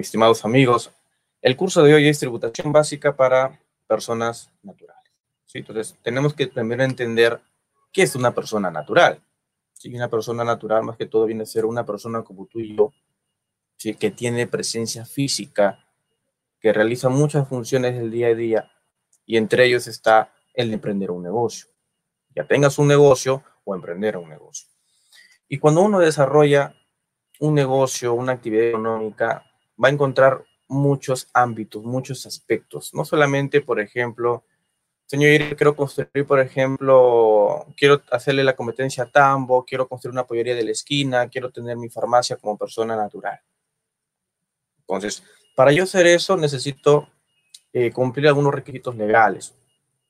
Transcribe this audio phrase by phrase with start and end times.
[0.00, 0.90] estimados amigos,
[1.42, 5.12] el curso de hoy es tributación básica para personas naturales.
[5.44, 5.58] ¿sí?
[5.58, 7.40] Entonces, tenemos que primero entender
[7.92, 9.22] qué es una persona natural.
[9.72, 9.94] ¿sí?
[9.94, 12.92] Una persona natural, más que todo, viene a ser una persona como tú y yo,
[13.76, 13.94] ¿sí?
[13.94, 15.86] que tiene presencia física,
[16.60, 18.72] que realiza muchas funciones del día a día,
[19.24, 21.68] y entre ellos está el emprender un negocio.
[22.34, 24.68] Ya tengas un negocio o emprender un negocio.
[25.48, 26.74] Y cuando uno desarrolla
[27.40, 29.44] un negocio, una actividad económica,
[29.82, 32.92] va a encontrar muchos ámbitos, muchos aspectos.
[32.94, 34.44] No solamente, por ejemplo,
[35.06, 40.54] señor, quiero construir, por ejemplo, quiero hacerle la competencia a Tambo, quiero construir una pollería
[40.54, 43.40] de la esquina, quiero tener mi farmacia como persona natural.
[44.80, 45.22] Entonces,
[45.54, 47.08] para yo hacer eso, necesito
[47.72, 49.54] eh, cumplir algunos requisitos legales,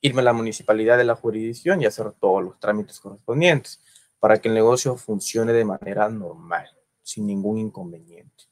[0.00, 3.80] irme a la municipalidad de la jurisdicción y hacer todos los trámites correspondientes
[4.18, 6.68] para que el negocio funcione de manera normal,
[7.02, 8.44] sin ningún inconveniente.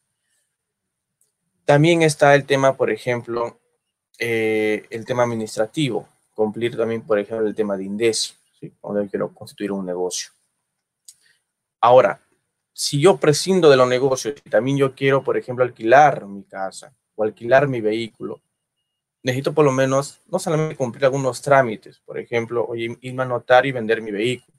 [1.64, 3.58] También está el tema, por ejemplo,
[4.18, 8.72] eh, el tema administrativo, cumplir también, por ejemplo, el tema de INDES, ¿sí?
[8.80, 10.30] cuando quiero constituir un negocio.
[11.80, 12.20] Ahora,
[12.72, 16.94] si yo prescindo de los negocios y también yo quiero, por ejemplo, alquilar mi casa
[17.14, 18.42] o alquilar mi vehículo,
[19.22, 23.64] necesito por lo menos no solamente cumplir algunos trámites, por ejemplo, oye, irme a notar
[23.64, 24.58] y vender mi vehículo.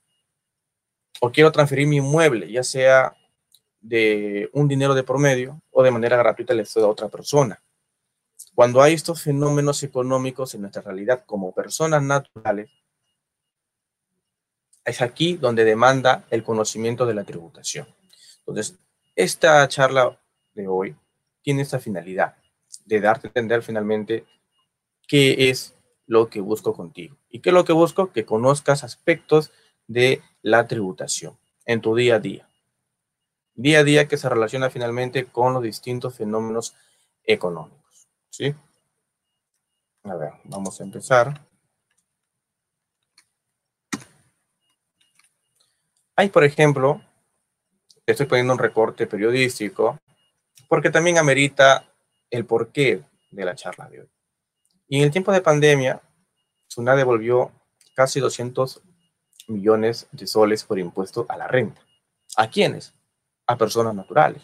[1.20, 3.16] O quiero transferir mi inmueble, ya sea
[3.86, 7.62] de un dinero de promedio o de manera gratuita le estoy a otra persona.
[8.54, 12.70] Cuando hay estos fenómenos económicos en nuestra realidad como personas naturales,
[14.84, 17.86] es aquí donde demanda el conocimiento de la tributación.
[18.40, 18.76] Entonces,
[19.14, 20.20] esta charla
[20.54, 20.96] de hoy
[21.42, 22.36] tiene esta finalidad
[22.84, 24.24] de darte a entender finalmente
[25.06, 25.74] qué es
[26.06, 27.16] lo que busco contigo.
[27.28, 28.12] ¿Y qué es lo que busco?
[28.12, 29.52] Que conozcas aspectos
[29.86, 32.45] de la tributación en tu día a día
[33.56, 36.74] día a día que se relaciona finalmente con los distintos fenómenos
[37.24, 38.08] económicos.
[38.30, 38.54] ¿Sí?
[40.04, 41.40] A ver, vamos a empezar.
[46.14, 47.02] Hay, por ejemplo,
[48.06, 49.98] estoy poniendo un recorte periodístico,
[50.68, 51.92] porque también amerita
[52.30, 54.08] el porqué de la charla de hoy.
[54.88, 56.00] Y en el tiempo de pandemia,
[56.68, 57.50] SUNA devolvió
[57.94, 58.82] casi 200
[59.48, 61.80] millones de soles por impuesto a la renta.
[62.36, 62.95] ¿A quiénes?
[63.46, 64.42] A personas naturales.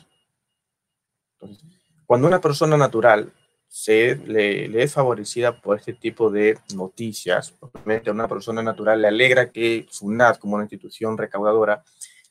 [1.40, 1.64] Entonces,
[2.06, 3.32] cuando una persona natural
[3.68, 9.08] se le, es favorecida por este tipo de noticias, obviamente a una persona natural le
[9.08, 11.82] alegra que SUNAT, como una institución recaudadora,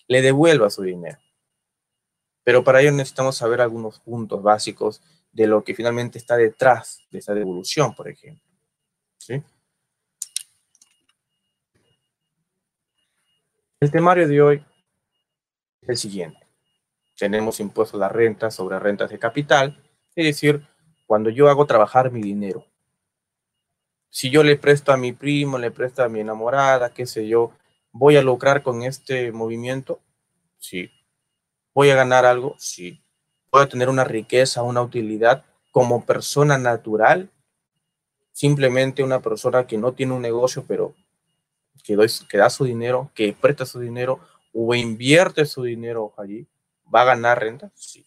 [0.08, 1.18] le devuelva su dinero.
[2.44, 5.02] Pero para ello necesitamos saber algunos puntos básicos
[5.32, 8.44] de lo que finalmente está detrás de esa devolución, por ejemplo.
[9.18, 9.42] ¿Sí?
[13.80, 14.66] El temario de hoy
[15.82, 16.41] es el siguiente
[17.18, 19.82] tenemos impuestos a la renta sobre rentas de capital,
[20.16, 20.66] es decir,
[21.06, 22.66] cuando yo hago trabajar mi dinero.
[24.10, 27.54] Si yo le presto a mi primo, le presto a mi enamorada, qué sé yo,
[27.92, 30.02] ¿voy a lucrar con este movimiento?
[30.58, 30.92] Sí.
[31.74, 32.56] ¿Voy a ganar algo?
[32.58, 33.04] Sí.
[33.52, 37.30] ¿Voy a tener una riqueza, una utilidad como persona natural?
[38.32, 40.94] Simplemente una persona que no tiene un negocio, pero
[41.84, 41.98] que,
[42.30, 44.20] que da su dinero, que presta su dinero
[44.54, 46.48] o invierte su dinero allí.
[46.94, 47.72] ¿Va a ganar renta?
[47.76, 48.06] Sí.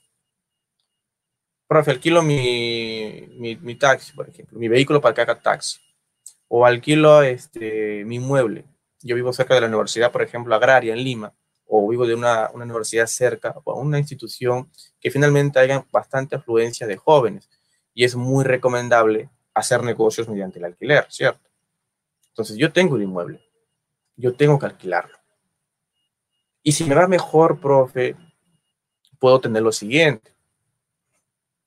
[1.66, 5.80] Profe, alquilo mi, mi, taxi, por ejemplo, mi vehículo para que haga taxi.
[6.48, 8.66] O alquilo este, mi mueble.
[9.00, 11.34] Yo vivo cerca de la universidad, por ejemplo, agraria en Lima,
[11.66, 14.70] o vivo de una, una universidad cerca, o una institución
[15.00, 17.48] que finalmente haya bastante afluencia de jóvenes.
[17.94, 21.48] Y es muy recomendable hacer negocios mediante el alquiler, ¿cierto?
[22.28, 23.40] Entonces, yo tengo un inmueble,
[24.16, 25.16] yo tengo que alquilarlo.
[26.62, 28.16] Y si me va mejor, profe,
[29.18, 30.34] puedo tener lo siguiente.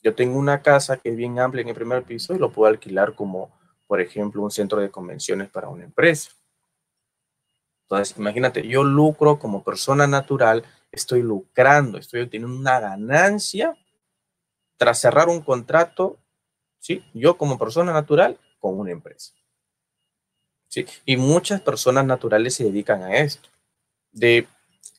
[0.04, 2.70] Yo tengo una casa que es bien amplia en el primer piso y lo puedo
[2.70, 3.52] alquilar como,
[3.88, 6.32] por ejemplo, un centro de convenciones para una empresa.
[7.84, 13.78] Entonces, imagínate, yo lucro como persona natural, estoy lucrando, estoy obteniendo una ganancia
[14.78, 16.18] tras cerrar un contrato,
[16.80, 17.04] ¿sí?
[17.14, 19.34] Yo como persona natural con una empresa.
[20.68, 20.86] ¿Sí?
[21.06, 23.50] Y muchas personas naturales se dedican a esto,
[24.12, 24.48] de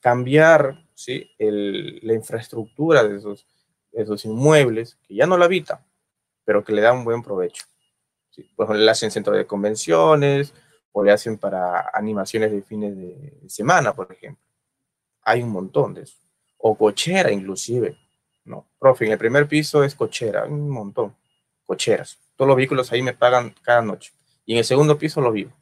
[0.01, 1.31] cambiar ¿sí?
[1.39, 3.47] la infraestructura de esos,
[3.93, 5.79] esos inmuebles, que ya no la habitan,
[6.45, 7.65] pero que le dan un buen provecho.
[8.31, 8.50] ¿sí?
[8.56, 10.53] Pues le hacen centro de convenciones
[10.91, 14.43] o le hacen para animaciones de fines de semana, por ejemplo.
[15.23, 16.17] Hay un montón de eso.
[16.56, 17.97] O cochera inclusive.
[18.44, 21.15] No, profe, en el primer piso es cochera, un montón.
[21.65, 22.19] Cocheras.
[22.35, 24.12] Todos los vehículos ahí me pagan cada noche.
[24.44, 25.53] Y en el segundo piso lo vivo.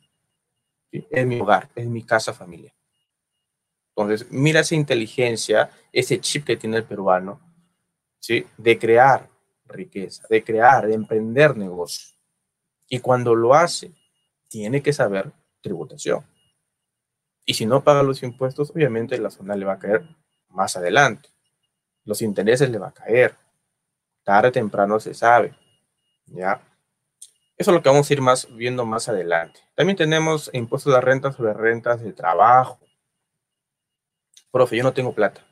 [0.91, 2.76] Es mi hogar, es mi casa familiar.
[3.97, 7.41] Entonces, mira esa inteligencia, ese chip que tiene el peruano,
[8.21, 8.47] ¿sí?
[8.59, 9.31] De crear
[9.65, 12.19] riqueza, de crear, de emprender negocios.
[12.89, 13.95] Y cuando lo hace,
[14.49, 15.33] tiene que saber
[15.63, 16.25] tributación.
[17.47, 20.07] Y si no paga los impuestos, obviamente la zona le va a caer
[20.51, 21.31] más adelante.
[22.05, 23.35] Los intereses le va a caer.
[24.25, 25.57] Tarde o temprano se sabe.
[26.27, 26.61] ¿Ya?
[27.57, 29.61] Eso es lo que vamos a ir más viendo más adelante.
[29.75, 32.79] También tenemos impuestos de renta sobre rentas de trabajo.
[34.57, 35.45] Profe, yo no tengo plata.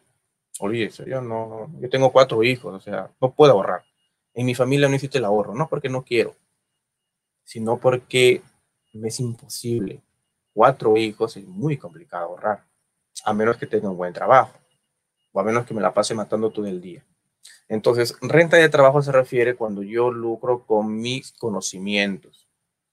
[0.61, 3.85] Olvídese, yo no, yo tengo cuatro hijos, o sea, no puedo ahorrar.
[4.33, 6.35] En mi familia no existe el ahorro, no porque no quiero,
[7.45, 8.41] sino porque
[8.95, 10.01] me es imposible
[10.55, 12.65] cuatro hijos es muy complicado ahorrar,
[13.27, 14.59] a menos que tenga un buen trabajo,
[15.33, 17.05] o a menos que me la pase matando todo el día.
[17.69, 22.49] Entonces, renta de trabajo se refiere cuando yo lucro con mis conocimientos,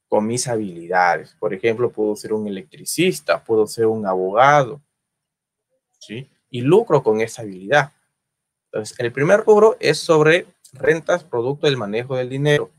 [0.09, 1.37] con mis habilidades.
[1.39, 4.81] Por ejemplo, puedo ser un electricista, puedo ser un abogado,
[6.01, 6.29] ¿sí?
[6.49, 7.93] Y lucro con esa habilidad.
[8.65, 12.71] Entonces, el primer rubro es sobre rentas producto del manejo del dinero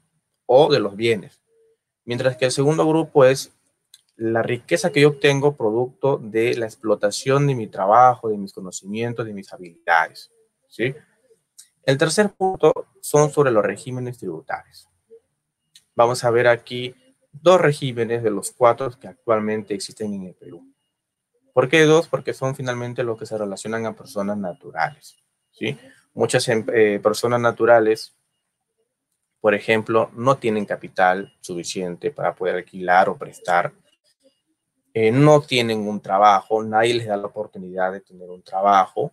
[0.47, 1.41] o de los bienes.
[2.05, 3.53] Mientras que el segundo grupo es
[4.17, 9.25] la riqueza que yo obtengo producto de la explotación de mi trabajo, de mis conocimientos,
[9.27, 10.31] de mis habilidades.
[10.69, 10.95] ¿sí?
[11.85, 14.89] El tercer punto son sobre los regímenes tributarios.
[15.95, 16.95] Vamos a ver aquí
[17.33, 20.72] dos regímenes de los cuatro que actualmente existen en el Perú.
[21.53, 22.09] ¿Por qué dos?
[22.09, 25.17] Porque son finalmente los que se relacionan a personas naturales.
[25.51, 25.79] ¿sí?
[26.15, 28.15] Muchas em, eh, personas naturales,
[29.41, 33.73] por ejemplo, no tienen capital suficiente para poder alquilar o prestar
[34.95, 39.11] eh, no tienen un trabajo, nadie les da la oportunidad de tener un trabajo,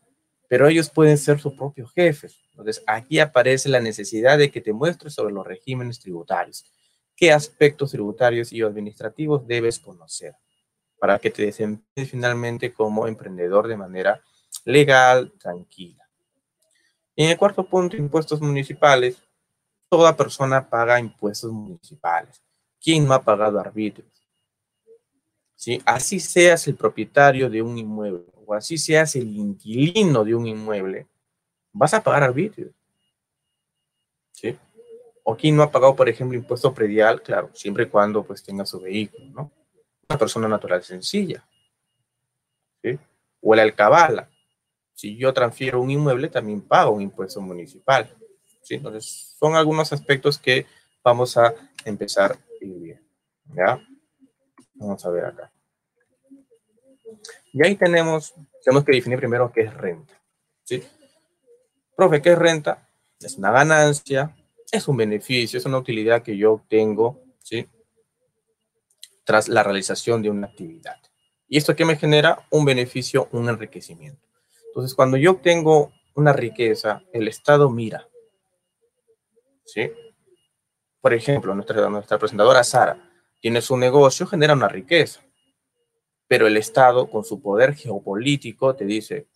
[0.49, 2.37] pero ellos pueden ser sus propios jefes.
[2.51, 6.65] Entonces, aquí aparece la necesidad de que te muestres sobre los regímenes tributarios.
[7.15, 10.35] ¿Qué aspectos tributarios y administrativos debes conocer
[10.99, 14.21] para que te desempeñes finalmente como emprendedor de manera
[14.65, 15.99] legal, tranquila?
[17.15, 19.17] en el cuarto punto, impuestos municipales.
[19.89, 22.41] Toda persona paga impuestos municipales.
[22.79, 24.09] ¿Quién no ha pagado arbitrios?
[25.53, 25.81] ¿sí?
[25.85, 31.07] Así seas el propietario de un inmueble o así seas el inquilino de un inmueble,
[31.73, 32.71] vas a pagar arbitrio.
[34.31, 34.57] ¿Sí?
[35.23, 38.65] O quien no ha pagado, por ejemplo, impuesto predial, claro, siempre y cuando pues tenga
[38.65, 39.51] su vehículo, ¿no?
[40.09, 41.47] Una persona natural sencilla.
[42.81, 42.97] ¿Sí?
[43.41, 44.29] O el alcabala.
[44.93, 48.11] Si yo transfiero un inmueble, también pago un impuesto municipal.
[48.63, 48.75] ¿Sí?
[48.75, 50.65] Entonces, son algunos aspectos que
[51.03, 51.53] vamos a
[51.85, 52.99] empezar a ir
[53.55, 53.79] ¿Ya?
[54.75, 55.51] Vamos a ver acá.
[57.53, 58.33] Y ahí tenemos,
[58.63, 60.13] tenemos que definir primero qué es renta.
[60.63, 60.83] ¿sí?
[61.95, 62.87] Profe, ¿qué es renta?
[63.19, 64.35] Es una ganancia,
[64.71, 67.67] es un beneficio, es una utilidad que yo obtengo ¿sí?
[69.29, 70.95] Tras la realización de una actividad.
[71.47, 72.47] ¿Y esto qué me genera?
[72.49, 74.27] Un beneficio, un enriquecimiento.
[74.69, 78.07] Entonces, cuando yo obtengo una riqueza, el Estado mira.
[79.65, 79.91] ¿sí?
[80.99, 83.07] Por ejemplo, nuestra, nuestra presentadora Sara
[83.39, 85.21] tiene su negocio, genera una riqueza.
[86.27, 89.27] Pero el Estado, con su poder geopolítico, te dice,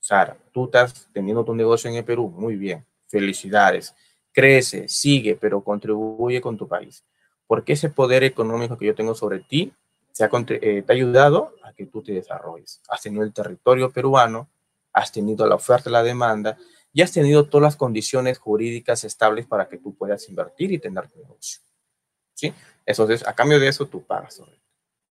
[0.00, 3.94] Sara, tú estás teniendo tu negocio en el Perú, muy bien, felicidades,
[4.32, 7.04] crece, sigue, pero contribuye con tu país.
[7.52, 9.74] Porque ese poder económico que yo tengo sobre ti
[10.10, 12.80] se ha, eh, te ha ayudado a que tú te desarrolles.
[12.88, 14.48] Has tenido el territorio peruano,
[14.90, 16.56] has tenido la oferta y la demanda,
[16.94, 21.10] y has tenido todas las condiciones jurídicas estables para que tú puedas invertir y tener
[21.10, 21.60] tu negocio.
[22.32, 22.54] ¿Sí?
[22.86, 24.46] Entonces, a cambio de eso, tú pagas tu,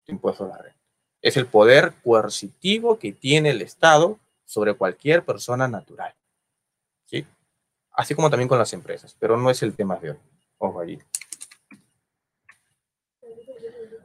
[0.07, 0.79] impuesto a la renta.
[1.21, 6.15] Es el poder coercitivo que tiene el Estado sobre cualquier persona natural.
[7.03, 7.27] ¿Sí?
[7.91, 10.17] Así como también con las empresas, pero no es el tema de hoy.
[10.57, 10.99] Ojo allí.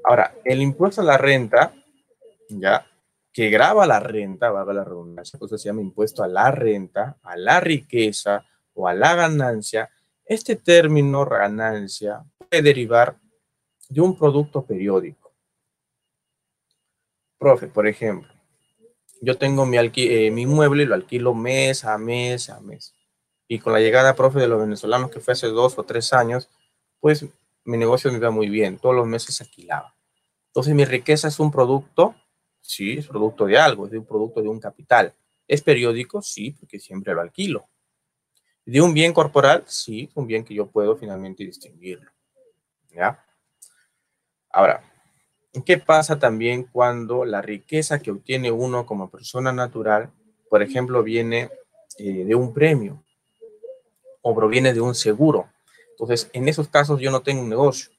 [0.05, 1.75] Ahora, el impuesto a la renta,
[2.51, 2.87] ya,
[3.33, 7.19] que graba la renta, va a la redundancia, pues se llama impuesto a la renta,
[7.23, 8.45] a la riqueza
[8.75, 9.91] o a la ganancia.
[10.25, 13.19] Este término ganancia puede derivar
[13.89, 15.35] de un producto periódico.
[17.39, 18.33] Profe, por ejemplo,
[19.21, 22.95] yo tengo mi, eh, mi inmueble y lo alquilo mes a mes a mes.
[23.49, 26.51] Y con la llegada, profe, de los venezolanos que fue hace dos o tres años,
[27.01, 27.27] pues
[27.65, 28.79] mi negocio me iba muy bien.
[28.79, 29.94] Todos los meses alquilaba.
[30.55, 32.15] Entonces mi riqueza es un producto,
[32.61, 35.13] sí, es producto de algo, es de un producto de un capital.
[35.49, 36.23] ¿Es periódico?
[36.23, 37.69] Sí, porque siempre lo alquilo.
[38.65, 39.65] ¿De un bien corporal?
[39.67, 42.09] Sí, un bien que yo puedo finalmente distinguirlo.
[42.95, 43.19] ¿Ya?
[44.49, 44.85] Ahora,
[45.67, 50.13] ¿qué pasa también cuando la riqueza que obtiene uno como persona natural,
[50.49, 51.51] por ejemplo, viene
[51.99, 53.03] eh, de un premio
[54.23, 55.51] o proviene de un seguro?
[55.91, 57.91] Entonces, en esos casos yo no tengo un negocio,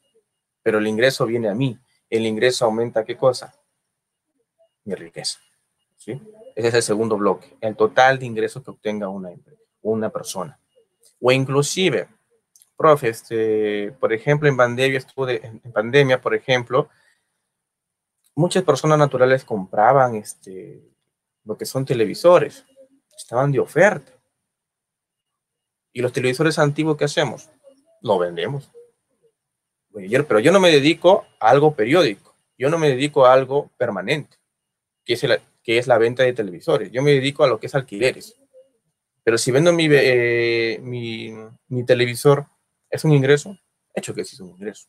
[0.64, 1.78] pero el ingreso viene a mí.
[2.16, 3.54] El ingreso aumenta qué cosa?
[4.84, 5.40] Mi riqueza.
[5.98, 6.22] ¿sí?
[6.56, 9.32] Ese es el segundo bloque, el total de ingresos que obtenga una,
[9.82, 10.60] una persona.
[11.20, 12.08] O inclusive,
[12.78, 16.90] profe, este, por ejemplo, en pandemia, estuve en pandemia, por ejemplo,
[18.36, 20.82] muchas personas naturales compraban este,
[21.44, 22.66] lo que son televisores,
[23.18, 24.12] estaban de oferta.
[25.94, 27.50] ¿Y los televisores antiguos qué hacemos?
[28.02, 28.70] Lo vendemos.
[29.96, 34.38] Pero yo no me dedico a algo periódico, yo no me dedico a algo permanente,
[35.04, 35.26] que es,
[35.64, 36.92] que es la venta de televisores.
[36.92, 38.36] Yo me dedico a lo que es alquileres.
[39.24, 42.46] Pero si vendo mi, eh, mi televisor,
[42.90, 43.58] ¿es un ingreso?
[43.94, 44.88] Hecho que sí es un ingreso,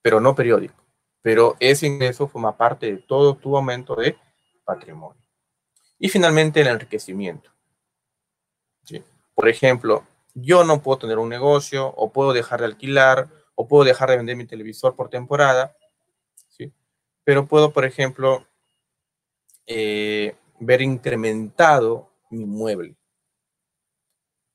[0.00, 0.74] pero no periódico.
[1.22, 4.16] Pero ese ingreso forma parte de todo tu aumento de
[4.64, 5.20] patrimonio.
[5.98, 7.50] Y finalmente el enriquecimiento.
[9.34, 13.28] Por ejemplo, yo no puedo tener un negocio o puedo dejar de alquilar
[13.60, 15.76] o puedo dejar de vender mi televisor por temporada,
[16.48, 16.72] ¿sí?
[17.24, 18.46] pero puedo, por ejemplo,
[19.66, 22.96] eh, ver incrementado mi mueble.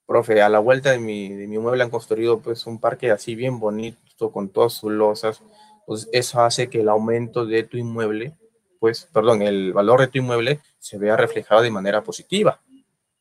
[0.08, 3.36] Profe, a la vuelta de mi, de mi mueble han construido pues un parque así
[3.36, 5.44] bien bonito con todas sus losas.
[5.82, 8.36] Entonces eso hace que el aumento de tu inmueble,
[8.80, 12.60] pues, perdón, el valor de tu inmueble se vea reflejado de manera positiva.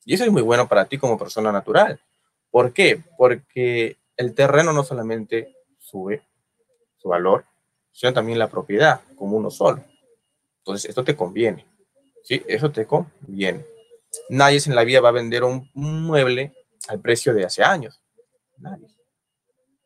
[0.03, 1.99] Y eso es muy bueno para ti como persona natural.
[2.49, 3.03] ¿Por qué?
[3.19, 5.54] Porque el terreno no solamente
[5.85, 6.23] sube
[6.97, 7.45] su valor,
[7.91, 9.83] sino también la propiedad como uno solo.
[10.59, 11.65] Entonces, esto te conviene.
[12.23, 12.41] ¿Sí?
[12.47, 13.63] Eso te conviene.
[14.29, 16.53] Nadie en la vida va a vender un, mueble
[16.87, 18.01] al precio de hace años.
[18.57, 18.87] Nadie.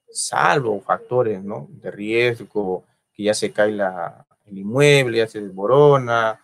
[0.09, 1.67] Salvo factores ¿no?
[1.69, 6.39] de riesgo, que ya se cae la, el inmueble, ya se desborona,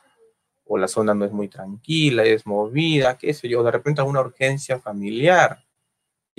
[0.65, 4.21] o la zona no es muy tranquila, es movida, qué sé yo, de repente una
[4.21, 5.64] urgencia familiar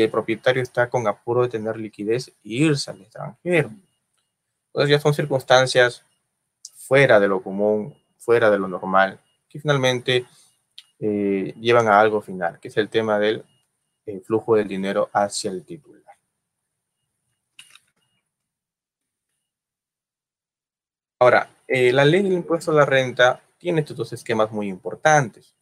[0.05, 3.71] el propietario está con apuro de tener liquidez e irse al extranjero.
[4.69, 6.05] Entonces ya son circunstancias
[6.75, 10.27] fuera de lo común, fuera de lo normal, que finalmente
[10.99, 13.45] eh, llevan a algo final, que es el tema del
[14.07, 15.97] eh, flujo del dinero hacia el titular.
[21.19, 25.57] Ahora, eh, la ley del impuesto a la renta tiene estos dos esquemas muy importantes,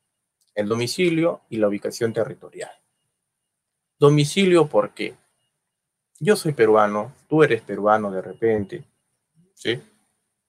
[0.55, 2.73] el domicilio y la ubicación territorial.
[4.05, 5.15] Domicilio, ¿por qué?
[6.21, 8.85] Yo soy peruano, tú eres peruano de repente,
[9.55, 9.83] ¿sí?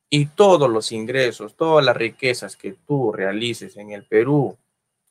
[0.10, 4.58] Y todos los ingresos, todas las riquezas que tú realices en el Perú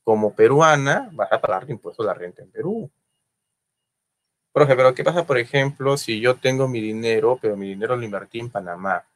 [0.02, 2.90] como peruana, vas a pagar impuesto a la renta en Perú.
[4.52, 8.04] Profe, pero ¿qué pasa, por ejemplo, si yo tengo mi dinero, pero mi dinero lo
[8.04, 9.06] invertí en Panamá?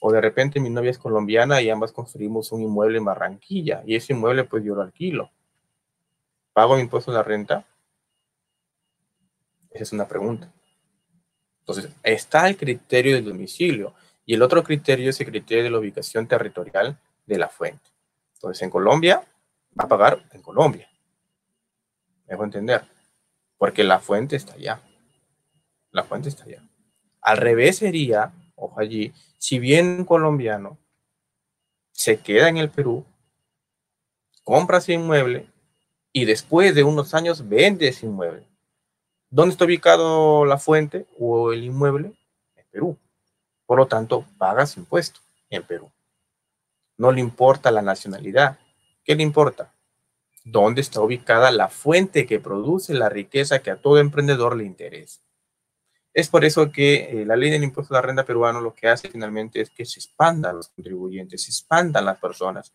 [0.00, 3.94] O de repente mi novia es colombiana y ambas construimos un inmueble en Barranquilla y
[3.94, 5.30] ese inmueble pues yo lo alquilo.
[6.52, 7.64] ¿Pago mi impuesto a la renta?
[9.74, 10.50] Esa es una pregunta.
[11.58, 13.92] Entonces, está el criterio del domicilio
[14.24, 17.90] y el otro criterio es el criterio de la ubicación territorial de la fuente.
[18.34, 19.26] Entonces, en Colombia,
[19.78, 20.88] va a pagar en Colombia.
[22.26, 22.84] Dejo entender.
[23.58, 24.80] Porque la fuente está allá.
[25.90, 26.62] La fuente está allá.
[27.20, 30.78] Al revés sería, ojo allí, si bien un colombiano
[31.90, 33.04] se queda en el Perú,
[34.44, 35.50] compra ese inmueble
[36.12, 38.53] y después de unos años vende ese inmueble.
[39.34, 42.12] ¿Dónde está ubicado la fuente o el inmueble?
[42.54, 42.96] En Perú.
[43.66, 45.18] Por lo tanto, pagas impuesto
[45.50, 45.90] en Perú.
[46.96, 48.60] No le importa la nacionalidad.
[49.02, 49.74] ¿Qué le importa?
[50.44, 55.20] ¿Dónde está ubicada la fuente que produce la riqueza que a todo emprendedor le interesa?
[56.12, 58.86] Es por eso que eh, la ley del impuesto a la renta peruano lo que
[58.86, 62.72] hace finalmente es que se expandan los contribuyentes, se expandan las personas,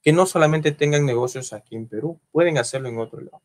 [0.00, 3.42] que no solamente tengan negocios aquí en Perú, pueden hacerlo en otro lado.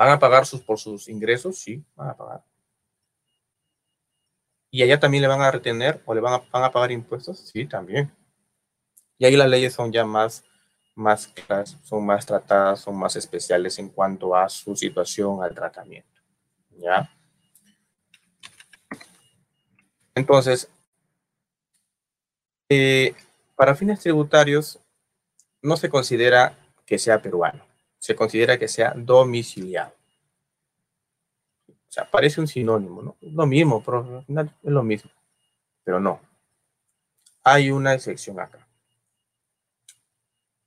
[0.00, 1.58] ¿Van a pagar sus, por sus ingresos?
[1.58, 2.42] Sí, van a pagar.
[4.70, 7.38] ¿Y allá también le van a retener o le van a, pagar impuestos?
[7.40, 8.10] Sí, también.
[9.18, 10.42] Y ahí las leyes son ya más,
[10.94, 16.22] más claras, son más tratadas, son más especiales en cuanto a su situación, al tratamiento.
[16.70, 17.14] ¿Ya?
[20.14, 20.70] Entonces,
[22.70, 23.14] eh,
[23.54, 24.78] para fines tributarios,
[25.60, 27.69] no se considera que sea peruano
[28.00, 29.94] se considera que sea domiciliado.
[31.68, 33.16] O sea, parece un sinónimo, ¿no?
[33.20, 35.10] Lo mismo, pero al final es lo mismo.
[35.84, 36.20] Pero no.
[37.44, 38.66] Hay una excepción acá.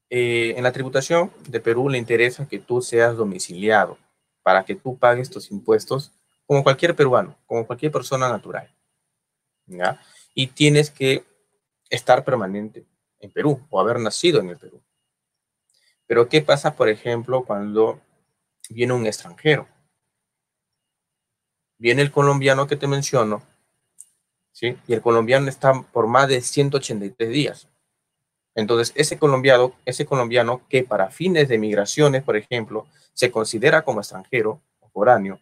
[0.10, 3.98] Eh, en la tributación de Perú le interesa que tú seas domiciliado
[4.44, 6.12] para que tú pagues tus impuestos
[6.46, 8.72] como cualquier peruano, como cualquier persona natural.
[9.66, 10.00] ¿ya?
[10.36, 11.24] Y tienes que
[11.90, 12.86] estar permanente
[13.20, 14.80] en Perú o haber nacido en el Perú.
[16.14, 18.00] Pero ¿qué pasa, por ejemplo, cuando
[18.70, 19.68] viene un extranjero?
[21.80, 23.42] Viene el colombiano que te menciono,
[24.52, 24.78] ¿sí?
[24.88, 27.68] Y el colombiano está por más de 183 días.
[28.54, 34.00] Entonces, ese colombiano, ese colombiano que para fines de migraciones, por ejemplo, se considera como
[34.00, 35.40] extranjero o foráneo,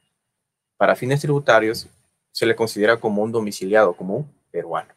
[0.78, 1.90] para fines tributarios
[2.32, 4.94] se le considera como un domiciliado, como un peruano,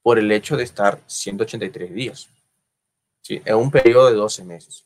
[0.00, 2.30] por el hecho de estar 183 días,
[3.28, 4.84] en un periodo de 12 meses.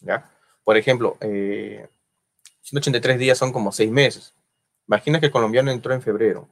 [0.00, 0.30] ¿ya?
[0.64, 4.34] Por ejemplo, 183 eh, días son como 6 meses.
[4.86, 6.48] Imagina que el colombiano entró en febrero.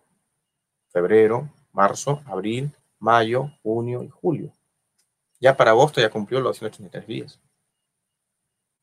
[0.91, 4.53] Febrero, marzo, abril, mayo, junio y julio.
[5.41, 7.41] Ya para agosto ya cumplió los 183 días.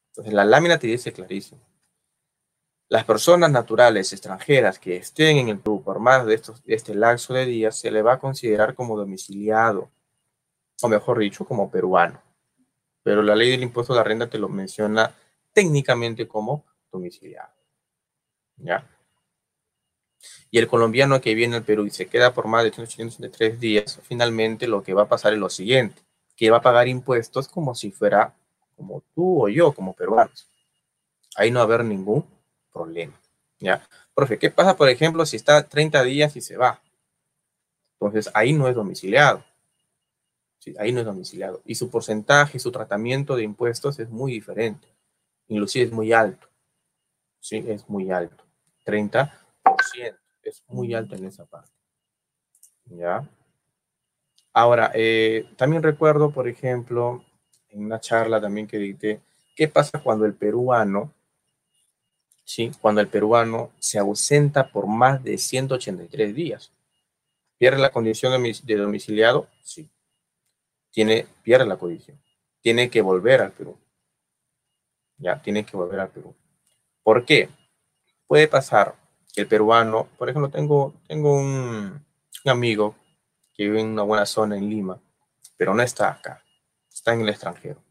[0.10, 1.62] Entonces la lámina te dice clarísimo.
[2.90, 6.94] Las personas naturales extranjeras que estén en el Perú por más de, estos, de este
[6.94, 9.90] lapso de días se le va a considerar como domiciliado,
[10.84, 12.22] o mejor dicho, como peruano.
[13.04, 15.16] Pero la ley del impuesto de la renta te lo menciona
[15.54, 17.54] técnicamente como domiciliado.
[18.58, 18.86] ¿Ya?
[20.52, 24.00] Y el colombiano que viene al Perú y se queda por más de 383 días,
[24.04, 26.02] finalmente lo que va a pasar es lo siguiente,
[26.36, 28.34] que va a pagar impuestos como si fuera
[28.76, 30.48] como tú o yo, como peruanos.
[31.36, 32.26] Ahí no va a haber ningún
[32.72, 33.20] problema.
[33.60, 33.88] ¿Ya?
[34.14, 36.82] Profe, ¿qué pasa, por ejemplo, si está 30 días y se va?
[38.00, 39.44] Entonces, ahí no es domiciliado.
[40.64, 41.62] Sí, ahí no es domiciliado.
[41.66, 44.88] Y su porcentaje, su tratamiento de impuestos es muy diferente.
[45.50, 46.48] Inclusive es muy alto.
[47.42, 48.46] Sí, es muy alto.
[48.86, 49.30] 30%
[50.42, 51.74] es muy alto en esa parte.
[52.86, 53.28] ¿Ya?
[54.54, 57.26] Ahora, eh, también recuerdo, por ejemplo,
[57.68, 59.20] en una charla también que dije,
[59.58, 61.14] ¿qué pasa cuando el peruano,
[62.46, 66.72] sí, cuando el peruano se ausenta por más de 183 días?
[67.58, 69.50] ¿Pierde la condición de domiciliado?
[69.62, 69.90] Sí.
[70.94, 72.22] Tiene, pierde la condición.
[72.62, 73.78] Tiene que volver al Perú.
[75.18, 76.36] Ya, tiene que volver al Perú.
[77.02, 77.50] ¿Por qué?
[78.28, 78.96] Puede pasar
[79.34, 82.06] que el peruano, por ejemplo, tengo, tengo un,
[82.46, 82.96] un amigo
[83.56, 85.02] que vive en una buena zona en Lima,
[85.58, 86.44] pero no está acá,
[86.92, 87.84] está en el extranjero.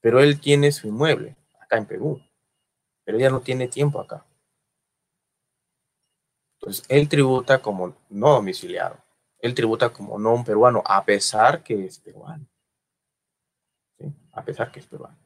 [0.00, 2.20] Pero él tiene su inmueble acá en Perú,
[3.04, 4.26] pero ya no tiene tiempo acá.
[6.54, 9.01] Entonces, él tributa como no domiciliado.
[9.42, 12.46] Él tributa como no un peruano, a pesar que es peruano.
[14.32, 15.18] A pesar que es peruano.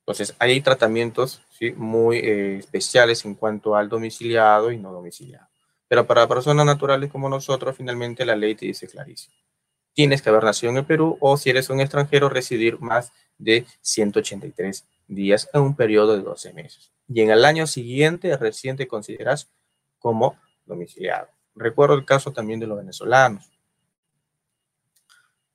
[0.00, 1.70] Entonces, hay tratamientos ¿sí?
[1.72, 5.46] muy eh, especiales en cuanto al domiciliado y no domiciliado.
[5.86, 9.36] Pero para personas naturales como nosotros, finalmente la ley te dice clarísimo.
[9.94, 13.66] Tienes que haber nacido en el Perú o si eres un extranjero, residir más de
[13.82, 16.92] 183 días en un periodo de 12 meses.
[17.06, 19.52] Y en el año siguiente recién te consideras
[19.98, 21.28] como domiciliado.
[21.54, 23.50] Recuerdo el caso también de los venezolanos.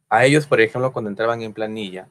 [0.09, 2.07] A ellos, por ejemplo, cuando entraban en planilla,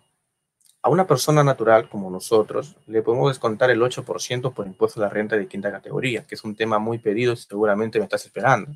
[0.82, 5.10] a una persona natural como nosotros le podemos descontar el 8% por impuesto a la
[5.10, 8.70] renta de quinta categoría, que es un tema muy pedido y seguramente me estás esperando,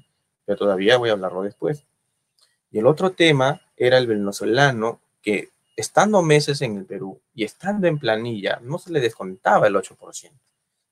[0.45, 1.85] pero todavía voy a hablarlo después.
[2.73, 7.87] Y el otro tema era el venezolano que estando meses en el Perú y estando
[7.87, 10.33] en planilla, no se le descontaba el 8%,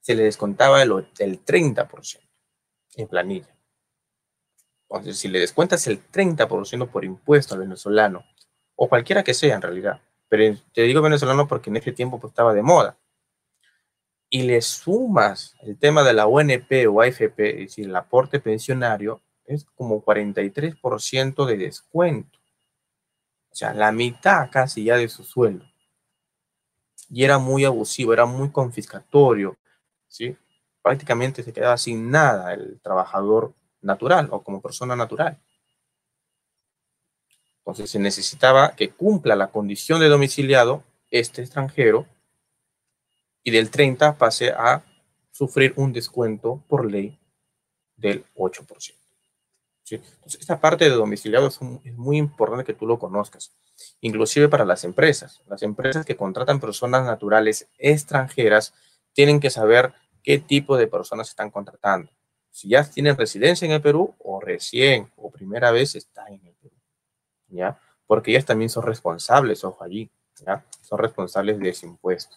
[0.00, 2.20] se le descontaba el, el 30%
[2.94, 3.57] en planilla.
[4.90, 8.24] Entonces, si le descuentas el 30% por impuesto al venezolano,
[8.74, 12.30] o cualquiera que sea en realidad, pero te digo venezolano porque en ese tiempo pues,
[12.30, 12.96] estaba de moda.
[14.30, 19.22] Y le sumas el tema de la UNP o AFP, es decir, el aporte pensionario,
[19.44, 22.38] es como 43% de descuento.
[23.50, 25.64] O sea, la mitad casi ya de su sueldo.
[27.10, 29.56] Y era muy abusivo, era muy confiscatorio,
[30.06, 30.36] ¿sí?
[30.82, 35.38] Prácticamente se quedaba sin nada el trabajador natural o como persona natural.
[37.58, 42.06] Entonces se necesitaba que cumpla la condición de domiciliado este extranjero
[43.42, 44.84] y del 30 pase a
[45.30, 47.18] sufrir un descuento por ley
[47.96, 48.98] del 8%.
[49.90, 53.52] Entonces, esta parte de domiciliado es, muy importante que tú lo conozcas,
[54.00, 55.40] inclusive para las empresas.
[55.46, 58.74] Las empresas que contratan personas naturales extranjeras
[59.12, 62.10] tienen que saber qué tipo de personas están contratando.
[62.50, 66.54] Si ya tienen residencia en el Perú o recién o primera vez están en el
[66.54, 66.74] Perú.
[67.48, 67.80] ¿ya?
[68.06, 70.10] Porque ellas también son responsables, ojo allí,
[70.44, 70.64] ¿ya?
[70.82, 72.36] Son responsables de ese impuesto.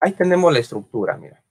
[0.00, 1.42] Ahí tenemos la estructura, mira.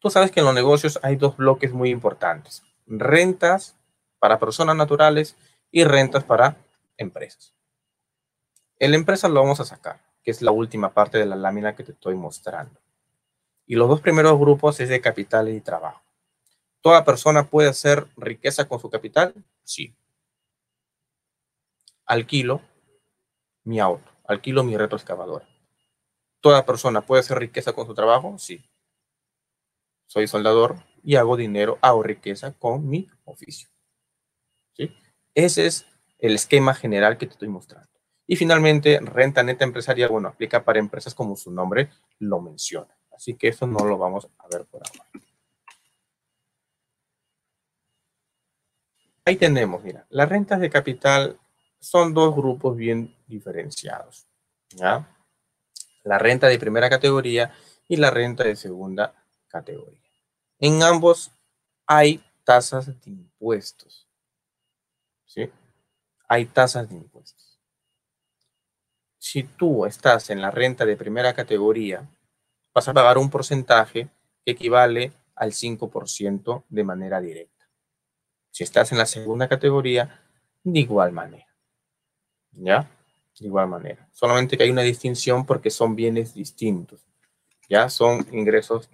[0.00, 2.62] Tú sabes que en los negocios hay dos bloques muy importantes.
[2.86, 3.76] Rentas
[4.18, 5.36] para personas naturales
[5.70, 6.56] y rentas para
[6.96, 7.54] empresas.
[8.78, 11.74] En la empresa lo vamos a sacar, que es la última parte de la lámina
[11.74, 12.80] que te estoy mostrando.
[13.68, 16.00] Y los dos primeros grupos es de capital y trabajo.
[16.80, 19.34] ¿Toda persona puede hacer riqueza con su capital?
[19.62, 19.94] Sí.
[22.06, 22.62] Alquilo
[23.64, 25.46] mi auto, alquilo mi retroexcavadora.
[26.40, 28.38] ¿Toda persona puede hacer riqueza con su trabajo?
[28.38, 28.64] Sí.
[30.06, 33.68] Soy soldador y hago dinero, hago riqueza con mi oficio.
[34.72, 34.96] ¿Sí?
[35.34, 35.84] Ese es
[36.18, 37.90] el esquema general que te estoy mostrando.
[38.26, 43.34] Y finalmente, renta neta empresarial, bueno, aplica para empresas como su nombre lo menciona Así
[43.34, 45.10] que eso no lo vamos a ver por ahora.
[49.24, 51.36] Ahí tenemos, mira, las rentas de capital
[51.80, 54.28] son dos grupos bien diferenciados.
[54.70, 55.04] ¿ya?
[56.04, 57.52] La renta de primera categoría
[57.88, 59.12] y la renta de segunda
[59.48, 60.00] categoría.
[60.60, 61.32] En ambos
[61.88, 64.06] hay tasas de impuestos.
[65.26, 65.50] ¿Sí?
[66.28, 67.58] Hay tasas de impuestos.
[69.18, 72.08] Si tú estás en la renta de primera categoría,
[72.78, 74.08] vas a pagar un porcentaje
[74.44, 77.68] que equivale al 5% de manera directa.
[78.52, 80.22] Si estás en la segunda categoría,
[80.62, 81.48] de igual manera.
[82.52, 82.88] ¿Ya?
[83.38, 84.08] De igual manera.
[84.12, 87.04] Solamente que hay una distinción porque son bienes distintos.
[87.68, 87.88] ¿Ya?
[87.88, 88.88] Son ingresos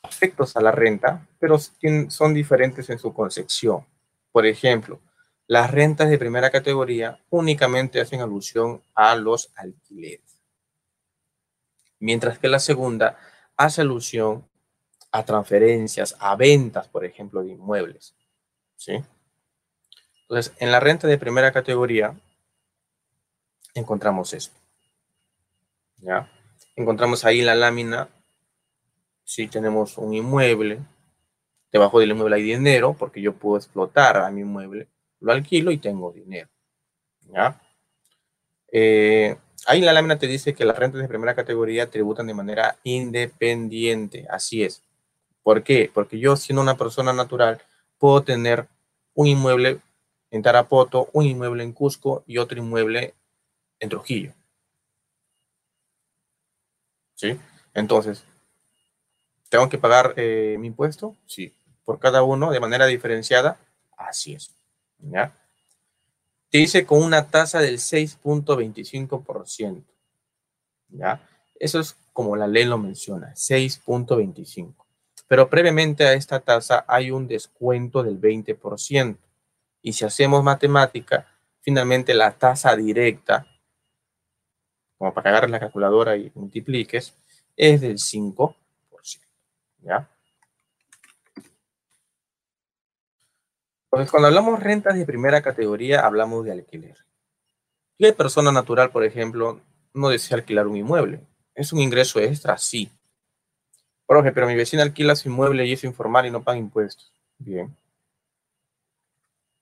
[0.00, 3.84] afectos a la renta, pero son diferentes en su concepción.
[4.30, 5.00] Por ejemplo,
[5.48, 10.35] las rentas de primera categoría únicamente hacen alusión a los alquileres,
[11.98, 13.18] mientras que la segunda
[13.56, 14.48] hace alusión
[15.12, 18.14] a transferencias, a ventas, por ejemplo, de inmuebles.
[18.76, 19.02] ¿sí?
[20.22, 22.14] Entonces, en la renta de primera categoría
[23.74, 24.58] encontramos esto.
[25.98, 26.30] ¿Ya?
[26.74, 28.08] Encontramos ahí la lámina
[29.24, 30.78] si tenemos un inmueble,
[31.72, 34.88] debajo del inmueble hay dinero, porque yo puedo explotar a mi inmueble,
[35.20, 36.48] lo alquilo y tengo dinero.
[37.22, 37.60] ¿Ya?
[38.70, 42.76] Eh, ahí la lámina te dice que las rentas de primera categoría tributan de manera
[42.84, 44.26] independiente.
[44.30, 44.82] Así es.
[45.42, 45.90] ¿Por qué?
[45.92, 47.60] Porque yo, siendo una persona natural,
[47.98, 48.66] puedo tener
[49.14, 49.80] un inmueble
[50.30, 53.14] en Tarapoto, un inmueble en Cusco y otro inmueble
[53.80, 54.32] en Trujillo.
[57.14, 57.38] ¿Sí?
[57.74, 58.24] Entonces,
[59.48, 61.16] ¿Tengo que pagar eh, mi impuesto?
[61.26, 61.54] Sí.
[61.84, 63.58] ¿Por cada uno de manera diferenciada?
[63.96, 64.50] Así es.
[64.98, 65.32] ¿Ya?
[66.50, 69.82] Te dice con una tasa del 6.25%.
[70.88, 71.28] ¿Ya?
[71.58, 74.74] Eso es como la ley lo menciona, 6.25.
[75.28, 79.16] Pero previamente a esta tasa hay un descuento del 20%.
[79.82, 81.26] Y si hacemos matemática,
[81.60, 83.46] finalmente la tasa directa,
[84.98, 87.14] como para que agarres la calculadora y multipliques,
[87.56, 88.54] es del 5%.
[89.82, 90.08] ¿Ya?
[93.96, 96.98] Pues cuando hablamos rentas de primera categoría, hablamos de alquiler.
[97.98, 99.62] ¿Qué persona natural, por ejemplo,
[99.94, 101.22] no desea alquilar un inmueble?
[101.54, 102.58] ¿Es un ingreso extra?
[102.58, 102.90] Sí.
[104.04, 107.10] Jorge, pero mi vecina alquila su inmueble y es informal y no paga impuestos.
[107.38, 107.74] Bien.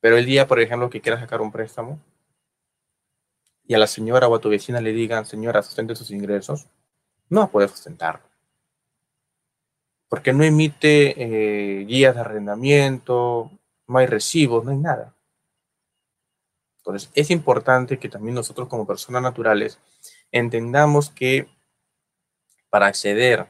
[0.01, 2.01] Pero el día, por ejemplo, que quiera sacar un préstamo
[3.69, 6.67] y a la señora o a tu vecina le digan, señora, sustente sus ingresos,
[7.29, 8.35] no va a poder sustentarlo
[10.15, 13.51] porque no emite eh, guías de arrendamiento,
[13.87, 15.15] no hay recibos, no hay nada.
[16.79, 19.79] Entonces, es importante que también nosotros como personas naturales
[20.31, 21.49] entendamos que
[22.69, 23.47] para acceder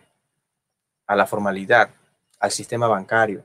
[1.06, 1.90] a la formalidad,
[2.38, 3.44] al sistema bancario,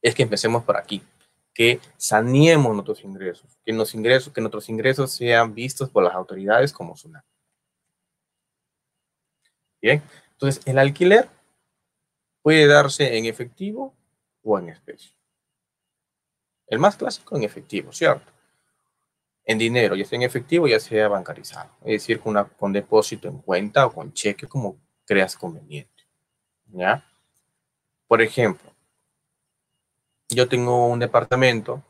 [0.00, 1.02] es que empecemos por aquí,
[1.52, 6.72] que saneemos nuestros ingresos, que, los ingresos, que nuestros ingresos sean vistos por las autoridades
[6.72, 7.24] como SUNAT.
[9.82, 11.28] Bien, entonces el alquiler
[12.42, 13.94] Puede darse en efectivo
[14.42, 15.10] o en especie.
[16.70, 18.30] El más clásico en efectivo, ¿cierto?
[19.44, 21.68] En dinero, ya sea en efectivo, ya sea bancarizado.
[21.80, 26.04] Es decir, con, una, con depósito en cuenta o con cheque, como creas conveniente.
[26.66, 27.04] ¿Ya?
[28.06, 28.70] Por ejemplo,
[30.28, 31.82] yo tengo un departamento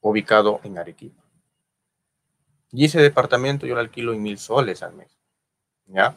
[0.00, 1.22] ubicado en Arequipa.
[2.72, 5.16] Y ese departamento yo lo alquilo en mil soles al mes.
[5.86, 6.16] ¿Ya?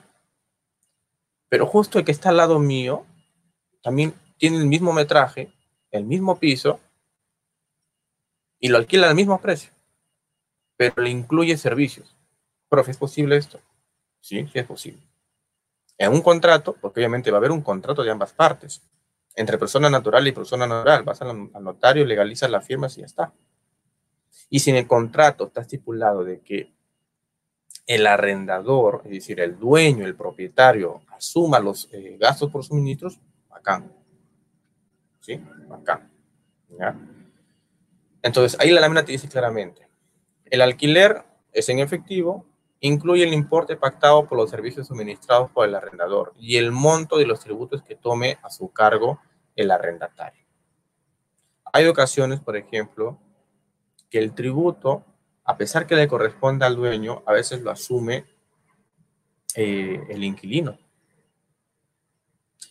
[1.47, 3.05] Pero justo el que está al lado mío
[3.83, 5.53] también tiene el mismo metraje,
[5.91, 6.79] el mismo piso,
[8.63, 9.73] y lo alquila al mismo precio,
[10.77, 12.15] pero le incluye servicios.
[12.69, 13.59] Profe, ¿es posible esto?
[14.21, 15.05] Sí, sí es posible.
[15.97, 18.81] En un contrato, porque obviamente va a haber un contrato de ambas partes,
[19.35, 21.03] entre persona natural y persona natural.
[21.03, 23.33] Vas al, notario, legalizas las firmas y ya está.
[24.49, 26.71] Y si en el contrato está estipulado de que
[27.85, 33.91] el arrendador, es decir, el dueño, el propietario, asuma los eh, gastos por suministros, bacán.
[35.19, 35.37] ¿Sí?
[35.67, 36.09] Bacán.
[36.79, 36.95] ¿Ya?
[38.23, 39.87] Entonces, ahí la lámina te dice claramente,
[40.45, 42.47] el alquiler es en efectivo,
[42.79, 47.27] incluye el importe pactado por los servicios suministrados por el arrendador y el monto de
[47.27, 49.19] los tributos que tome a su cargo
[49.55, 50.43] el arrendatario.
[51.71, 53.19] Hay ocasiones, por ejemplo,
[54.09, 55.05] que el tributo
[55.45, 58.25] a pesar que le corresponde al dueño, a veces lo asume
[59.55, 60.77] eh, el inquilino.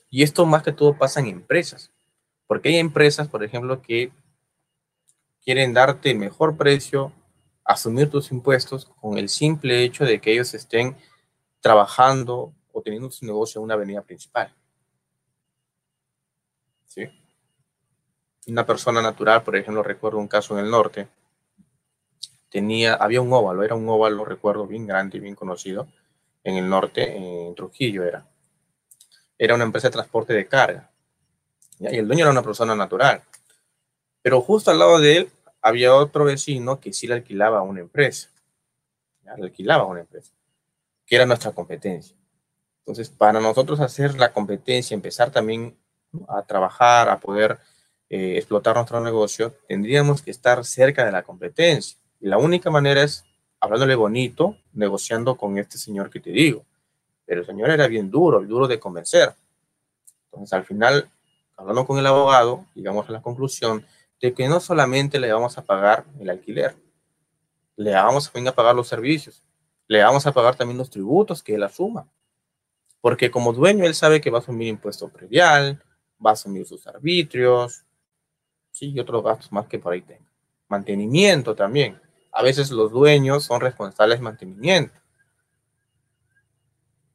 [0.09, 1.91] Y esto más que todo pasa en empresas,
[2.47, 4.13] porque hay empresas, por ejemplo, que
[5.45, 7.13] quieren darte mejor precio,
[7.65, 10.97] asumir tus impuestos con el simple hecho de que ellos estén
[11.61, 14.53] trabajando o teniendo su negocio en una avenida principal.
[16.87, 17.09] ¿Sí?
[18.47, 21.09] Una persona natural, por ejemplo, recuerdo un caso en el norte,
[22.51, 25.89] tenía, había un óvalo, era un óvalo, recuerdo, bien grande y bien conocido,
[26.45, 28.27] en el norte, en Trujillo era.
[29.39, 30.91] Era una empresa de transporte de carga.
[31.79, 33.23] Y el dueño era una persona natural.
[34.23, 35.31] Pero justo al lado de él
[35.61, 38.31] había otro vecino que sí le alquilaba a una empresa.
[39.25, 40.33] Le alquilaba a una empresa,
[41.07, 42.17] que era nuestra competencia.
[42.81, 45.77] Entonces, para nosotros hacer la competencia, empezar también
[46.29, 47.59] a trabajar, a poder
[48.11, 51.99] eh, explotar nuestro negocio, tendríamos que estar cerca de la competencia.
[52.21, 53.25] Y la única manera es
[53.61, 56.65] hablándole bonito, negociando con este señor que te digo.
[57.25, 59.33] Pero el señor era bien duro, duro de convencer.
[60.27, 61.09] Entonces, al final,
[61.57, 63.87] hablando con el abogado, llegamos a la conclusión
[64.23, 66.77] de que no solamente le vamos a pagar el alquiler,
[67.77, 69.45] le vamos también a pagar los servicios,
[69.89, 72.09] le vamos a pagar también los tributos que él asuma.
[73.01, 75.83] Porque como dueño, él sabe que va a asumir impuesto predial,
[76.25, 77.85] va a asumir sus arbitrios,
[78.71, 80.31] sí, y otros gastos más que por ahí tenga.
[80.69, 82.01] Mantenimiento también.
[82.31, 84.95] A veces los dueños son responsables de mantenimiento.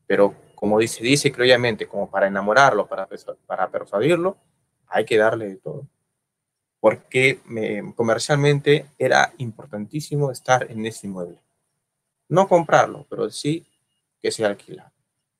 [0.05, 3.07] Pero como dice, dice creyamente, como para enamorarlo, para,
[3.45, 4.37] para persuadirlo,
[4.87, 5.87] hay que darle de todo.
[6.79, 7.39] Porque
[7.95, 11.39] comercialmente era importantísimo estar en ese inmueble.
[12.29, 13.65] No comprarlo, pero sí
[14.21, 14.91] que sea alquilado.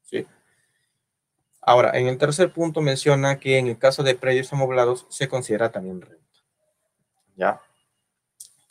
[0.04, 0.26] ¿sí?
[1.62, 5.71] Ahora, en el tercer punto menciona que en el caso de predios amoblados se considera
[5.71, 6.23] también renta.
[7.36, 7.62] ¿Ya?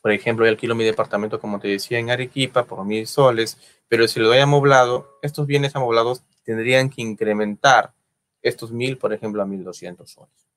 [0.01, 4.09] Por ejemplo, yo alquilo mi departamento, como te decía, en Arequipa por mil soles, pero
[4.09, 7.93] si lo doy amoblado, estos bienes amoblados tendrían que incrementar
[8.41, 10.49] estos mil, por ejemplo, a mil doscientos soles.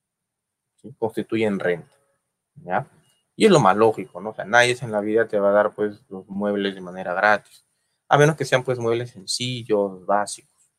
[0.97, 1.98] Constituyen renta.
[3.35, 4.31] Y es lo más lógico, ¿no?
[4.31, 7.13] O sea, nadie en la vida te va a dar, pues, los muebles de manera
[7.13, 7.65] gratis.
[8.07, 10.71] A menos que sean, pues, muebles sencillos, básicos.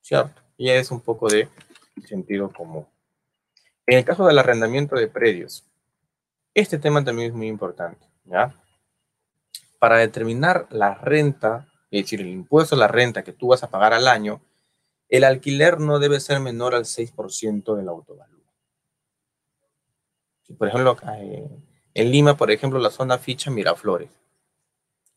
[0.00, 0.40] ¿Cierto?
[0.56, 1.48] Y es un poco de
[2.06, 2.86] sentido común.
[3.86, 5.64] En el caso del arrendamiento de predios,
[6.54, 8.06] este tema también es muy importante.
[8.24, 8.54] ¿ya?
[9.78, 13.70] Para determinar la renta, es decir, el impuesto a la renta que tú vas a
[13.70, 14.40] pagar al año,
[15.08, 18.37] el alquiler no debe ser menor al 6% del autovalúo.
[20.56, 21.48] Por ejemplo, eh,
[21.94, 24.10] en Lima, por ejemplo, la zona ficha Miraflores.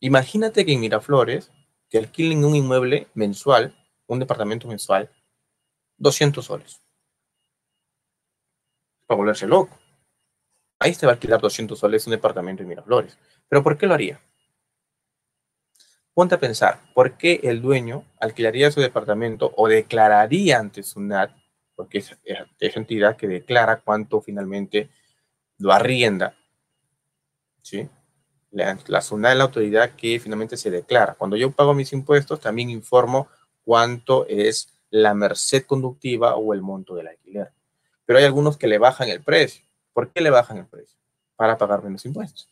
[0.00, 1.50] Imagínate que en Miraflores
[1.88, 5.10] te alquilen un inmueble mensual, un departamento mensual,
[5.98, 6.80] 200 soles.
[9.06, 9.78] Para volverse loco.
[10.78, 13.16] Ahí te va a alquilar 200 soles un departamento en Miraflores.
[13.48, 14.20] ¿Pero por qué lo haría?
[16.14, 21.30] Ponte a pensar, ¿por qué el dueño alquilaría su departamento o declararía ante SUNAT,
[21.74, 22.18] porque es
[22.58, 24.90] esa entidad que declara cuánto finalmente
[25.62, 26.34] lo arrienda?
[27.62, 27.88] ¿Sí?
[28.50, 31.14] La, la SUNAT es la autoridad que finalmente se declara.
[31.14, 33.28] Cuando yo pago mis impuestos, también informo
[33.64, 37.52] cuánto es la merced conductiva o el monto del alquiler.
[38.04, 39.64] Pero hay algunos que le bajan el precio.
[39.92, 40.98] ¿Por qué le bajan el precio?
[41.36, 42.48] Para pagar menos impuestos.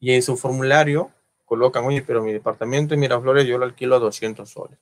[0.00, 1.12] Y en su formulario
[1.44, 4.78] colocan, oye, pero mi departamento en Miraflores yo lo alquilo a 200 soles.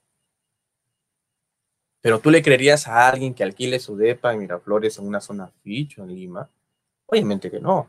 [2.01, 5.49] Pero tú le creerías a alguien que alquile su depa en Miraflores en una zona
[5.63, 6.49] ficho en Lima?
[7.11, 7.89] Obviamente que no.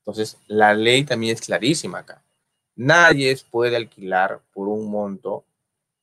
[0.00, 2.22] Entonces, la ley también es clarísima acá.
[2.76, 5.44] Nadie puede alquilar por un monto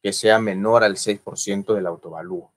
[0.01, 2.51] que sea menor al 6% del autovalúo.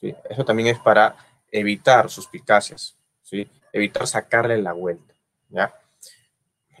[0.00, 0.14] ¿Sí?
[0.28, 1.16] Eso también es para
[1.52, 3.48] evitar suspicacias, ¿sí?
[3.72, 5.14] evitar sacarle la vuelta.
[5.50, 5.72] ¿ya?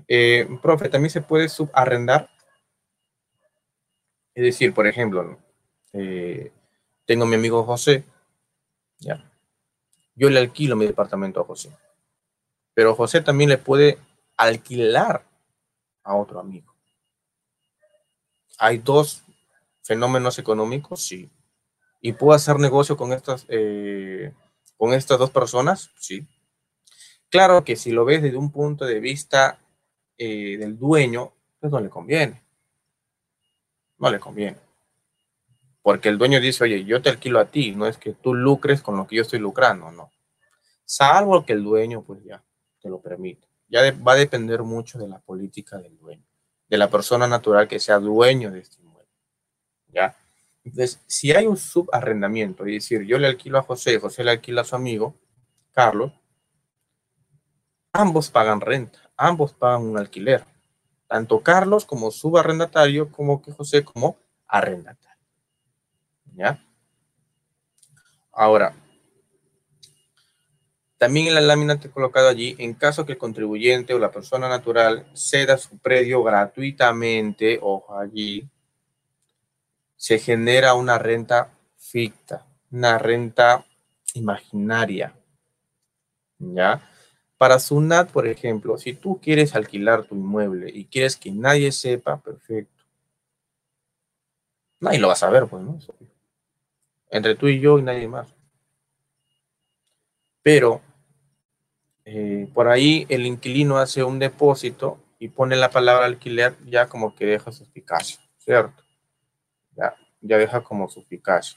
[0.08, 2.28] Eh, profe, también se puede subarrendar.
[4.34, 5.38] Es decir, por ejemplo,
[5.92, 6.50] eh,
[7.06, 8.04] tengo mi amigo José,
[8.98, 9.30] ¿ya?
[10.14, 11.70] Yo le alquilo mi departamento a José,
[12.74, 13.98] pero José también le puede
[14.36, 15.24] alquilar
[16.02, 16.74] a otro amigo.
[18.58, 19.22] Hay dos
[19.82, 21.30] fenómenos económicos, sí.
[22.00, 24.32] Y puedo hacer negocio con estas eh,
[24.76, 26.26] con estas dos personas, sí.
[27.30, 29.58] Claro que si lo ves desde un punto de vista
[30.18, 32.42] eh, del dueño, pues no le conviene.
[33.98, 34.58] No le conviene.
[35.84, 38.80] Porque el dueño dice, oye, yo te alquilo a ti, no es que tú lucres
[38.80, 40.10] con lo que yo estoy lucrando, no.
[40.86, 42.42] Salvo que el dueño, pues ya,
[42.80, 43.46] te lo permite.
[43.68, 46.24] Ya va a depender mucho de la política del dueño,
[46.68, 49.12] de la persona natural que sea dueño de este inmueble.
[49.88, 50.16] ¿Ya?
[50.64, 54.62] Entonces, si hay un subarrendamiento, es decir, yo le alquilo a José, José le alquila
[54.62, 55.14] a su amigo,
[55.70, 56.12] Carlos,
[57.92, 60.46] ambos pagan renta, ambos pagan un alquiler,
[61.06, 64.16] tanto Carlos como subarrendatario, como que José como
[64.46, 65.13] arrendatario.
[66.36, 66.58] ¿Ya?
[68.32, 68.74] Ahora,
[70.98, 74.10] también en la lámina te he colocado allí, en caso que el contribuyente o la
[74.10, 78.48] persona natural ceda su predio gratuitamente, ojo allí,
[79.96, 83.64] se genera una renta ficta, una renta
[84.14, 85.14] imaginaria.
[86.38, 86.88] ¿Ya?
[87.36, 92.20] Para SUNAT, por ejemplo, si tú quieres alquilar tu inmueble y quieres que nadie sepa,
[92.20, 92.82] perfecto.
[94.80, 95.78] Nadie lo va a saber, pues, ¿no?
[97.14, 98.34] Entre tú y yo y nadie más.
[100.42, 100.80] Pero
[102.04, 107.14] eh, por ahí el inquilino hace un depósito y pone la palabra alquiler ya como
[107.14, 108.82] que deja suspicacia, ¿cierto?
[109.76, 111.56] Ya, ya deja como suspicacia.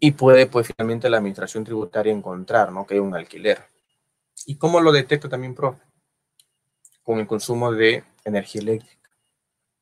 [0.00, 2.84] Y puede, pues, finalmente la administración tributaria encontrar, ¿no?
[2.84, 3.60] Que hay un alquiler.
[4.46, 5.80] ¿Y cómo lo detecta también, profe?
[7.04, 9.10] Con el consumo de energía eléctrica.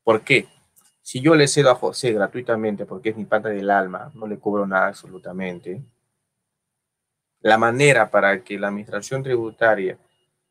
[0.03, 0.47] ¿Por qué?
[1.05, 4.39] Si yo le cedo a José gratuitamente porque es mi pata del alma, no le
[4.39, 5.83] cobro nada absolutamente,
[7.41, 9.99] la manera para que la administración tributaria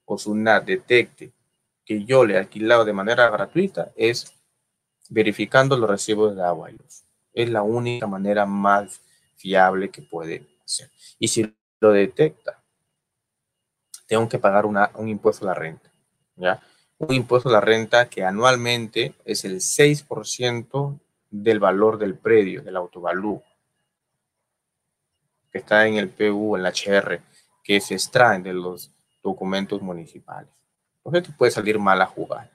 [0.04, 1.32] o SUNAT detecte
[1.84, 4.32] que yo le he alquilado de manera gratuita es
[5.10, 7.02] verificando los recibos de agua y luz.
[7.32, 9.00] Es la única manera más
[9.34, 10.88] fiable que puede hacer.
[11.18, 12.62] Y si lo detecta,
[14.06, 15.90] tengo que pagar un impuesto a la renta.
[16.36, 16.62] ¿ya?
[16.98, 20.98] Un impuesto a la renta que anualmente es el 6%
[21.30, 23.42] del valor del predio, del autovalú
[25.54, 27.20] que está en el PU, en la HR,
[27.62, 28.90] que se extraen de los
[29.22, 30.50] documentos municipales.
[31.04, 32.50] Entonces puede salir mal a jugar.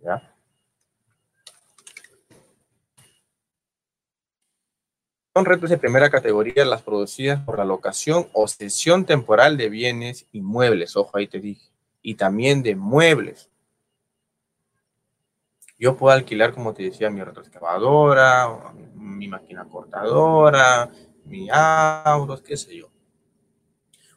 [0.00, 0.22] ¿ya?
[5.34, 10.26] Son retos de primera categoría las producidas por la locación o cesión temporal de bienes
[10.30, 11.68] inmuebles, ojo ahí te dije,
[12.02, 13.50] y también de muebles.
[15.78, 20.90] Yo puedo alquilar, como te decía, mi retroexcavadora, mi máquina cortadora,
[21.24, 22.90] mi autos, qué sé yo.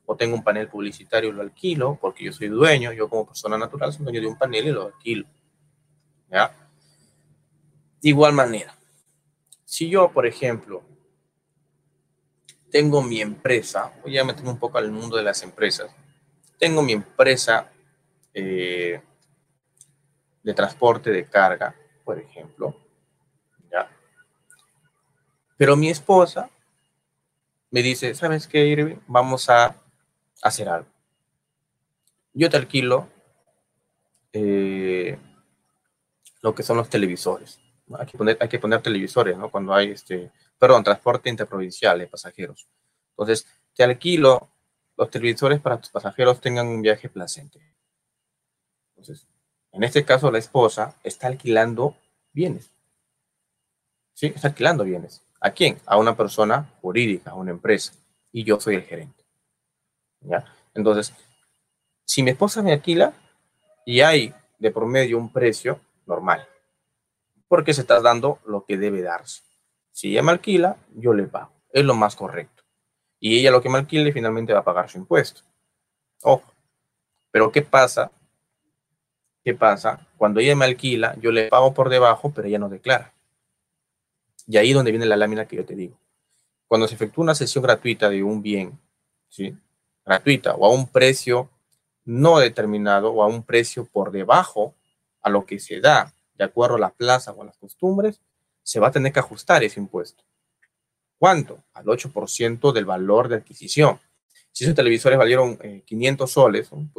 [0.05, 3.57] O tengo un panel publicitario y lo alquilo porque yo soy dueño, yo como persona
[3.57, 5.27] natural soy dueño de un panel y lo alquilo.
[6.31, 6.55] ¿Ya?
[8.01, 8.75] De igual manera,
[9.63, 10.81] si yo, por ejemplo,
[12.71, 15.91] tengo mi empresa, voy a meterme un poco al mundo de las empresas,
[16.57, 17.69] tengo mi empresa
[18.33, 19.01] eh,
[20.43, 22.75] de transporte de carga, por ejemplo,
[23.71, 23.89] ¿ya?
[25.57, 26.49] Pero mi esposa
[27.69, 28.97] me dice, ¿sabes qué, Irving?
[29.07, 29.75] Vamos a
[30.41, 30.87] hacer algo.
[32.33, 33.07] Yo te alquilo
[34.33, 35.17] eh,
[36.41, 37.59] lo que son los televisores.
[37.97, 39.49] Hay, que poner, hay que poner televisores, ¿no?
[39.49, 42.67] Cuando hay, este, perdón, transporte interprovincial de pasajeros.
[43.11, 44.49] Entonces, te alquilo
[44.97, 47.59] los televisores para que tus pasajeros tengan un viaje placente.
[48.89, 49.27] Entonces,
[49.71, 51.95] en este caso, la esposa está alquilando
[52.33, 52.69] bienes.
[54.13, 54.27] ¿Sí?
[54.27, 55.23] Está alquilando bienes.
[55.39, 55.79] ¿A quién?
[55.85, 57.93] A una persona jurídica, a una empresa.
[58.31, 59.23] Y yo soy el gerente.
[60.21, 60.45] ¿Ya?
[60.73, 61.13] Entonces,
[62.05, 63.13] si mi esposa me alquila
[63.85, 66.47] y hay de promedio un precio normal,
[67.47, 69.41] porque se está dando lo que debe darse.
[69.91, 71.51] Si ella me alquila, yo le pago.
[71.71, 72.63] Es lo más correcto.
[73.19, 75.41] Y ella lo que me alquile finalmente va a pagar su impuesto.
[76.23, 76.53] Ojo.
[77.31, 78.11] Pero ¿qué pasa?
[79.43, 80.07] ¿Qué pasa?
[80.17, 83.13] Cuando ella me alquila, yo le pago por debajo, pero ella no declara.
[84.47, 85.97] Y ahí es donde viene la lámina que yo te digo.
[86.67, 88.79] Cuando se efectúa una sesión gratuita de un bien,
[89.29, 89.55] ¿sí?
[90.05, 91.49] gratuita o a un precio
[92.05, 94.75] no determinado o a un precio por debajo
[95.21, 98.19] a lo que se da de acuerdo a la plaza o a las costumbres,
[98.63, 100.23] se va a tener que ajustar ese impuesto.
[101.19, 101.63] ¿Cuánto?
[101.73, 103.99] Al 8% del valor de adquisición.
[104.51, 106.91] Si esos televisores valieron 500 eh, soles, son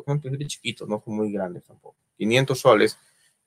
[0.47, 1.97] chiquitos, no son muy grandes tampoco.
[2.17, 2.99] 500 soles,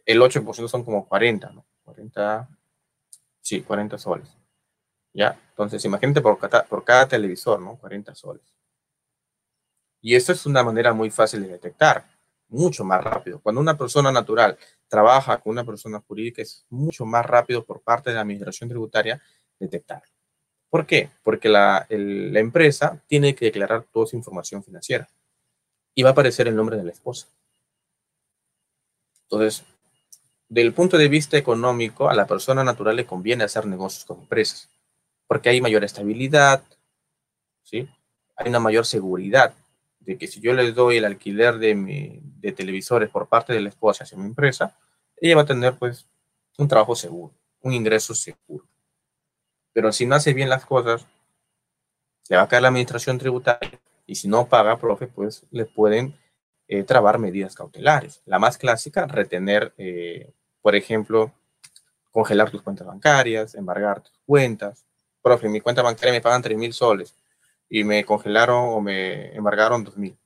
[0.06, 1.66] el 8% son como 40, ¿no?
[1.84, 2.50] 40,
[3.42, 4.28] Sí, 40 soles.
[5.14, 5.40] ¿Ya?
[5.50, 7.78] Entonces, imagínate por cada, por cada televisor, ¿no?
[7.78, 8.56] 40 soles.
[10.02, 12.06] Y esto es una manera muy fácil de detectar,
[12.48, 13.40] mucho más rápido.
[13.40, 18.10] Cuando una persona natural trabaja con una persona jurídica, es mucho más rápido por parte
[18.10, 19.22] de la administración tributaria
[19.60, 20.04] detectar.
[20.76, 21.10] ¿Por qué?
[21.24, 25.08] Porque la, empresa tiene que declarar toda su información financiera
[25.94, 27.30] y va a aparecer el nombre de la esposa.
[29.22, 29.64] Entonces,
[30.50, 34.70] del punto de vista económico, a la persona natural le conviene hacer negocios con empresas,
[35.28, 36.62] porque hay mayor estabilidad,
[37.64, 37.88] ¿sí?
[38.36, 39.54] Hay una mayor seguridad
[40.02, 43.70] de que si yo le doy el alquiler de, de televisores por parte de la
[43.70, 44.78] esposa hacia mi empresa,
[45.22, 46.06] ella va a tener pues
[46.58, 48.68] un trabajo seguro, un ingreso seguro.
[49.76, 51.06] Pero si no hace bien las cosas,
[52.30, 56.18] le va a caer la administración tributaria y si no paga, profe, pues le pueden
[56.70, 58.22] eh, trabar medidas cautelares.
[58.26, 61.34] La más clásica, retener, eh, por ejemplo,
[62.10, 64.86] congelar tus cuentas bancarias, embargar tus cuentas.
[65.22, 67.14] Profe, mi cuenta bancaria me pagan 3 mil soles
[67.68, 70.18] y me congelaron o me embargaron 2 mil.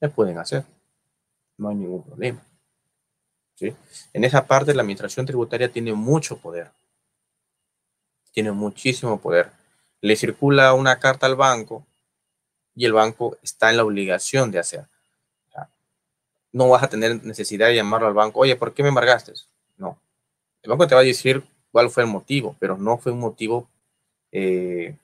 [0.00, 0.64] ¿Qué pueden hacer?
[1.58, 2.42] No hay ningún problema.
[3.54, 3.76] ¿sí?
[4.14, 6.70] En esa parte la administración tributaria tiene mucho poder.
[8.32, 9.50] Tiene muchísimo poder.
[10.00, 11.86] Le circula una carta al banco
[12.74, 14.86] y el banco está en la obligación de hacer.
[16.52, 19.32] no vas a tener necesidad de llamarlo al banco, oye, ¿por qué me embargaste?
[19.78, 19.98] No.
[20.62, 23.68] El banco te va a decir cuál fue el motivo, pero no fue un motivo
[24.30, 24.94] eh,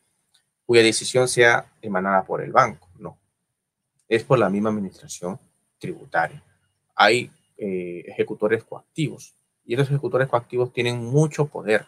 [0.66, 3.16] cuya decisión sea emanada por el banco, no.
[4.08, 5.38] Es por la misma administración
[5.78, 6.42] tributaria.
[6.94, 11.86] Hay eh, ejecutores coactivos y esos ejecutores coactivos tienen mucho poder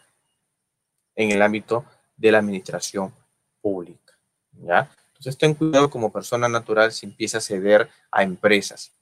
[1.15, 1.85] en el ámbito
[2.17, 3.13] de la administración
[3.61, 4.17] pública.
[4.51, 4.89] ¿ya?
[5.07, 8.93] Entonces ten cuidado como persona natural si empieza a ceder a empresas.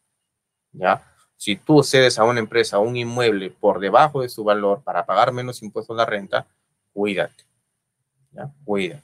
[0.72, 1.04] ¿ya?
[1.36, 5.32] Si tú cedes a una empresa un inmueble por debajo de su valor para pagar
[5.32, 6.48] menos impuestos a la renta,
[6.94, 7.46] cuídate.
[8.32, 8.52] ¿ya?
[8.64, 9.04] Cuídate.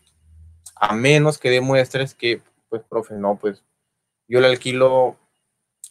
[0.75, 3.63] A menos que demuestres que, pues, profe, no, pues
[4.27, 5.17] yo le alquilo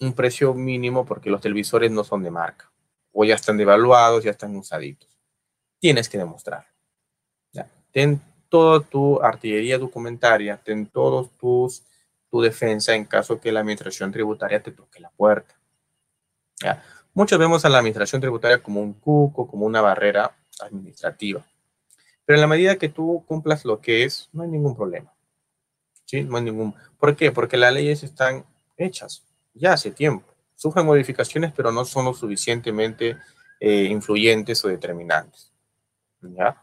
[0.00, 2.70] un precio mínimo porque los televisores no son de marca
[3.12, 5.08] o ya están devaluados, ya están usaditos.
[5.78, 6.73] Tienes que demostrar.
[7.94, 8.20] Ten
[8.50, 11.84] toda tu artillería documentaria, ten todos tus
[12.28, 15.54] tu defensa en caso que la administración tributaria te toque la puerta.
[16.60, 16.82] ¿Ya?
[17.12, 21.46] Muchos vemos a la administración tributaria como un cuco, como una barrera administrativa.
[22.24, 25.14] Pero en la medida que tú cumplas lo que es, no hay ningún problema.
[26.06, 26.22] ¿Sí?
[26.24, 26.74] No hay ningún...
[26.98, 27.30] ¿Por qué?
[27.30, 28.44] Porque las leyes están
[28.76, 30.26] hechas ya hace tiempo.
[30.56, 33.16] Sufren modificaciones, pero no son lo suficientemente
[33.60, 35.52] eh, influyentes o determinantes.
[36.20, 36.60] ¿Ya?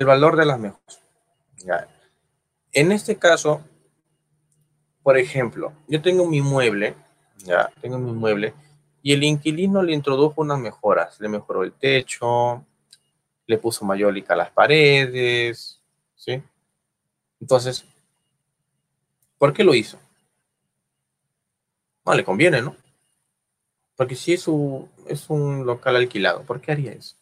[0.00, 1.00] El valor de las mejoras.
[2.72, 3.62] En este caso,
[5.02, 6.96] por ejemplo, yo tengo mi mueble,
[7.44, 8.54] ya, tengo mi mueble,
[9.02, 11.20] y el inquilino le introdujo unas mejoras.
[11.20, 12.64] Le mejoró el techo,
[13.46, 15.80] le puso mayólica a las paredes,
[16.16, 16.42] ¿sí?
[17.38, 17.84] Entonces,
[19.40, 19.98] ¿Por qué lo hizo?
[22.04, 22.76] No le conviene, ¿no?
[23.96, 24.46] Porque si es
[25.06, 27.16] es un local alquilado, ¿por qué haría eso?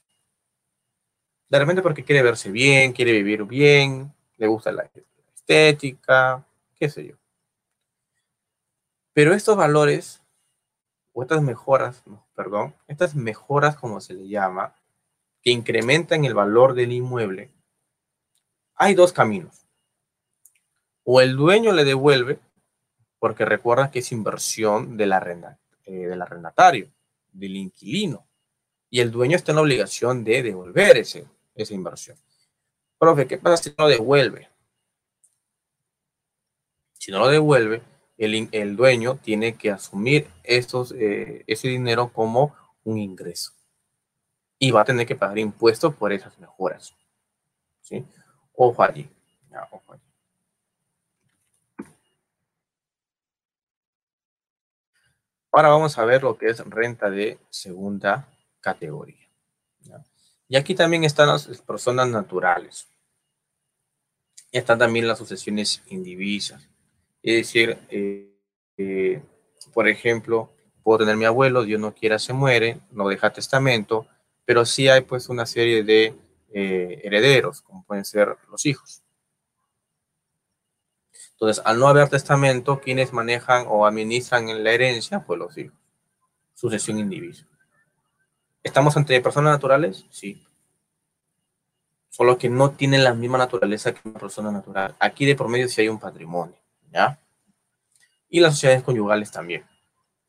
[1.49, 4.91] De repente porque quiere verse bien, quiere vivir bien, le gusta la
[5.35, 7.17] estética, qué sé yo.
[9.13, 10.23] Pero estos valores,
[11.13, 12.03] o estas mejoras,
[12.35, 14.75] perdón, estas mejoras como se le llama,
[15.43, 17.51] que incrementan el valor del inmueble,
[18.75, 19.69] hay dos caminos
[21.11, 22.39] o el dueño le devuelve,
[23.19, 26.93] porque recuerda que es inversión de la eh, del arrendatario,
[27.33, 28.29] del inquilino,
[28.91, 31.27] y el dueño está en la obligación de devolver ese,
[31.63, 32.17] esa inversión.
[32.99, 34.49] Profe, ¿qué pasa si no devuelve?
[36.95, 37.83] Si no lo devuelve,
[38.17, 42.55] el, el dueño tiene que asumir estos, eh, ese dinero como
[42.85, 43.53] un ingreso.
[44.59, 46.95] Y va a tener que pagar impuestos por esas mejoras.
[47.81, 48.05] ¿sí?
[48.55, 49.09] Ojo allí.
[49.71, 50.03] ojo allí.
[55.53, 58.29] Ahora vamos a ver lo que es renta de segunda
[58.61, 59.18] categoría.
[60.49, 62.89] Y aquí también están las personas naturales.
[64.51, 66.67] Y están también las sucesiones indivisas.
[67.23, 68.35] Es decir, eh,
[68.79, 69.23] eh,
[69.75, 70.51] por ejemplo,
[70.83, 74.07] puedo tener mi abuelo, Dios no quiera se muere, no deja testamento,
[74.47, 76.15] pero sí hay pues una serie de
[76.55, 79.03] eh, herederos, como pueden ser los hijos.
[81.33, 85.25] Entonces, al no haber testamento, quienes manejan o administran la herencia?
[85.25, 85.79] Pues los hijos.
[86.55, 87.47] Sucesión indivisa.
[88.69, 90.05] ¿Estamos ante personas naturales?
[90.11, 90.47] Sí.
[92.11, 94.95] Solo que no tienen la misma naturaleza que una persona natural.
[95.01, 96.55] Aquí de por medio sí hay un patrimonio,
[96.93, 97.19] ¿ya?
[98.29, 99.65] Y las sociedades conyugales también.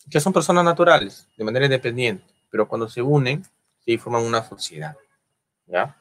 [0.10, 3.46] Que son personas naturales, de manera independiente, pero cuando se unen,
[3.84, 4.96] sí forman una sociedad,
[5.68, 5.98] ¿ya?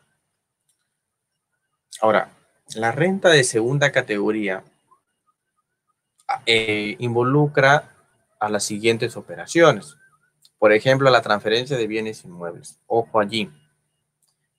[2.01, 2.30] Ahora,
[2.76, 4.62] la renta de segunda categoría
[6.47, 7.97] eh, involucra
[8.39, 9.98] a las siguientes operaciones.
[10.59, 12.81] Por ejemplo, la transferencia de bienes inmuebles.
[12.87, 13.51] Ojo allí.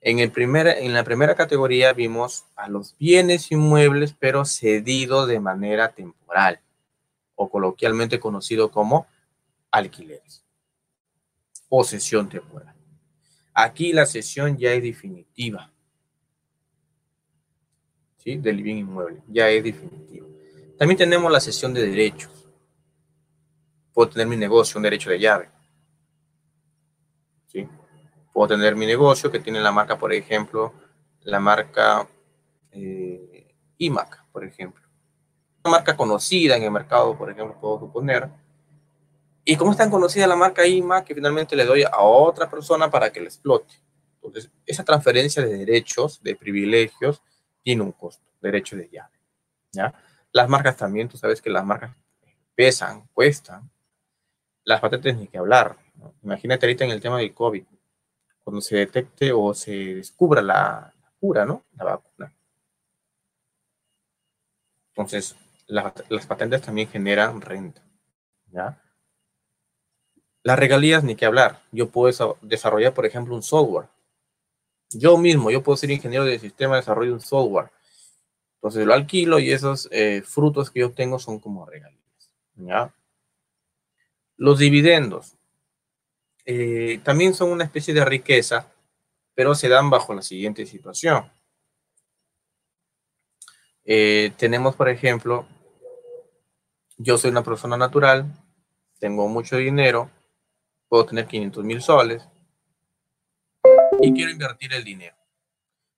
[0.01, 5.89] En, el en la primera categoría vimos a los bienes inmuebles, pero cedidos de manera
[5.91, 6.61] temporal,
[7.35, 9.07] o coloquialmente conocido como
[9.71, 10.45] alquileres,
[11.67, 12.73] o cesión temporal.
[13.53, 15.69] Aquí la cesión ya es definitiva.
[18.19, 18.37] ¿Sí?
[18.37, 20.27] Del bien inmueble, ya es definitiva.
[20.77, 22.47] También tenemos la sesión de derechos.
[23.91, 25.49] Puedo tener mi negocio, un derecho de llave.
[27.51, 27.67] ¿Sí?
[28.31, 30.73] Puedo tener mi negocio que tiene la marca, por ejemplo,
[31.23, 32.07] la marca
[32.71, 34.87] eh, IMAC, por ejemplo.
[35.63, 38.29] Una marca conocida en el mercado, por ejemplo, puedo suponer.
[39.43, 42.89] Y como es tan conocida la marca IMAC, que finalmente le doy a otra persona
[42.89, 43.73] para que la explote.
[44.21, 47.23] Entonces, esa transferencia de derechos, de privilegios,
[47.63, 49.17] tiene un costo, derecho de llave.
[49.71, 49.93] ¿ya?
[50.31, 51.95] Las marcas también, tú sabes que las marcas
[52.55, 53.69] pesan, cuestan.
[54.63, 55.77] Las patentes ni que hablar.
[56.23, 57.63] Imagínate ahorita en el tema del COVID,
[58.43, 61.65] cuando se detecte o se descubra la, cura, ¿no?
[61.75, 62.33] La vacuna.
[64.89, 65.35] Entonces,
[65.67, 67.83] las patentes también generan renta.
[68.51, 68.81] ¿ya?
[70.43, 71.61] Las regalías, ni que hablar.
[71.71, 73.87] Yo puedo desarrollar, por ejemplo, un software.
[74.91, 77.69] Yo mismo, yo puedo ser ingeniero de sistema de desarrollo de un software.
[78.55, 82.31] Entonces lo alquilo y esos eh, frutos que yo tengo son como regalías.
[82.55, 82.93] ¿ya?
[84.35, 85.37] Los dividendos
[86.45, 88.71] eh, también son una especie de riqueza,
[89.35, 91.31] pero se dan bajo la siguiente situación.
[93.85, 95.47] Eh, tenemos, por ejemplo,
[96.97, 98.25] yo soy una persona natural,
[98.99, 100.11] tengo mucho dinero,
[100.87, 102.27] puedo tener 500 mil soles
[104.01, 105.15] y quiero invertir el dinero.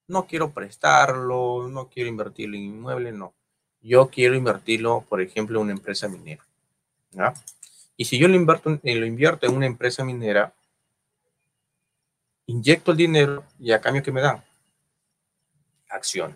[0.08, 3.34] No quiero prestarlo, no quiero invertirlo en inmueble, no.
[3.82, 6.44] Yo quiero invertirlo, por ejemplo, en una empresa minera.
[8.02, 10.56] Y si yo lo invierto, eh, lo invierto en una empresa minera,
[12.48, 14.44] inyecto el dinero y a cambio que me dan
[15.88, 16.36] acciones.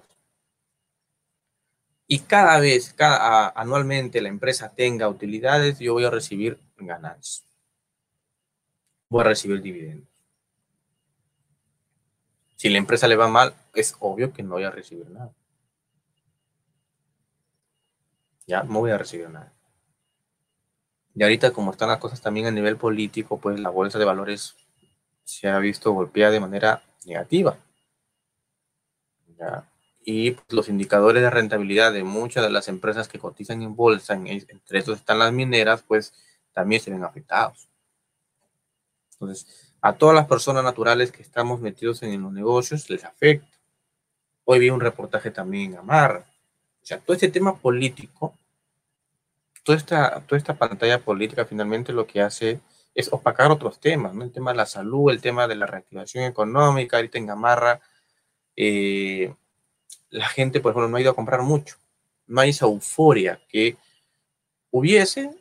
[2.06, 7.44] Y cada vez, cada, anualmente la empresa tenga utilidades, yo voy a recibir ganancias.
[9.10, 10.08] Voy a recibir dividendos.
[12.58, 15.34] Si la empresa le va mal, es obvio que no voy a recibir nada.
[18.46, 19.55] Ya no voy a recibir nada.
[21.16, 24.56] Y ahorita, como están las cosas también a nivel político, pues la bolsa de valores
[25.24, 27.58] se ha visto golpeada de manera negativa.
[29.40, 29.70] ¿Ya?
[30.04, 34.14] Y pues, los indicadores de rentabilidad de muchas de las empresas que cotizan en bolsa,
[34.14, 36.14] entre estos están las mineras, pues
[36.54, 37.68] también se ven afectados.
[39.14, 43.48] Entonces, a todas las personas naturales que estamos metidos en los negocios les afecta.
[44.44, 46.26] Hoy vi un reportaje también en Amarra.
[46.84, 48.38] O sea, todo este tema político,
[49.66, 52.62] toda esta, toda esta pantalla política finalmente lo que hace
[52.94, 54.16] es opacar otros temas.
[54.16, 57.82] El tema de la salud, el tema de la reactivación económica, ahorita en Gamarra,
[58.56, 59.34] eh,
[60.12, 61.76] la gente, por ejemplo, no ha ido a comprar mucho.
[62.28, 63.76] No hay esa euforia que
[64.70, 65.32] hubiese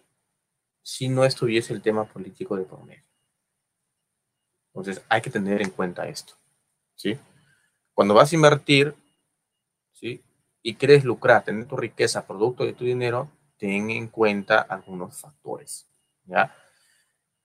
[0.83, 3.05] si no estuviese el tema político de por medio.
[4.68, 6.35] Entonces, hay que tener en cuenta esto,
[6.95, 7.18] ¿sí?
[7.93, 8.95] Cuando vas a invertir,
[9.93, 10.22] ¿sí?
[10.62, 13.31] Y quieres lucrar, tener tu riqueza, producto de tu dinero,
[13.65, 15.89] ten en cuenta algunos factores,
[16.27, 16.55] ¿ya?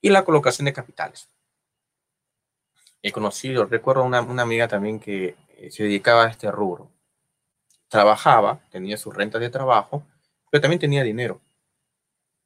[0.02, 1.30] y la colocación de capitales.
[3.02, 6.92] He conocido, recuerdo una, una amiga también que eh, se dedicaba a este rubro.
[7.88, 10.04] Trabajaba, tenía sus rentas de trabajo,
[10.52, 11.40] pero también tenía dinero.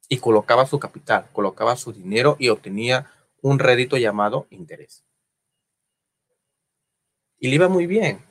[0.08, 3.10] Y colocaba su capital, colocaba su dinero y obtenía
[3.42, 5.02] un rédito llamado interés.
[7.40, 8.24] Y le iba muy bien,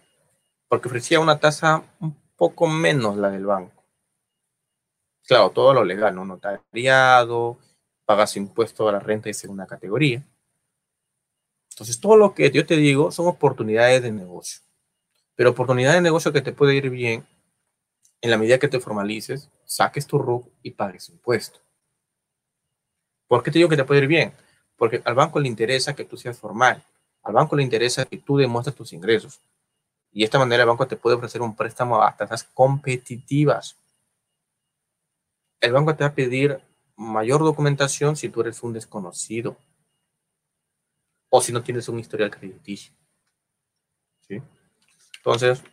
[0.70, 3.83] porque ofrecía una tasa un poco menos la del banco.
[5.28, 6.26] Claro, todo lo legal, ¿no?
[6.26, 7.58] Notariado,
[8.06, 10.24] pagas impuesto a la renta de segunda categoría.
[11.72, 14.62] Entonces, todo lo que yo te digo son oportunidades de negocio.
[15.36, 17.26] Pero oportunidades de negocio que te puede ir bien
[18.22, 21.60] en la medida que te formalices, saques tu RUC y pagues impuesto.
[23.28, 24.34] ¿Por qué te digo que te puede ir bien?
[24.78, 26.84] Porque al banco le interesa que tú seas formal.
[27.24, 29.42] Al banco le interesa que tú demuestres tus ingresos.
[30.12, 33.78] Y de esta manera el banco te puede ofrecer un préstamo a tasas competitivas.
[35.64, 36.60] El banco te va a pedir
[36.98, 39.56] mayor documentación si tú eres un desconocido
[41.30, 42.94] o si no tienes un historial crediticio.
[44.28, 45.64] Entonces,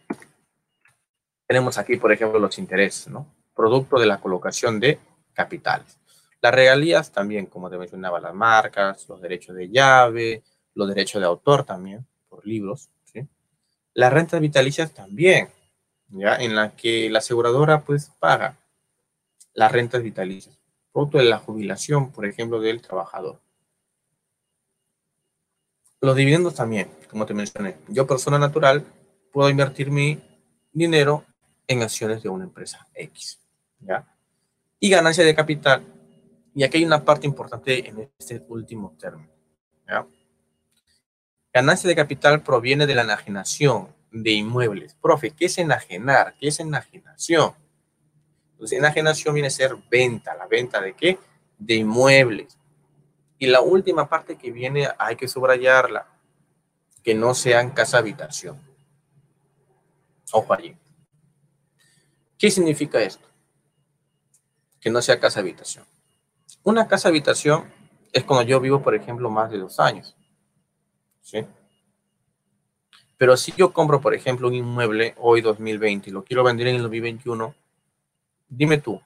[1.48, 3.34] tenemos aquí, por ejemplo, los intereses, ¿no?
[3.52, 5.00] Producto de la colocación de
[5.32, 5.98] capitales.
[6.40, 11.26] Las regalías también, como te mencionaba, las marcas, los derechos de llave, los derechos de
[11.26, 12.90] autor también, por libros.
[13.92, 15.48] Las rentas vitalicias también,
[16.10, 16.36] ¿ya?
[16.36, 18.59] En la que la aseguradora, pues, paga
[19.54, 20.60] las rentas vitalicias
[20.92, 23.40] producto de la jubilación, por ejemplo, del trabajador.
[26.00, 27.76] Los dividendos también, como te mencioné.
[27.88, 28.84] Yo, persona natural,
[29.32, 30.20] puedo invertir mi
[30.72, 31.24] dinero
[31.66, 33.38] en acciones de una empresa X.
[33.80, 34.06] ¿ya?
[34.78, 35.84] Y ganancia de capital.
[36.54, 39.30] Y aquí hay una parte importante en este último término.
[41.52, 44.94] Ganancia de capital proviene de la enajenación de inmuebles.
[44.94, 46.34] Profe, ¿qué es enajenar?
[46.38, 47.54] ¿Qué es enajenación?
[48.60, 50.34] Entonces, enajenación viene a ser venta.
[50.34, 51.18] ¿La venta de qué?
[51.58, 52.58] De inmuebles.
[53.38, 56.06] Y la última parte que viene, hay que subrayarla,
[57.02, 58.60] que no sean casa-habitación.
[60.32, 60.76] Ojo allí.
[62.36, 63.26] ¿Qué significa esto?
[64.78, 65.86] Que no sea casa-habitación.
[66.62, 67.64] Una casa-habitación
[68.12, 70.14] es cuando yo vivo, por ejemplo, más de dos años.
[71.22, 71.46] ¿Sí?
[73.16, 76.76] Pero si yo compro, por ejemplo, un inmueble hoy 2020 y lo quiero vender en
[76.76, 77.54] el 2021,
[78.50, 79.00] dime tú,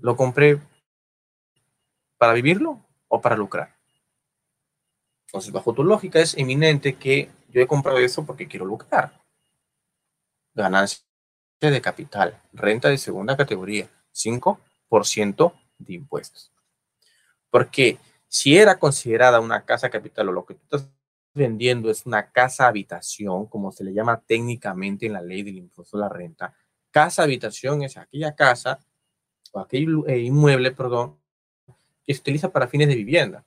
[0.00, 0.58] lo compré
[2.24, 3.74] ¿Para vivirlo o para lucrar?
[5.26, 9.20] Entonces, bajo tu lógica, es eminente que yo he comprado eso porque quiero lucrar.
[10.54, 11.04] Ganancia
[11.60, 16.52] de capital, renta de segunda categoría, 5% de impuestos.
[17.50, 17.98] Porque
[18.28, 20.88] si era considerada una casa capital o lo que tú estás
[21.34, 25.96] vendiendo es una casa habitación, como se le llama técnicamente en la ley del impuesto
[25.96, 26.54] a la renta,
[26.94, 28.78] casa habitación es aquella casa
[29.50, 31.18] o aquel eh, inmueble, perdón,
[32.06, 33.44] que se utiliza para fines de vivienda.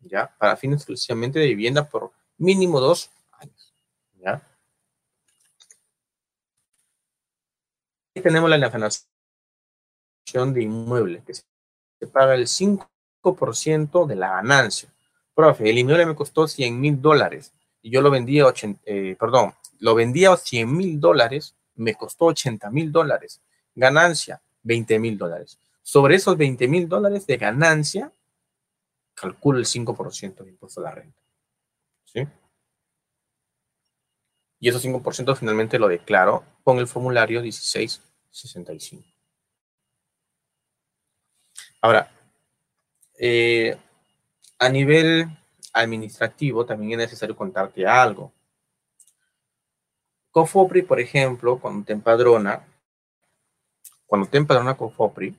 [0.00, 0.36] ¿Ya?
[0.36, 3.72] Para fines exclusivamente de vivienda por mínimo dos años.
[4.20, 4.42] ¿Ya?
[8.12, 9.06] Tenemos la enajenación
[10.52, 14.92] de inmueble, que se paga el 5% de la ganancia.
[15.34, 19.54] Profe, el inmueble me costó 100 mil dólares y yo lo vendía, 80, eh, perdón,
[19.78, 23.40] lo vendía a 100 mil dólares, me costó 80 mil dólares.
[23.74, 25.58] Ganancia, 20 mil dólares.
[25.82, 28.12] Sobre esos 20 mil dólares de ganancia,
[29.14, 31.20] calculo el 5% de impuesto a la renta.
[32.04, 32.26] ¿Sí?
[34.58, 39.04] Y esos 5% finalmente lo declaro con el formulario 1665.
[41.82, 42.10] Ahora,
[43.18, 43.76] eh,
[44.58, 45.28] a nivel
[45.72, 48.32] administrativo también es necesario contarte algo.
[50.36, 52.62] Cofopri, por ejemplo, cuando te empadrona,
[54.04, 55.34] cuando te empadrona Cofopri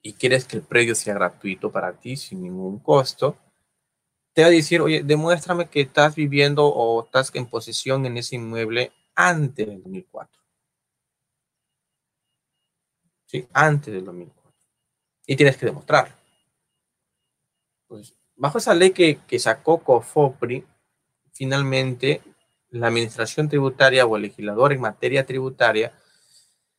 [0.00, 3.36] y quieres que el predio sea gratuito para ti sin ningún costo,
[4.32, 8.36] te va a decir, oye, demuéstrame que estás viviendo o estás en posesión en ese
[8.36, 10.42] inmueble antes del 2004.
[13.24, 14.52] Sí, antes del 2004.
[15.26, 16.14] Y tienes que demostrarlo.
[17.88, 20.64] Pues, bajo esa ley que, que sacó COFOPRI,
[21.32, 22.22] finalmente
[22.80, 25.92] la administración tributaria o el legislador en materia tributaria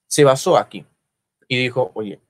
[0.07, 0.85] se basó aquí
[1.47, 2.21] y dijo, oye,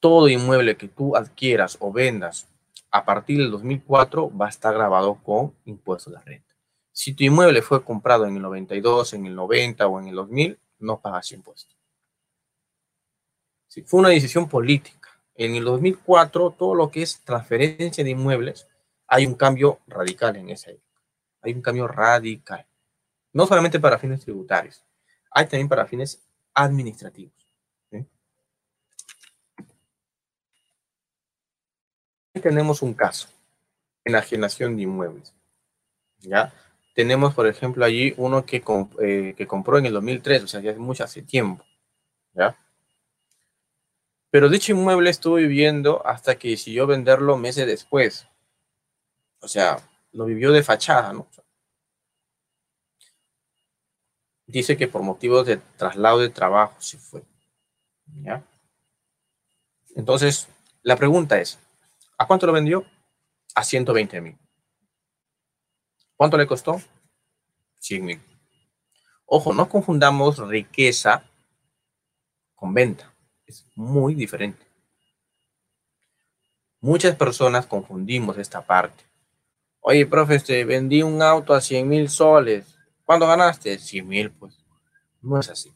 [0.00, 2.48] todo inmueble que tú adquieras o vendas
[2.90, 6.54] a partir del 2004 va a estar grabado con impuestos de la renta.
[6.92, 10.58] Si tu inmueble fue comprado en el 92, en el 90 o en el 2000,
[10.78, 11.76] no pagas impuestos.
[13.66, 18.66] Si fue una decisión política en el 2004, todo lo que es transferencia de inmuebles,
[19.06, 20.85] hay un cambio radical en esa época.
[21.46, 22.66] Hay un cambio radical.
[23.32, 24.84] No solamente para fines tributarios,
[25.30, 27.36] hay también para fines administrativos.
[32.40, 33.28] tenemos un caso,
[34.04, 35.34] enajenación de inmuebles.
[36.18, 36.52] ¿Ya?
[36.94, 38.62] Tenemos, por ejemplo, allí uno que,
[39.00, 41.64] eh, que compró en el 2003, o sea, ya es mucho hace tiempo.
[42.34, 42.56] ¿Ya?
[44.30, 48.28] Pero dicho inmueble estuvo viviendo hasta que decidió venderlo meses después.
[49.40, 49.78] O sea,
[50.16, 51.26] lo vivió de fachada, ¿no?
[54.46, 57.22] Dice que por motivos de traslado de trabajo se fue.
[58.22, 58.44] ¿Ya?
[59.94, 60.48] Entonces,
[60.82, 61.58] la pregunta es,
[62.16, 62.84] ¿a cuánto lo vendió?
[63.54, 64.38] A 120 mil.
[66.16, 66.80] ¿Cuánto le costó?
[67.80, 68.22] 100 mil.
[69.26, 71.24] Ojo, no confundamos riqueza
[72.54, 73.12] con venta
[73.46, 74.66] es muy diferente.
[76.80, 79.04] Muchas personas confundimos esta parte.
[79.88, 82.76] Oye, profe, te vendí un auto a 100 mil soles.
[83.04, 83.78] ¿Cuándo ganaste?
[83.78, 84.58] 100 mil, pues.
[85.22, 85.72] No es así.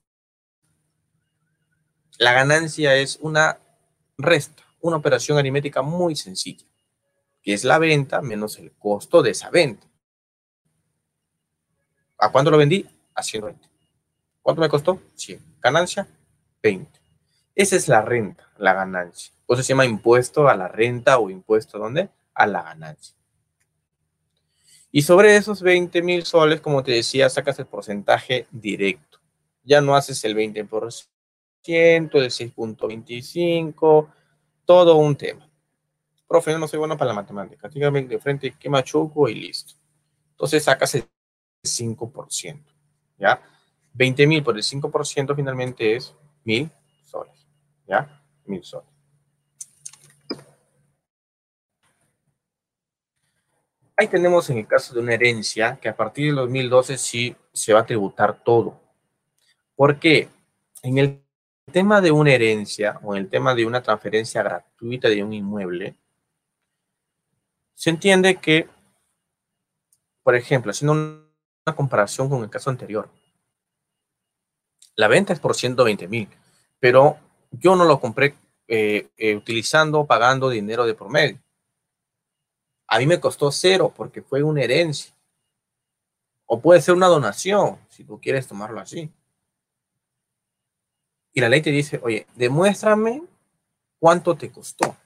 [2.19, 3.61] La ganancia es una
[4.19, 6.67] resta, una operación aritmética muy sencilla,
[7.41, 9.87] que es la venta menos el costo de esa venta.
[12.19, 12.85] ¿A cuánto lo vendí?
[13.15, 13.65] A 120.
[14.43, 15.01] ¿Cuánto me costó?
[15.15, 15.41] 100.
[15.61, 16.09] Ganancia,
[16.61, 17.01] 20.
[17.55, 19.33] Esa es la renta, la ganancia.
[19.47, 22.11] O se llama impuesto a la renta o impuesto dónde?
[22.35, 23.20] A la ganancia.
[24.93, 29.19] Y sobre esos 20 mil soles, como te decía, sacas el porcentaje directo.
[29.63, 31.07] Ya no haces el 20%,
[31.67, 34.09] el 6.25,
[34.65, 35.49] todo un tema.
[36.27, 37.69] Profe, no soy bueno para la matemática.
[37.69, 39.75] Dígame de frente qué machuco y listo.
[40.33, 41.05] Entonces sacas el
[41.63, 42.65] 5%.
[43.19, 43.41] ¿Ya?
[43.93, 46.15] 20 mil por el 5% finalmente es
[46.45, 46.71] mil
[47.05, 47.47] soles.
[47.87, 48.23] ¿ya?
[48.47, 48.90] Mil soles.
[54.01, 57.75] Ahí tenemos en el caso de una herencia que a partir del 2012 sí se
[57.75, 58.81] va a tributar todo.
[59.77, 60.31] ¿Por qué?
[60.83, 61.23] En el
[61.71, 65.97] tema de una herencia o en el tema de una transferencia gratuita de un inmueble,
[67.75, 68.71] se entiende que,
[70.23, 73.11] por ejemplo, haciendo una comparación con el caso anterior,
[74.97, 76.27] la venta es por 120 mil,
[76.79, 77.19] pero
[77.51, 78.35] yo no lo compré
[78.67, 81.39] eh, eh, utilizando, pagando dinero de promedio.
[82.93, 85.15] A mí me costó cero porque fue una herencia.
[86.45, 89.09] O puede ser una donación, si tú quieres tomarlo así.
[91.33, 93.23] Y la ley te dice, oye, demuéstrame
[94.01, 94.97] cuánto te costó.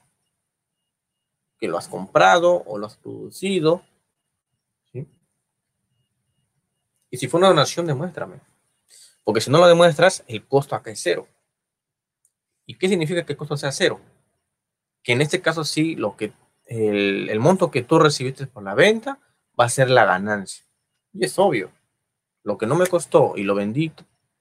[1.59, 3.83] Que lo has comprado o lo has producido.
[7.11, 8.39] Y si fue una donación, demuéstrame.
[9.23, 11.27] Porque si no lo demuestras, el costo acá es cero.
[12.65, 14.01] ¿Y qué significa que el costo sea cero?
[15.03, 16.33] Que en este caso sí, lo que
[16.65, 19.19] el, monto que tú recibiste por la venta
[19.59, 20.65] va a ser la ganancia.
[21.13, 21.71] Y es obvio.
[22.43, 23.91] Lo que no me costó y lo vendí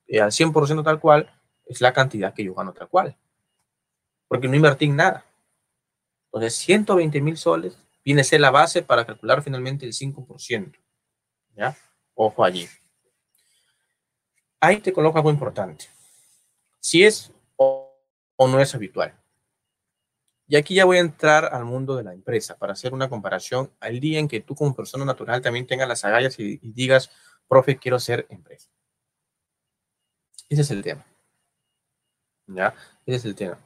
[0.06, 1.30] eh, al 100% tal cual
[1.66, 3.16] es la cantidad que yo gano tal cual.
[4.28, 5.24] Porque no invertí en nada.
[6.26, 10.76] Entonces, 120 mil soles viene a ser la base para calcular finalmente el 5%.
[11.56, 11.76] ¿Ya?
[12.14, 12.68] Ojo allí
[14.64, 15.86] ahí te coloco algo importante.
[16.80, 17.90] Si es o,
[18.38, 19.14] no es habitual.
[20.46, 23.70] Y aquí ya voy a entrar al mundo de la empresa para hacer una comparación
[23.80, 27.10] al día en que tú como persona natural también tengas las agallas y, digas,
[27.48, 28.68] profe, quiero ser empresa.
[30.48, 31.06] Ese es el tema.
[32.46, 32.74] ¿Ya?
[33.06, 33.58] Ese es el tema.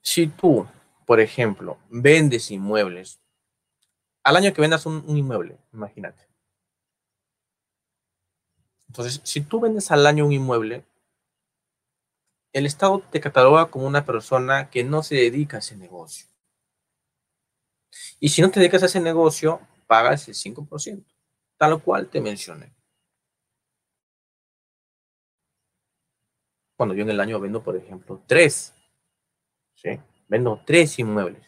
[0.00, 0.66] Si tú,
[1.06, 3.20] por ejemplo, vendes inmuebles,
[4.22, 6.24] al año que vendas un inmueble, imagínate,
[8.94, 10.84] entonces, si tú vendes al año un inmueble,
[12.54, 16.28] el Estado te cataloga como una persona que no se dedica a ese negocio.
[18.20, 21.04] Y si no te dedicas a ese negocio, pagas el 5%,
[21.58, 22.72] tal cual te mencioné.
[26.76, 28.72] Cuando yo en el año vendo, por ejemplo, tres,
[29.74, 29.98] ¿sí?
[30.28, 31.44] Vendo tres inmuebles.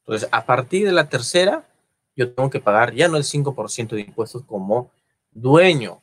[0.00, 1.68] Entonces, a partir de la tercera,
[2.14, 4.92] yo tengo que pagar ya no el 5% de impuestos como
[5.32, 6.00] dueño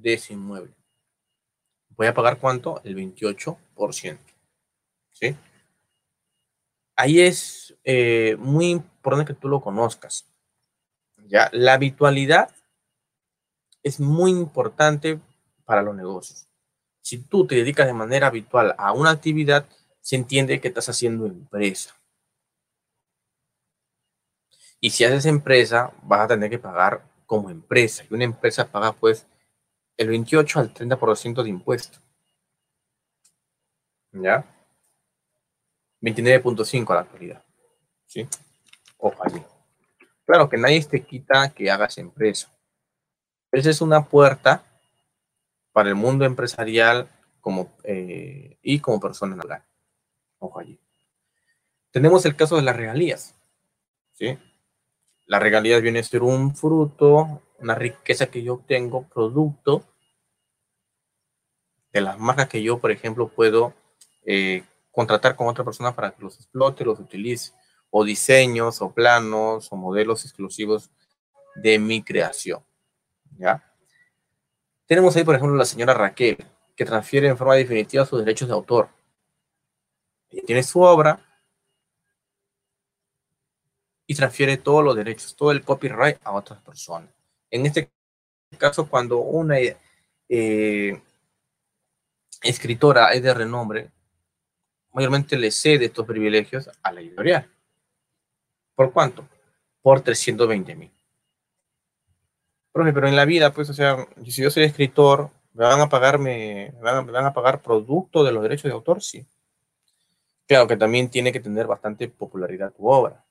[0.00, 0.74] de ese inmueble.
[1.90, 2.80] Voy a pagar cuánto?
[2.84, 4.18] El 28%.
[5.12, 5.36] ¿sí?
[6.96, 10.26] Ahí es eh, muy importante que tú lo conozcas.
[11.26, 11.48] ¿ya?
[11.52, 12.50] La habitualidad
[13.82, 15.20] es muy importante
[15.64, 16.46] para los negocios.
[17.02, 19.66] Si tú te dedicas de manera habitual a una actividad,
[20.00, 21.94] se entiende que estás haciendo empresa.
[24.80, 28.04] Y si haces empresa, vas a tener que pagar como empresa.
[28.08, 29.26] Y una empresa paga pues
[30.00, 31.98] el 28 al 30% de impuesto.
[34.12, 34.46] ¿Ya?
[36.00, 37.44] 29.5 a la actualidad.
[38.06, 38.26] ¿Sí?
[38.96, 39.42] Ojo allí.
[40.24, 42.50] Claro que nadie te quita que hagas empresa.
[43.52, 44.64] Esa es una puerta
[45.72, 47.10] para el mundo empresarial
[47.42, 49.62] como, eh, y como persona natural.
[50.38, 50.80] Ojo allí.
[51.90, 53.34] Tenemos el caso de las regalías.
[54.14, 54.38] ¿sí?
[55.26, 59.89] La regalías viene a ser un fruto, una riqueza que yo obtengo, producto
[61.92, 63.74] de las marcas que yo, por ejemplo, puedo
[64.24, 67.52] eh, contratar con otra persona para que los explote, los utilice,
[67.90, 70.90] o diseños, o planos, o modelos exclusivos
[71.56, 72.62] de mi creación.
[73.38, 73.64] ¿Ya?
[74.86, 76.36] Tenemos ahí, por ejemplo, la señora Raquel,
[76.76, 78.88] que transfiere en forma definitiva sus derechos de autor.
[80.30, 81.20] Ella tiene su obra,
[84.10, 87.08] y transfiere todos los derechos, todo el copyright a otras personas.
[87.48, 87.92] En este
[88.58, 89.54] caso, cuando una
[90.28, 91.00] eh,
[92.42, 93.90] escritora es de renombre,
[94.92, 97.50] mayormente le cede estos privilegios a la editorial.
[98.74, 99.26] ¿Por cuánto?
[99.82, 100.92] Por 320 mil.
[102.72, 106.72] pero en la vida, pues, o sea, si yo soy escritor, ¿me van a pagarme,
[106.80, 109.02] me van, a pagar producto de los derechos de autor?
[109.02, 109.26] Sí.
[110.46, 113.24] Claro que también tiene que tener bastante popularidad tu obra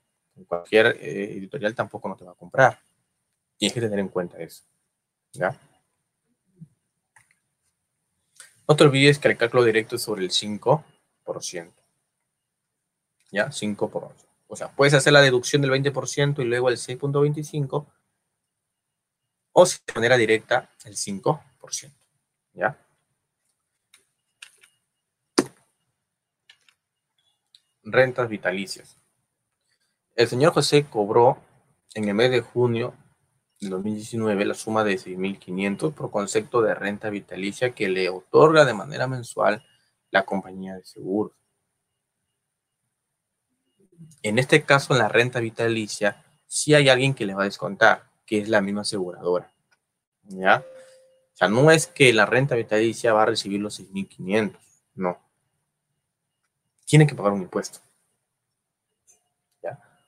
[0.46, 2.80] cualquier eh, editorial tampoco no te va a comprar.
[3.58, 4.64] Tienes que tener en cuenta eso.
[5.34, 5.56] ¿Ya?
[8.70, 10.84] No te olvides que el cálculo directo es sobre el 5%.
[13.32, 13.48] ¿Ya?
[13.48, 14.14] 5%.
[14.48, 17.88] O sea, puedes hacer la deducción del 20% y luego el 6.25%.
[19.54, 21.92] O de manera directa el 5%.
[22.54, 22.78] ¿Ya?
[27.82, 28.98] Rentas vitalicias.
[30.16, 31.42] El señor José cobró
[31.96, 32.94] en el mes de junio
[33.60, 38.74] de 2019 la suma de 6.500 por concepto de renta vitalicia que le otorga de
[38.74, 39.66] manera mensual
[40.12, 41.34] la compañía de seguros.
[44.24, 48.10] En este caso, en la renta vitalicia, sí hay alguien que le va a descontar,
[48.26, 49.52] que es la misma aseguradora.
[50.24, 50.64] ¿Ya?
[51.34, 54.58] O sea, no es que la renta vitalicia va a recibir los 6.500,
[54.96, 55.20] no.
[56.86, 57.80] Tiene que pagar un impuesto.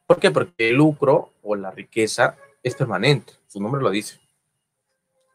[0.07, 0.29] ¿Por qué?
[0.29, 4.19] Porque el lucro o la riqueza es permanente, su nombre lo dice.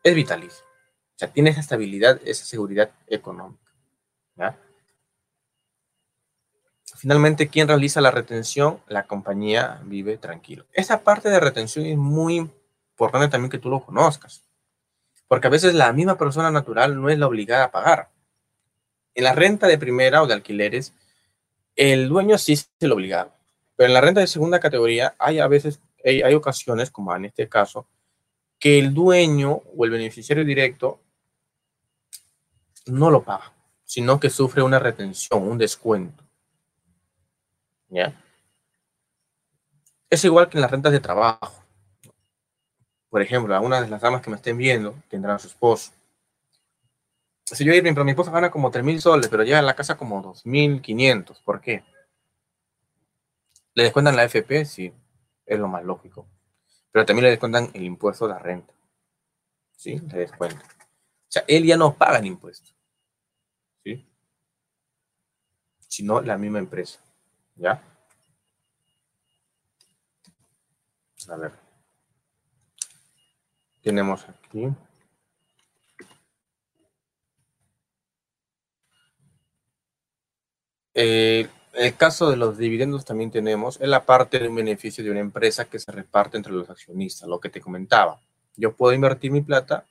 [0.02, 0.64] Es vitalicio.
[0.64, 3.62] O sea, tiene esa estabilidad, esa seguridad económica.
[6.96, 8.80] Finalmente, ¿quién realiza la retención?
[8.88, 10.64] La compañía vive tranquilo.
[10.72, 14.42] Esa parte de retención es muy importante también que tú lo conozcas.
[15.28, 18.10] Porque a veces la misma persona natural no es la obligada a pagar.
[19.14, 20.94] En la renta de primera o de alquileres,
[21.74, 23.32] el dueño sí es el obligado.
[23.76, 27.48] Pero en la renta de segunda categoría hay a veces, hay, ocasiones, como en este
[27.48, 27.86] caso,
[28.58, 31.00] que el dueño o el beneficiario directo
[32.86, 33.52] no lo paga,
[33.84, 36.22] sino que sufre una retención, un descuento.
[37.88, 38.14] ¿Ya?
[40.08, 41.62] Es igual que en las rentas de trabajo.
[43.10, 45.92] Por ejemplo, algunas de las damas que me estén viendo tendrán a su esposo.
[47.44, 49.96] Si yo, pero mi esposa gana como 3 mil soles, pero llega a la casa
[49.96, 51.42] como 2.500.
[51.44, 51.84] ¿Por qué?
[53.74, 54.64] ¿Le descuentan la FP?
[54.64, 54.92] Sí,
[55.46, 56.28] es lo más lógico.
[56.90, 58.74] Pero también le descuentan el impuesto de la renta.
[59.76, 59.98] ¿Sí?
[59.98, 60.62] Le descuentan.
[60.62, 62.72] O sea, él ya no paga el impuesto.
[63.84, 64.06] ¿Sí?
[65.88, 67.00] Sino la misma empresa.
[67.54, 67.82] ¿Ya?
[71.28, 71.52] A ver.
[73.82, 74.68] Tenemos aquí.
[80.94, 85.10] Eh, el caso de los dividendos también tenemos, es la parte de un beneficio de
[85.10, 88.18] una empresa que se reparte entre los accionistas, lo que te comentaba.
[88.56, 89.84] Yo puedo invertir mi plata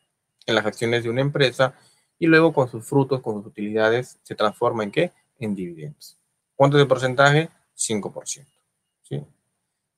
[0.45, 1.75] en las acciones de una empresa
[2.17, 5.11] y luego con sus frutos, con sus utilidades, se transforma en qué?
[5.39, 6.17] En dividendos.
[6.55, 7.49] ¿Cuánto de porcentaje?
[7.77, 8.45] 5%.
[9.03, 9.23] ¿sí?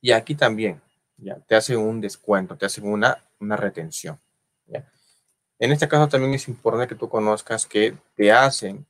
[0.01, 0.81] Y aquí también,
[1.17, 4.19] ya, te hacen un descuento, te hacen una, una retención.
[5.59, 8.85] En este caso también es importante que tú conozcas que te hacen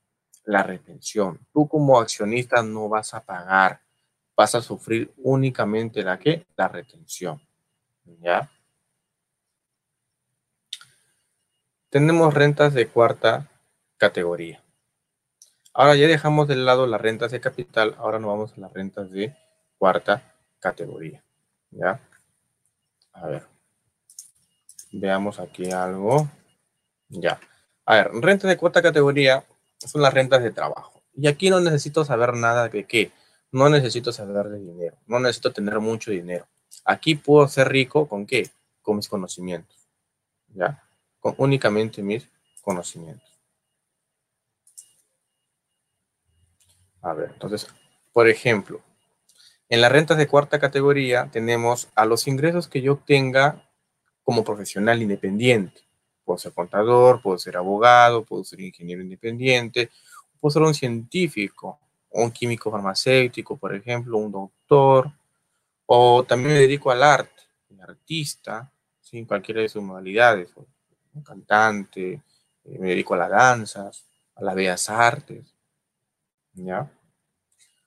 [0.48, 1.38] la retención.
[1.52, 3.82] Tú como accionista no vas a pagar,
[4.34, 7.40] vas a sufrir únicamente la que la retención.
[8.22, 8.50] ¿Ya?
[11.90, 13.46] Tenemos rentas de cuarta
[13.98, 14.64] categoría.
[15.74, 19.10] Ahora ya dejamos de lado las rentas de capital, ahora nos vamos a las rentas
[19.10, 19.36] de
[19.76, 21.22] cuarta categoría.
[21.70, 22.00] ¿Ya?
[23.12, 23.42] A ver.
[24.92, 26.26] Veamos aquí algo.
[27.10, 27.38] Ya.
[27.84, 29.44] A ver, renta de cuarta categoría
[29.86, 31.02] son las rentas de trabajo.
[31.14, 33.12] Y aquí no necesito saber nada de qué.
[33.50, 34.96] No necesito saber de dinero.
[35.06, 36.46] No necesito tener mucho dinero.
[36.84, 38.50] Aquí puedo ser rico con qué?
[38.82, 39.88] Con mis conocimientos.
[40.48, 40.82] ¿Ya?
[41.20, 42.28] Con únicamente mis
[42.62, 43.28] conocimientos.
[47.00, 47.66] A ver, entonces,
[48.12, 48.82] por ejemplo,
[49.68, 53.68] en las rentas de cuarta categoría tenemos a los ingresos que yo obtenga
[54.22, 55.87] como profesional independiente.
[56.28, 59.88] Puedo ser contador, puedo ser abogado, puedo ser ingeniero independiente,
[60.38, 65.10] puedo ser un científico, un químico farmacéutico, por ejemplo, un doctor,
[65.86, 68.70] o también me dedico al arte, un artista,
[69.00, 69.24] ¿sí?
[69.24, 70.50] cualquiera de sus modalidades,
[71.14, 72.22] un cantante,
[72.62, 74.04] eh, me dedico a las danzas,
[74.34, 75.54] a las bellas artes,
[76.52, 76.92] ¿ya?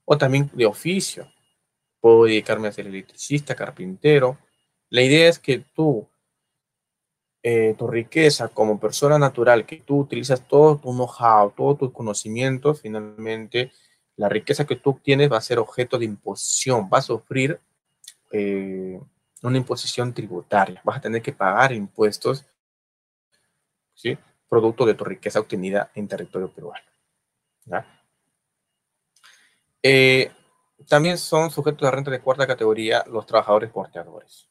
[0.04, 1.32] O también de oficio,
[2.00, 4.40] puedo dedicarme a ser electricista, carpintero.
[4.90, 6.10] La idea es que tú
[7.44, 12.82] eh, tu riqueza como persona natural, que tú utilizas todo tu know-how, todos tus conocimientos,
[12.82, 13.72] finalmente
[14.16, 17.60] la riqueza que tú obtienes va a ser objeto de imposición, va a sufrir
[18.32, 19.02] eh,
[19.42, 22.46] una imposición tributaria, vas a tener que pagar impuestos,
[23.96, 24.16] ¿sí?
[24.48, 26.86] Producto de tu riqueza obtenida en territorio peruano.
[29.82, 30.32] Eh,
[30.88, 34.51] también son sujetos de renta de cuarta categoría los trabajadores porteadores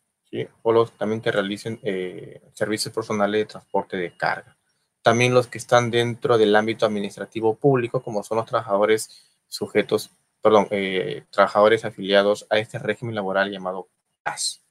[0.62, 4.56] o los también que realicen eh, servicios personales de transporte de carga.
[5.02, 9.10] También los que están dentro del ámbito administrativo público, como son los trabajadores
[9.48, 10.10] sujetos,
[10.42, 13.88] perdón, eh, trabajadores afiliados a este régimen laboral llamado
[14.22, 14.62] CAS.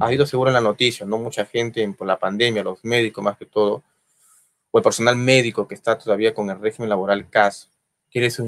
[0.00, 3.36] Ha habido seguro en la noticia, no mucha gente por la pandemia, los médicos más
[3.36, 3.82] que todo,
[4.70, 7.68] o el personal médico que está todavía con el régimen laboral CAS,
[8.10, 8.46] quiere su,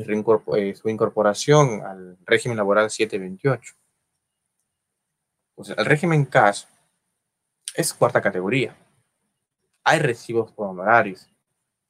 [0.57, 3.80] eh, su incorporación al régimen laboral 728
[5.69, 6.65] el régimen cash
[7.75, 8.77] es cuarta categoría.
[9.85, 11.29] Hay recibos por honorarios.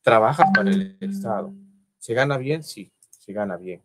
[0.03, 1.53] Trabajas para el Estado.
[1.99, 2.63] ¿Se gana bien?
[2.63, 3.83] Sí, se gana bien.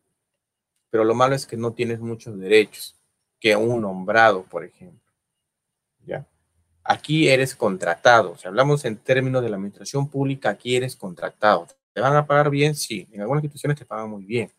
[0.90, 2.96] Pero lo malo es que no tienes muchos derechos
[3.40, 5.12] que un nombrado, por ejemplo.
[6.06, 6.26] ¿Ya?
[6.84, 8.38] Aquí eres contratado.
[8.38, 11.68] Si hablamos en términos de la administración pública, aquí eres contratado.
[11.94, 12.76] ¿Te van a pagar bien?
[12.76, 13.08] Sí.
[13.12, 14.52] En algunas instituciones te pagan muy bien.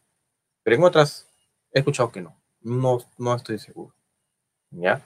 [0.62, 1.28] Pero en otras
[1.72, 2.36] he escuchado que no.
[2.60, 3.94] No, no estoy seguro.
[4.70, 5.00] ¿Ya?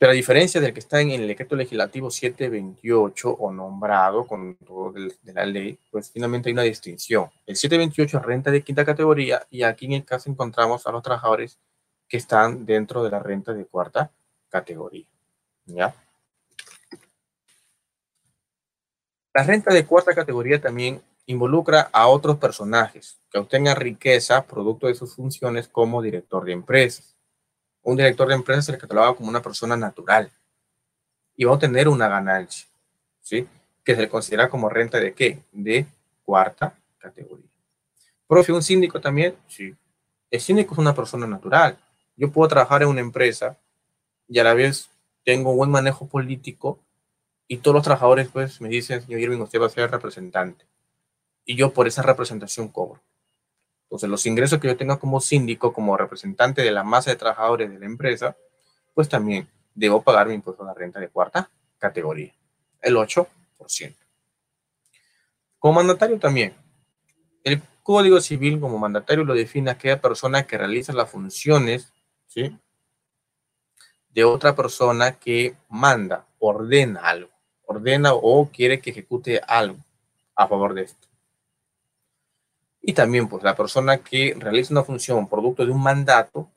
[0.00, 4.92] Pero a diferencia del que está en el decreto legislativo 728 o nombrado con todo
[4.92, 7.28] de la ley, pues finalmente hay una distinción.
[7.44, 11.02] El 728 es renta de quinta categoría y aquí en el caso encontramos a los
[11.02, 11.58] trabajadores
[12.08, 14.10] que están dentro de la renta de cuarta
[14.48, 15.04] categoría.
[15.66, 15.94] ¿Ya?
[19.34, 24.94] La renta de cuarta categoría también involucra a otros personajes que obtengan riqueza producto de
[24.94, 27.19] sus funciones como director de empresas
[27.82, 30.30] un director de empresa se le cataloga como una persona natural
[31.36, 32.66] y va a obtener una ganancia.
[33.22, 33.46] ¿sí?
[33.84, 35.42] Que se le considera como renta de qué?
[35.52, 35.86] De
[36.24, 37.46] cuarta categoría.
[38.26, 39.34] Profe, ¿un síndico también?
[39.48, 39.74] Sí.
[40.30, 41.78] El síndico es una persona natural.
[42.16, 43.58] Yo puedo trabajar en una empresa
[44.28, 44.90] y a la vez
[45.24, 46.78] tengo un buen manejo político
[47.48, 50.66] y todos los trabajadores pues me dicen, señor Irving, usted va a ser representante.
[51.44, 53.00] Y yo por esa representación cobro.
[53.90, 57.72] Entonces los ingresos que yo tenga como síndico, como representante de la masa de trabajadores
[57.72, 58.36] de la empresa,
[58.94, 62.32] pues también debo pagar mi impuesto a la renta de cuarta categoría,
[62.82, 63.26] el 8%.
[65.58, 66.54] Como mandatario también,
[67.42, 71.92] el Código Civil como mandatario lo define aquella persona que realiza las funciones
[74.10, 77.30] de otra persona que manda, ordena algo,
[77.66, 79.78] ordena o quiere que ejecute algo
[80.36, 81.09] a favor de esto.
[82.82, 86.50] Y también, pues, la persona que realiza una función producto de un mandato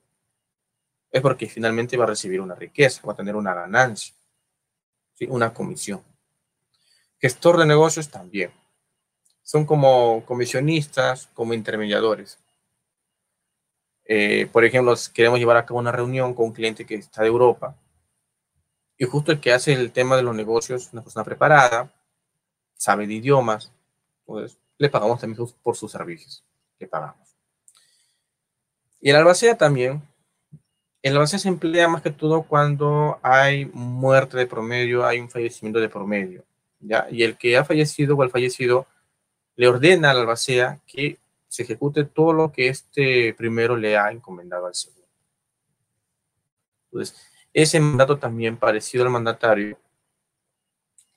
[1.12, 4.16] es porque finalmente va a recibir una riqueza, va a tener una ganancia,
[5.14, 5.28] ¿sí?
[5.30, 6.02] una comisión.
[7.20, 8.52] Gestor de negocios también.
[9.44, 12.40] Son como comisionistas, como intermediadores.
[14.06, 17.28] Eh, por ejemplo, queremos llevar a cabo una reunión con un cliente que está de
[17.28, 17.76] Europa
[18.98, 21.92] y justo el que hace el tema de los negocios, una persona preparada,
[22.76, 23.72] sabe de idiomas,
[24.26, 26.44] pues le pagamos también por sus servicios,
[26.78, 27.36] le pagamos.
[29.02, 30.02] Y el albacea también
[31.04, 35.82] el avance se emplea más que todo cuando hay muerte de promedio, hay un fallecimiento
[35.82, 36.46] de promedio,
[36.80, 37.08] ¿ya?
[37.12, 38.88] Y el que ha fallecido o el fallecido
[39.58, 41.18] le ordena al albacea que
[41.50, 45.06] se ejecute todo lo que este primero le ha encomendado al segundo.
[46.86, 47.22] Entonces,
[47.52, 49.78] ese mandato también parecido al mandatario,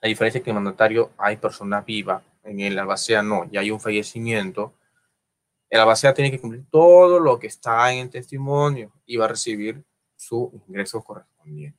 [0.03, 3.71] a diferencia que en el mandatario hay persona viva, en el albacea no, ya hay
[3.71, 4.75] un fallecimiento,
[5.69, 9.29] el albacea tiene que cumplir todo lo que está en el testimonio y va a
[9.29, 9.85] recibir
[10.15, 11.79] su ingreso correspondiente.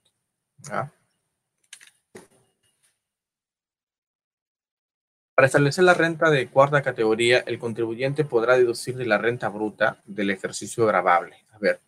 [5.35, 10.01] Para establecer la renta de cuarta categoría, el contribuyente podrá deducir de la renta bruta
[10.05, 11.37] del ejercicio grabable.
[11.51, 11.79] A ver,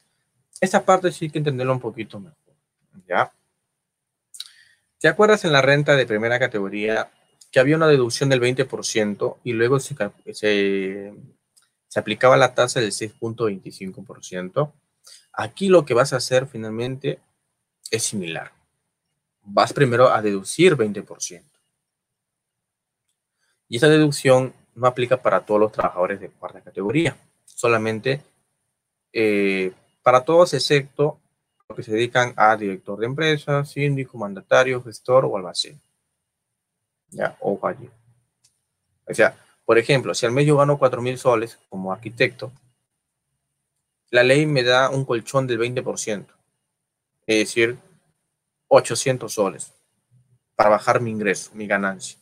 [0.61, 2.37] esta parte sí hay que entenderlo un poquito mejor.
[3.07, 3.33] ¿Ya?
[4.99, 7.09] ¿Te acuerdas en la renta de primera categoría
[7.51, 9.95] que había una deducción del 20% y luego se,
[11.87, 14.71] se aplicaba la tasa del 6.25%.
[15.33, 17.19] Aquí lo que vas a hacer finalmente
[17.91, 18.51] es similar.
[19.41, 21.43] Vas primero a deducir 20%.
[23.67, 28.21] Y esa deducción no aplica para todos los trabajadores de cuarta categoría, solamente
[29.13, 29.71] eh,
[30.01, 31.19] para todos excepto
[31.67, 35.79] los que se dedican a director de empresa, síndico, mandatario, gestor o almacén.
[37.11, 37.59] Ya, o.
[37.61, 39.35] O sea,
[39.65, 42.51] por ejemplo, si al mes yo gano 4 mil soles como arquitecto,
[44.11, 46.25] la ley me da un colchón del 20%,
[47.27, 47.77] es decir,
[48.67, 49.73] 800 soles
[50.55, 52.17] para bajar mi ingreso, mi ganancia.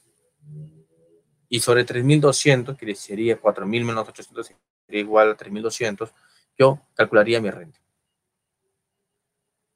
[1.49, 4.51] Y sobre 3.200, que sería 4.000 menos 800,
[4.85, 6.11] sería igual a 3.200,
[6.57, 7.79] yo calcularía mi renta.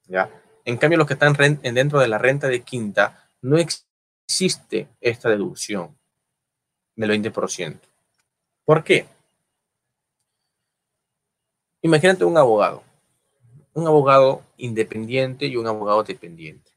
[0.06, 0.30] ¿Ya?
[0.64, 3.56] En cambio, los que están dentro de la renta de quinta, no
[4.24, 5.96] existe esta deducción
[6.96, 7.78] del 20%.
[8.64, 9.06] ¿Por qué?
[11.82, 12.82] Imagínate un abogado,
[13.74, 16.72] un abogado independiente y un abogado dependiente.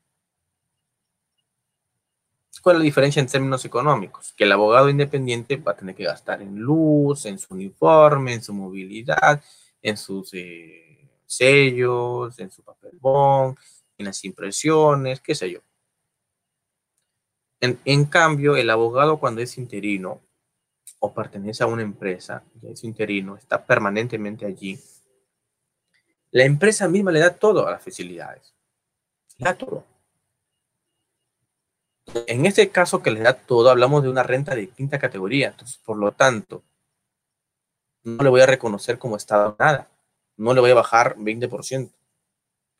[2.65, 4.33] ¿Cuál es la diferencia en términos económicos?
[4.35, 8.41] Que el abogado independiente va a tener que gastar en luz, en su uniforme, en
[8.41, 9.39] su movilidad,
[9.83, 13.55] en sus eh, sellos, en su papel bond,
[13.99, 15.59] en las impresiones, qué sé yo.
[17.86, 20.22] En, cambio, el abogado cuando es interino
[20.99, 24.80] o pertenece a una empresa, y es interino, está permanentemente allí,
[26.32, 28.53] la empresa misma le da todo a las facilidades.
[29.38, 29.84] Le da todo.
[32.28, 35.55] En este caso que le da todo, hablamos de una renta de quinta categoría.
[35.86, 36.63] Por lo tanto,
[38.03, 39.89] no le voy a reconocer como Estado nada.
[40.38, 41.89] No le voy a bajar 20%.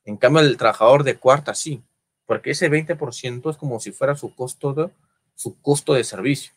[0.04, 1.82] En cambio, el trabajador de cuarta sí
[2.26, 4.90] porque ese 20% es como si fuera su costo de,
[5.36, 6.54] su costo de servicio.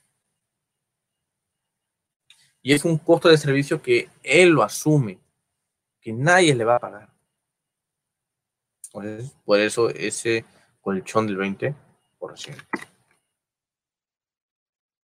[2.62, 5.18] Y es un costo de servicio que él lo asume,
[6.00, 7.08] que nadie le va a pagar.
[9.44, 10.44] por eso ese
[10.80, 11.74] colchón del 20%.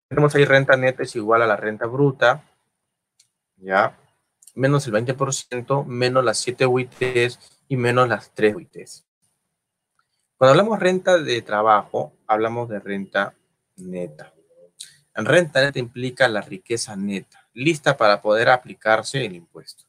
[0.09, 2.45] Tenemos ahí renta neta es igual a la renta bruta,
[3.57, 3.99] ¿ya?
[4.55, 7.39] Menos el 20%, menos las 7 UITs
[7.69, 9.08] y menos las 3 UITs.
[10.39, 13.35] Cuando hablamos renta de trabajo, hablamos de renta
[13.75, 14.33] neta.
[15.17, 19.83] En renta neta implica la riqueza neta, lista para poder aplicarse el impuesto.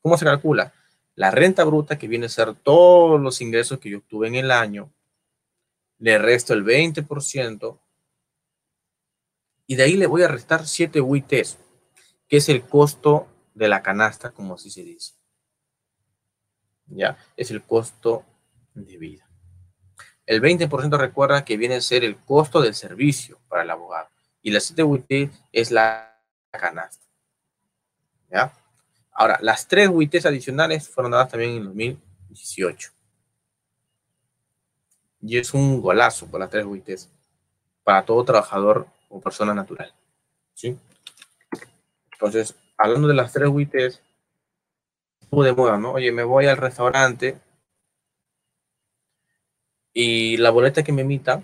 [0.00, 0.74] ¿Cómo se calcula?
[1.14, 4.50] La renta bruta, que viene a ser todos los ingresos que yo obtuve en el
[4.50, 4.92] año,
[5.98, 7.78] le resto el 20%
[9.68, 11.58] y de ahí le voy a restar 7 UITs,
[12.26, 15.14] que es el costo de la canasta, como así se dice.
[16.86, 18.24] Ya, es el costo
[18.74, 19.31] de vida.
[20.32, 24.08] El 20% recuerda que viene a ser el costo del servicio para el abogado.
[24.40, 26.18] Y la 7 UIT es la
[26.50, 27.04] canasta.
[28.30, 28.50] ¿Ya?
[29.12, 32.92] Ahora, las 3 UITs adicionales fueron dadas también en 2018.
[35.20, 37.10] Y es un golazo por las 3 UITs
[37.84, 39.92] para todo trabajador o persona natural.
[40.54, 40.78] ¿Sí?
[42.12, 44.00] Entonces, hablando de las 3 UITs,
[45.30, 45.92] de moda, ¿no?
[45.92, 47.38] Oye, me voy al restaurante
[49.92, 51.42] y la boleta que me emita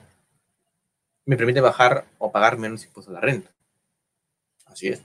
[1.24, 3.51] me permite bajar o pagar menos impuestos a la renta.
[4.66, 5.03] Así es.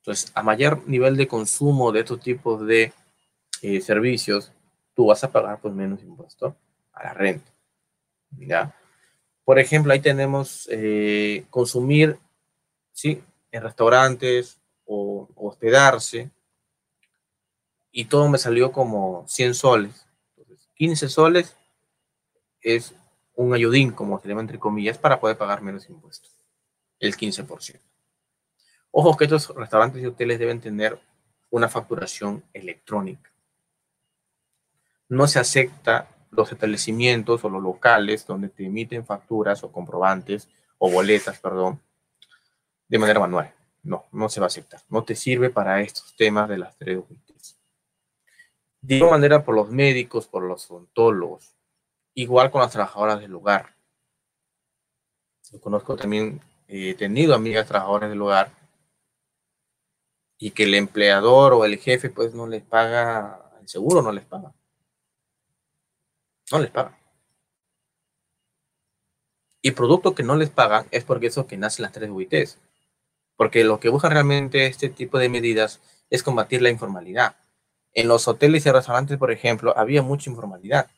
[0.00, 2.92] Entonces, a mayor nivel de consumo de estos tipos de
[3.62, 4.52] eh, servicios,
[4.94, 6.56] tú vas a pagar pues menos impuesto
[6.92, 7.50] a la renta.
[9.44, 12.18] Por ejemplo, ahí tenemos eh, consumir,
[12.92, 13.22] ¿sí?
[13.50, 16.30] En restaurantes o hospedarse.
[17.92, 20.06] Y todo me salió como 100 soles.
[20.80, 21.54] 15 soles
[22.62, 22.94] es
[23.34, 26.34] un ayudín, como se llama entre comillas, para poder pagar menos impuestos.
[26.98, 27.78] El 15%.
[28.90, 30.98] Ojo que estos restaurantes y hoteles deben tener
[31.50, 33.30] una facturación electrónica.
[35.10, 40.90] No se acepta los establecimientos o los locales donde te emiten facturas o comprobantes o
[40.90, 41.78] boletas, perdón,
[42.88, 43.52] de manera manual.
[43.82, 44.80] No, no se va a aceptar.
[44.88, 47.00] No te sirve para estos temas de las tres.
[48.82, 51.54] De igual manera por los médicos, por los odontólogos,
[52.14, 53.76] igual con las trabajadoras del hogar.
[55.50, 58.52] Yo conozco también, he tenido amigas trabajadoras del hogar
[60.38, 64.24] y que el empleador o el jefe pues no les paga, el seguro no les
[64.24, 64.54] paga.
[66.50, 66.98] No les paga.
[69.62, 72.58] Y producto que no les pagan es porque eso que nacen las tres UITs.
[73.36, 77.36] Porque lo que busca realmente este tipo de medidas es combatir la informalidad.
[77.92, 80.88] En los hoteles y restaurantes, por ejemplo, había mucha informalidad.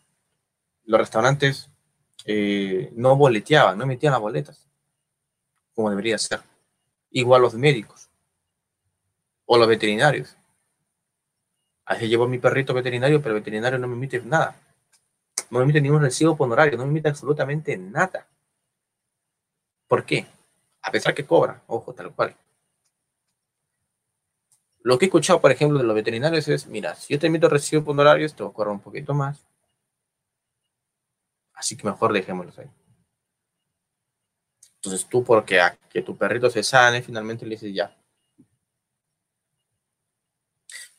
[0.84, 1.70] Los restaurantes
[2.24, 4.68] eh, no boleteaban, no emitían las boletas,
[5.74, 6.40] como debería ser.
[7.10, 8.10] Igual los médicos
[9.46, 10.36] o los veterinarios.
[11.84, 14.56] Así llevo mi perrito veterinario, pero el veterinario no me emite nada.
[15.50, 18.26] No me emite ningún recibo por horario, no me emite absolutamente nada.
[19.88, 20.26] ¿Por qué?
[20.80, 22.34] A pesar que cobra, ojo, tal cual.
[24.82, 27.48] Lo que he escuchado, por ejemplo, de los veterinarios es, mira, si yo te emito
[27.48, 29.44] recibo por horario, te va a un poquito más.
[31.54, 32.70] Así que mejor dejémoslos ahí.
[34.76, 37.96] Entonces tú, porque a que tu perrito se sane, finalmente le dices ya,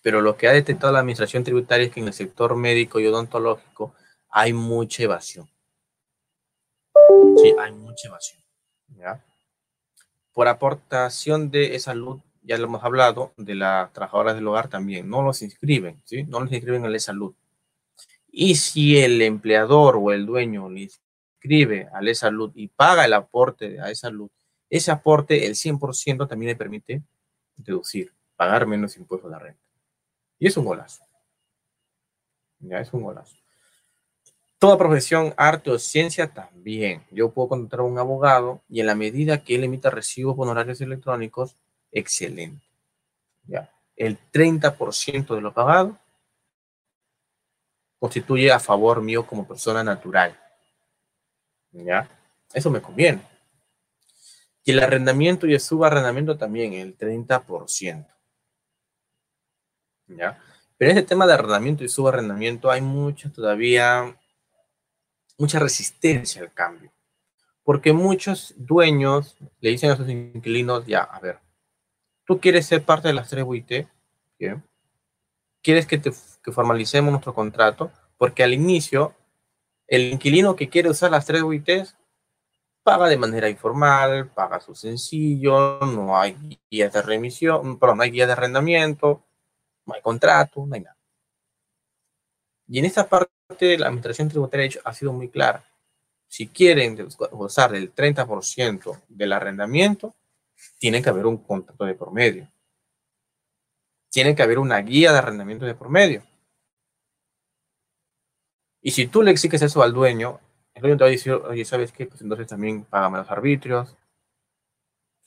[0.03, 3.07] pero lo que ha detectado la administración tributaria es que en el sector médico y
[3.07, 3.95] odontológico
[4.29, 5.49] hay mucha evasión.
[7.37, 8.43] Sí, hay mucha evasión.
[10.33, 15.21] Por aportación de salud, ya lo hemos hablado, de las trabajadoras del hogar también, no
[15.21, 16.23] los inscriben, ¿sí?
[16.23, 17.33] No los inscriben en la salud.
[18.31, 23.13] Y si el empleador o el dueño le inscribe a la salud y paga el
[23.13, 24.29] aporte a esa salud,
[24.69, 27.03] ese aporte, el 100%, también le permite
[27.55, 29.61] deducir, pagar menos impuestos de la renta.
[30.39, 31.03] Y es un golazo.
[32.59, 33.37] Ya es un golazo.
[34.57, 37.03] Toda profesión, arte o ciencia también.
[37.11, 40.81] Yo puedo contratar a un abogado y en la medida que él emita recibos honorarios
[40.81, 41.57] electrónicos,
[41.93, 42.65] excelente.
[43.45, 43.69] Ya.
[43.95, 45.97] El 30% de lo pagado
[47.99, 50.37] constituye a favor mío como persona natural.
[51.71, 52.09] ¿Ya?
[52.53, 53.21] Eso me conviene.
[54.65, 58.07] Y el arrendamiento y el subarrendamiento también, el 30%.
[60.07, 60.39] ¿ya?
[60.77, 64.17] Pero en este tema de arrendamiento y subarrendamiento hay mucha todavía,
[65.37, 66.91] mucha resistencia al cambio.
[67.63, 71.39] Porque muchos dueños le dicen a sus inquilinos, ya, a ver,
[72.39, 73.87] quieres ser parte de las tres UIT,
[75.61, 76.11] ¿Quieres que, te,
[76.43, 77.89] que formalicemos nuestro contrato?
[78.17, 79.15] Porque al inicio,
[79.87, 81.95] el inquilino que quiere usar las tres UITs
[82.83, 88.11] paga de manera informal, paga su sencillo, no hay guías de remisión, perdón, no hay
[88.11, 89.23] guías de arrendamiento,
[89.85, 90.97] no hay contrato, no hay nada.
[92.67, 95.63] Y en esta parte la administración tributaria ha sido muy clara.
[96.27, 100.13] Si quieren gozar del 30% del arrendamiento,
[100.79, 102.51] tiene que haber un contrato de promedio.
[104.09, 106.23] Tiene que haber una guía de arrendamiento de promedio.
[108.81, 110.39] Y si tú le exiges eso al dueño,
[110.73, 112.05] el dueño te va a decir, oye, ¿sabes qué?
[112.05, 113.95] Pues entonces también págame los arbitrios.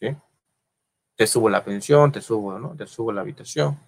[0.01, 0.09] ¿Sí?
[1.17, 2.77] Te subo la pensión, te subo, ¿no?
[2.77, 3.81] Te subo la habitación.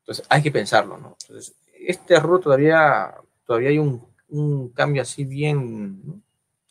[0.00, 1.16] Entonces hay que pensarlo, ¿no?
[1.22, 3.14] Entonces, este error todavía,
[3.44, 6.22] todavía hay un un cambio así bien,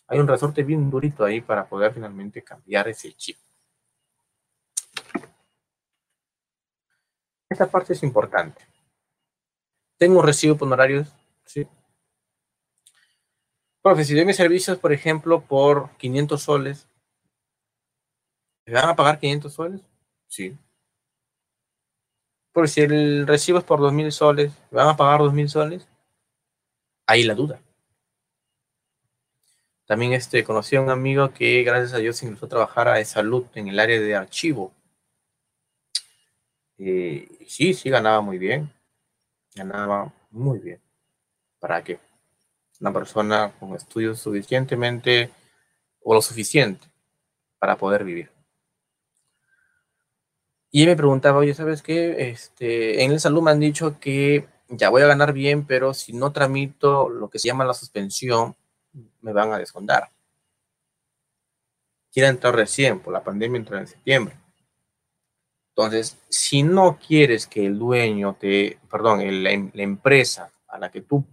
[0.08, 3.38] hay un resorte bien durito ahí para poder finalmente cambiar ese chip.
[7.50, 8.62] Esta parte es importante.
[9.98, 11.08] Tengo un recibo por honorarios,
[11.46, 11.68] sí.
[13.82, 16.88] Profe, si doy mis servicios, por ejemplo, por 500 soles,
[18.66, 19.82] ¿me van a pagar 500 soles?
[20.28, 20.58] Sí.
[22.52, 25.88] Porque si el recibo es por 2.000 soles, ¿me van a pagar 2.000 soles?
[27.08, 27.60] Ahí la duda.
[29.86, 33.46] También este, conocí a un amigo que, gracias a Dios, ingresó a trabajar a salud
[33.54, 34.74] en el área de archivo.
[36.78, 38.72] Eh, sí, sí, ganaba muy bien.
[39.54, 40.82] Ganaba muy bien.
[41.60, 42.00] ¿Para qué?
[42.80, 45.32] Una persona con estudios suficientemente
[46.02, 46.88] o lo suficiente
[47.60, 48.32] para poder vivir.
[50.72, 52.30] Y me preguntaba, oye, ¿sabes qué?
[52.30, 56.12] Este, en el salud me han dicho que ya voy a ganar bien, pero si
[56.12, 58.56] no tramito lo que se llama la suspensión,
[59.22, 60.10] me van a descontar.
[62.12, 64.38] Quiero entrar recién, por la pandemia entró en septiembre.
[65.70, 71.02] Entonces, si no quieres que el dueño te, perdón, la, la empresa a la que
[71.02, 71.26] tú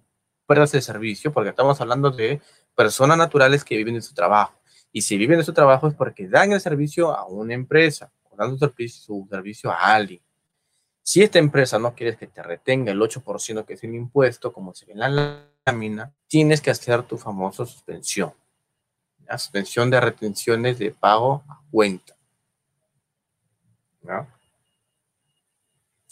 [0.47, 2.40] perdas el servicio, porque estamos hablando de
[2.74, 4.60] personas naturales que viven de su trabajo.
[4.93, 8.36] Y si viven de su trabajo es porque dan el servicio a una empresa, o
[8.36, 10.22] dan su servicio, a alguien.
[11.02, 14.74] Si esta empresa no quiere que te retenga el 8% que es el impuesto, como
[14.74, 18.32] se ve en la lámina, tienes que hacer tu famosa suspensión.
[19.26, 22.16] La suspensión de retenciones de pago a cuenta.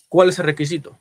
[0.08, 0.96] ¿Cuál es el requisito?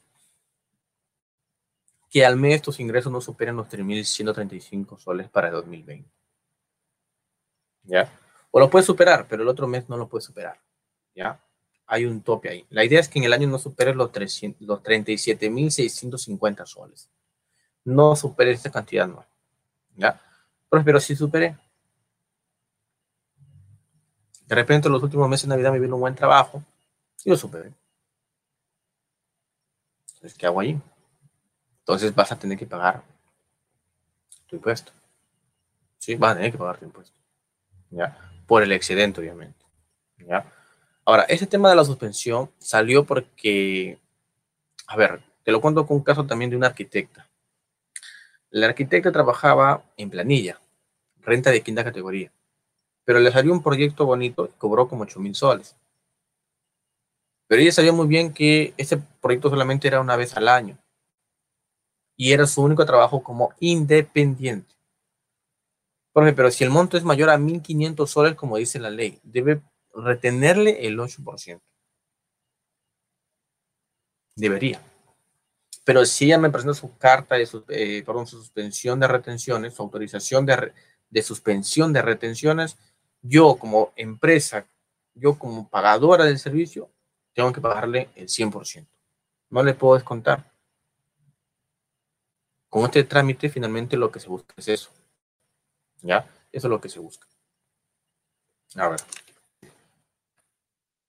[2.09, 6.09] Que al mes tus ingresos no superen los 3.135 soles para el 2020.
[7.83, 8.11] ¿Ya?
[8.51, 10.59] O lo puedes superar, pero el otro mes no lo puedes superar.
[11.15, 11.39] ¿Ya?
[11.85, 12.65] Hay un tope ahí.
[12.69, 17.09] La idea es que en el año no superes los, los 37.650 soles.
[17.89, 19.25] No superes esa cantidad, no.
[19.95, 20.21] ¿Ya?
[20.69, 21.57] Pero, si superé.
[24.45, 26.63] De repente, en los últimos meses de Navidad me vino un buen trabajo
[27.23, 27.73] y lo superé.
[30.13, 30.79] Entonces, ¿qué hago ahí?
[31.79, 33.03] Entonces vas a tener que pagar
[34.45, 34.91] tu impuesto.
[35.97, 37.17] Sí, vas a tener que pagar tu impuesto.
[37.89, 38.15] ¿Ya?
[38.45, 39.65] Por el excedente, obviamente.
[40.17, 40.45] ¿Ya?
[41.05, 43.99] Ahora, este tema de la suspensión salió porque,
[44.85, 47.28] a ver, te lo cuento con un caso también de una arquitecta.
[48.51, 50.59] La arquitecta trabajaba en planilla,
[51.21, 52.31] renta de quinta categoría,
[53.05, 55.75] pero le salió un proyecto bonito y cobró como 8 mil soles.
[57.47, 60.77] Pero ella sabía muy bien que ese proyecto solamente era una vez al año
[62.15, 64.75] y era su único trabajo como independiente.
[66.11, 69.61] Por pero si el monto es mayor a 1.500 soles, como dice la ley, debe
[69.93, 71.61] retenerle el 8%.
[74.35, 74.81] Debería.
[75.89, 79.81] Pero si ella me presenta su carta de eh, perdón, su suspensión de retenciones, su
[79.81, 80.71] autorización de,
[81.09, 82.77] de suspensión de retenciones,
[83.23, 84.67] yo como empresa,
[85.15, 86.91] yo como pagadora del servicio,
[87.33, 88.87] tengo que pagarle el 100%.
[89.49, 90.53] No le puedo descontar.
[92.69, 94.91] Con este trámite, finalmente lo que se busca es eso.
[96.03, 96.19] ¿Ya?
[96.51, 97.27] Eso es lo que se busca.
[98.75, 98.99] A ver.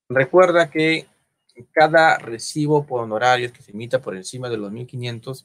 [0.08, 1.06] Recuerda que
[1.64, 5.44] cada recibo por honorarios que se emita por encima de los 1.500,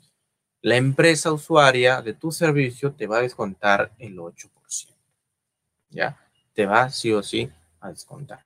[0.61, 4.49] la empresa usuaria de tu servicio te va a descontar el 8%.
[5.89, 6.19] ¿Ya?
[6.53, 8.43] Te va sí o sí a descontar.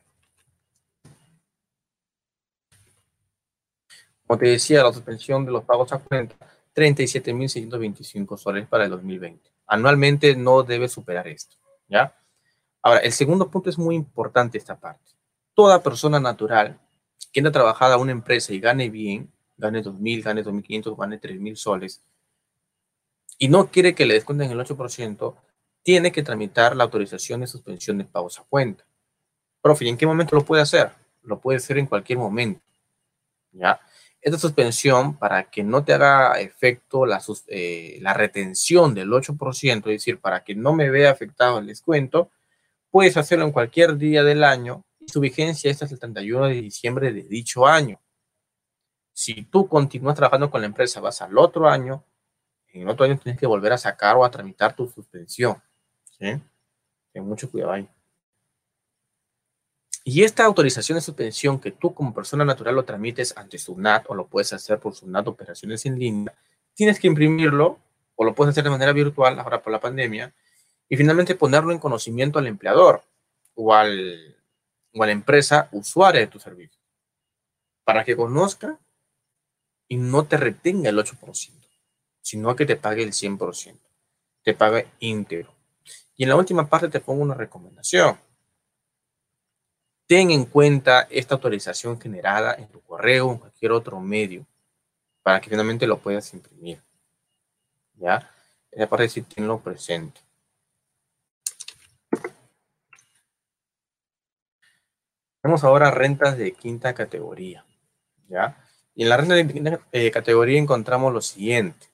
[4.27, 6.35] Como te decía, la suspensión de los pagos a cuenta,
[6.75, 9.49] 37.625 soles para el 2020.
[9.65, 11.55] Anualmente no debe superar esto.
[11.87, 12.15] ¿Ya?
[12.81, 15.13] Ahora, el segundo punto es muy importante esta parte.
[15.53, 16.79] Toda persona natural
[17.31, 21.55] que anda trabajada a una empresa y gane bien, gane 2.000, gane 2.500, gane 3.000
[21.55, 22.03] soles,
[23.37, 25.35] y no quiere que le descuenten el 8%,
[25.81, 28.85] tiene que tramitar la autorización de suspensión de pagos a cuenta.
[29.61, 30.91] Profe, ¿y en qué momento lo puede hacer?
[31.23, 32.61] Lo puede hacer en cualquier momento.
[33.53, 33.79] ¿Ya?
[34.21, 39.83] Esta suspensión, para que no te haga efecto la, eh, la retención del 8%, es
[39.83, 42.29] decir, para que no me vea afectado el descuento,
[42.91, 47.11] puedes hacerlo en cualquier día del año su vigencia es hasta el 31 de diciembre
[47.11, 47.99] de dicho año.
[49.13, 52.05] Si tú continúas trabajando con la empresa, vas al otro año,
[52.69, 55.61] en el otro año tienes que volver a sacar o a tramitar tu suspensión.
[56.17, 56.41] ¿sí?
[57.11, 57.89] Ten mucho cuidado ahí.
[60.03, 64.15] Y esta autorización de suspensión que tú como persona natural lo tramites ante SUNAT o
[64.15, 66.33] lo puedes hacer por SUNAT Operaciones en Línea,
[66.73, 67.77] tienes que imprimirlo
[68.15, 70.33] o lo puedes hacer de manera virtual ahora por la pandemia
[70.87, 73.03] y finalmente ponerlo en conocimiento al empleador
[73.55, 74.38] o al
[74.93, 76.79] o a la empresa usuaria de tu servicio
[77.83, 78.79] para que conozca
[79.87, 81.51] y no te retenga el 8%,
[82.21, 83.79] sino que te pague el 100%.
[84.43, 85.53] te paga íntegro.
[86.15, 88.19] Y en la última parte te pongo una recomendación.
[90.07, 94.45] Ten en cuenta esta autorización generada en tu correo o en cualquier otro medio
[95.23, 96.81] para que finalmente lo puedas imprimir.
[97.95, 98.31] ¿Ya?
[98.71, 100.21] Esa parte sí tenlo presente.
[105.41, 107.65] Tenemos ahora rentas de quinta categoría.
[108.27, 108.57] ¿Ya?
[108.95, 111.87] Y en la renta de quinta eh, categoría encontramos lo siguiente.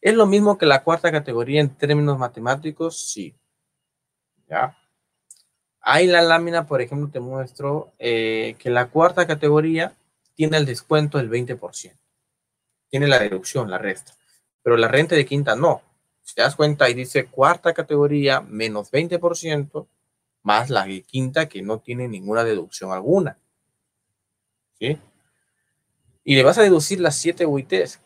[0.00, 3.10] ¿Es lo mismo que la cuarta categoría en términos matemáticos?
[3.12, 3.34] Sí.
[4.48, 4.76] ¿Ya?
[5.80, 9.94] Ahí la lámina, por ejemplo, te muestro eh, que la cuarta categoría
[10.34, 11.96] tiene el descuento del 20%.
[12.88, 14.14] Tiene la deducción, la resta.
[14.62, 15.82] Pero la renta de quinta no.
[16.22, 19.86] Si te das cuenta, ahí dice cuarta categoría menos 20%,
[20.42, 23.38] más la quinta que no tiene ninguna deducción alguna.
[24.78, 24.98] ¿Sí?
[26.24, 28.00] Y le vas a deducir las 7 UITs,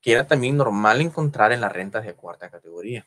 [0.00, 3.06] que era también normal encontrar en las rentas de cuarta categoría.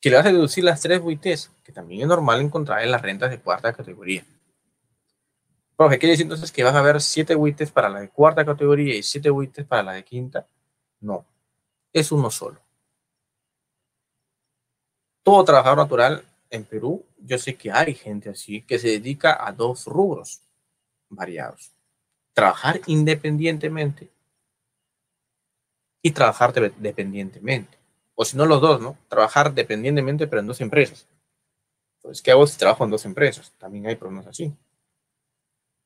[0.00, 3.02] Que le vas a deducir las 3 UITs, que también es normal encontrar en las
[3.02, 4.24] rentas de cuarta categoría.
[5.76, 8.96] ¿qué quiere decir entonces que vas a ver 7 UITs para la de cuarta categoría
[8.96, 10.46] y 7 UITs para la de quinta?
[11.00, 11.26] No,
[11.92, 12.63] es uno solo.
[15.24, 19.50] Todo trabajador natural en Perú, yo sé que hay gente así que se dedica a
[19.50, 20.40] dos rubros
[21.08, 21.74] variados
[22.34, 24.10] trabajar independientemente
[26.02, 27.78] y trabajar dependientemente.
[28.14, 28.98] O si no, los dos, ¿no?
[29.08, 31.06] Trabajar dependientemente, pero en dos empresas.
[31.96, 33.52] Entonces, ¿qué hago si trabajo en dos empresas?
[33.58, 34.52] También hay problemas así.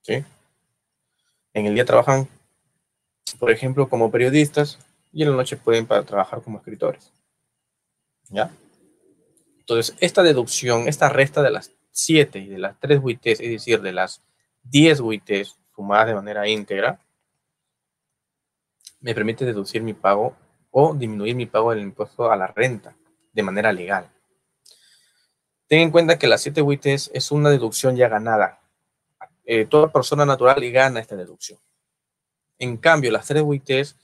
[0.03, 0.25] ¿Sí?
[1.53, 2.29] En el día trabajan,
[3.39, 4.79] por ejemplo, como periodistas
[5.13, 7.13] y en la noche pueden trabajar como escritores.
[8.31, 8.51] ¿Ya?
[9.69, 13.83] Entonces, esta deducción, esta resta de las 7 y de las 3 WITs, es decir,
[13.83, 14.23] de las
[14.63, 16.99] 10 WITs sumadas de manera íntegra,
[19.01, 20.35] me permite deducir mi pago
[20.71, 22.97] o disminuir mi pago del impuesto a la renta
[23.31, 24.11] de manera legal.
[25.67, 28.63] Ten en cuenta que las 7 WITs es una deducción ya ganada.
[29.45, 31.59] Eh, toda persona natural gana esta deducción.
[32.59, 33.97] En cambio, las 3 WITs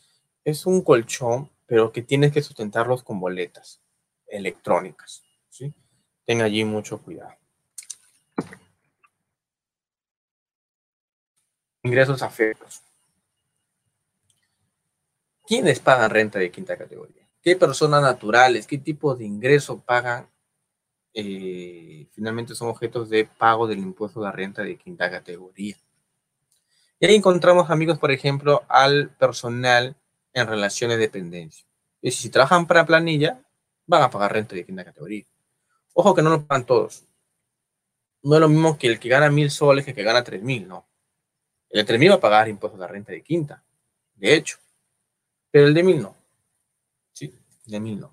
[0.45, 3.81] es un colchón, pero que tienes que sustentarlos con boletas
[4.27, 5.24] electrónicas.
[5.55, 5.73] ¿Sí?
[6.25, 7.37] Ten allí mucho cuidado.
[11.85, 12.83] Ingresos afectos.
[15.47, 17.29] ¿Quiénes pagan renta de quinta categoría?
[17.43, 20.29] ¿Qué personas naturales, qué tipo de ingreso pagan?
[21.13, 25.77] Eh, finalmente son objetos de pago del impuesto de renta de quinta categoría.
[26.99, 29.95] Y ahí encontramos, amigos, por ejemplo, al personal
[30.33, 31.65] en relaciones de dependencia.
[32.01, 33.41] Y si trabajan para planilla,
[33.87, 35.25] van a pagar renta de quinta categoría.
[35.95, 37.05] Ojo que no lo pagan todos.
[38.23, 40.43] No es lo mismo que el que gana mil soles que el que gana tres
[40.43, 40.87] mil, no.
[41.71, 43.63] El de mil va a pagar impuestos de renta de quinta,
[44.15, 44.59] de hecho.
[45.51, 46.17] Pero el de mil no.
[47.13, 47.33] Sí,
[47.67, 48.13] de mil no.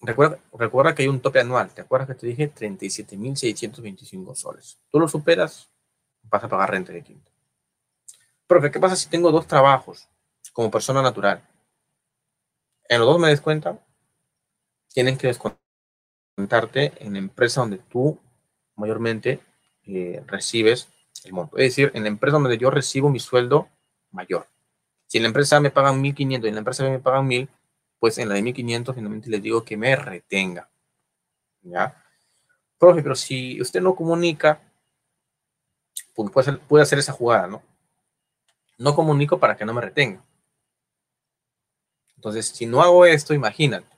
[0.00, 1.72] Recuerda, recuerda que hay un tope anual.
[1.72, 4.78] ¿Te acuerdas que te dije 37.625 soles?
[4.90, 5.70] Tú lo superas,
[6.24, 7.30] vas a pagar renta de quinta.
[8.46, 10.08] Profe, ¿qué pasa si tengo dos trabajos
[10.52, 11.42] como persona natural?
[12.88, 13.80] En los dos me descuentan.
[14.96, 18.18] Tienen que descontarte en la empresa donde tú
[18.76, 19.40] mayormente
[19.82, 20.88] eh, recibes
[21.24, 21.58] el monto.
[21.58, 23.68] Es decir, en la empresa donde yo recibo mi sueldo
[24.10, 24.48] mayor.
[25.06, 27.46] Si en la empresa me pagan 1.500 y en la empresa me pagan 1.000,
[27.98, 30.70] pues en la de 1.500 finalmente les digo que me retenga.
[31.60, 32.02] ¿Ya?
[32.78, 34.62] Profe, pero si usted no comunica,
[36.14, 37.62] pues puede hacer, puede hacer esa jugada, ¿no?
[38.78, 40.24] No comunico para que no me retenga.
[42.14, 43.95] Entonces, si no hago esto, imagínate.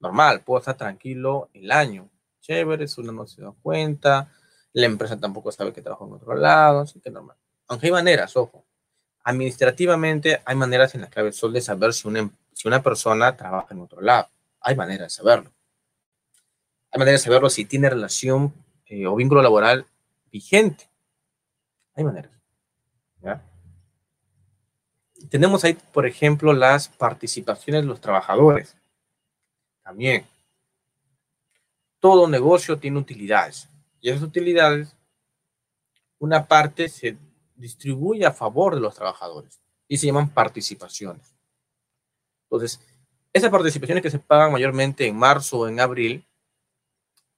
[0.00, 2.08] Normal, puedo estar tranquilo el año.
[2.40, 4.32] Chévere, uno no se da cuenta,
[4.72, 7.36] la empresa tampoco sabe que trabajo en otro lado, así que normal.
[7.66, 8.64] Aunque hay maneras, ojo.
[9.24, 13.74] Administrativamente hay maneras en las que Sol de saber si una, si una persona trabaja
[13.74, 14.28] en otro lado.
[14.60, 15.52] Hay maneras de saberlo.
[16.90, 18.54] Hay maneras de saberlo si tiene relación
[18.86, 19.86] eh, o vínculo laboral
[20.30, 20.88] vigente.
[21.94, 22.32] Hay maneras.
[25.30, 28.77] Tenemos ahí, por ejemplo, las participaciones de los trabajadores.
[29.88, 30.26] También.
[31.98, 33.66] Todo negocio tiene utilidades.
[34.02, 34.94] Y esas utilidades,
[36.18, 37.16] una parte se
[37.54, 39.58] distribuye a favor de los trabajadores
[39.88, 41.34] y se llaman participaciones.
[42.42, 42.78] Entonces,
[43.32, 46.22] esas participaciones que se pagan mayormente en marzo o en abril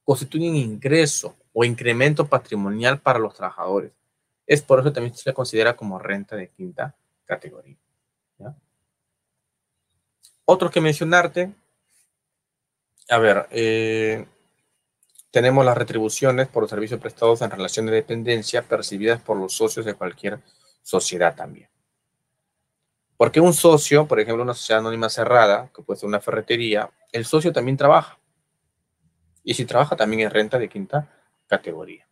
[0.03, 3.93] constituyen ingreso o incremento patrimonial para los trabajadores.
[4.45, 6.97] Es por eso también se considera como renta de quinta
[7.27, 7.77] categoría.
[10.45, 11.55] Otros que mencionarte,
[13.11, 14.25] a ver, eh,
[15.31, 19.85] tenemos las retribuciones por los servicios prestados en relación de dependencia percibidas por los socios
[19.85, 20.41] de cualquier
[20.83, 21.69] sociedad también.
[23.17, 27.25] Porque un socio, por ejemplo, una sociedad anónima cerrada, que puede ser una ferretería, el
[27.25, 28.19] socio también trabaja.
[29.45, 31.09] Y si trabaja, también es renta de quinta
[31.47, 32.07] categoría.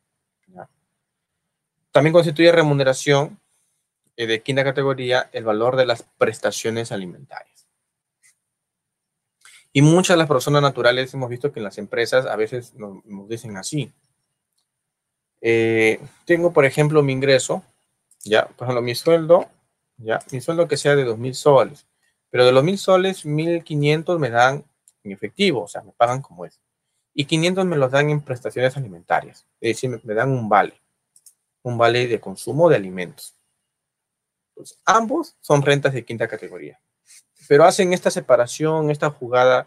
[1.92, 3.40] También constituye remuneración
[4.16, 7.57] eh, de quinta categoría el valor de las prestaciones alimentarias.
[9.78, 13.00] Y muchas de las personas naturales hemos visto que en las empresas a veces nos,
[13.28, 13.92] dicen así.
[15.40, 17.62] Eh, tengo, por ejemplo, mi ingreso,
[18.24, 19.48] ya, por ejemplo, mi sueldo,
[19.96, 21.86] ya, mi sueldo que sea de 2.000 soles,
[22.28, 24.64] pero de los 1.000 soles, 1.500 me dan
[25.04, 26.58] en efectivo, o sea, me pagan como es.
[27.14, 30.74] Y 500 me los dan en prestaciones alimentarias, es decir, me dan un vale,
[31.62, 33.36] un vale de consumo de alimentos.
[34.84, 36.80] Ambos son rentas de quinta categoría
[37.48, 39.64] pero hacen esta separación, esta jugada,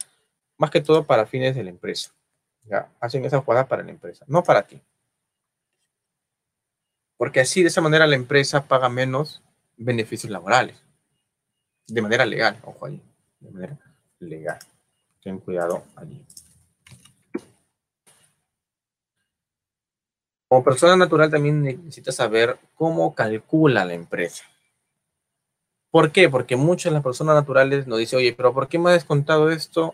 [0.58, 2.12] más que todo para fines de la empresa.
[2.99, 4.80] Hacen esa jugada para la empresa, no para ti.
[7.18, 9.41] Porque así, de esa manera, la empresa paga menos
[9.78, 10.78] beneficios laborales.
[11.88, 13.02] De manera legal, ojo ahí.
[13.40, 13.78] De manera
[14.20, 14.60] legal.
[15.24, 16.24] Ten cuidado allí.
[20.48, 24.44] Como persona natural también necesitas saber cómo calcula la empresa.
[25.91, 26.30] ¿Por qué?
[26.30, 29.51] Porque muchas de las personas naturales nos dicen, oye, pero ¿por qué me ha descontado
[29.51, 29.93] esto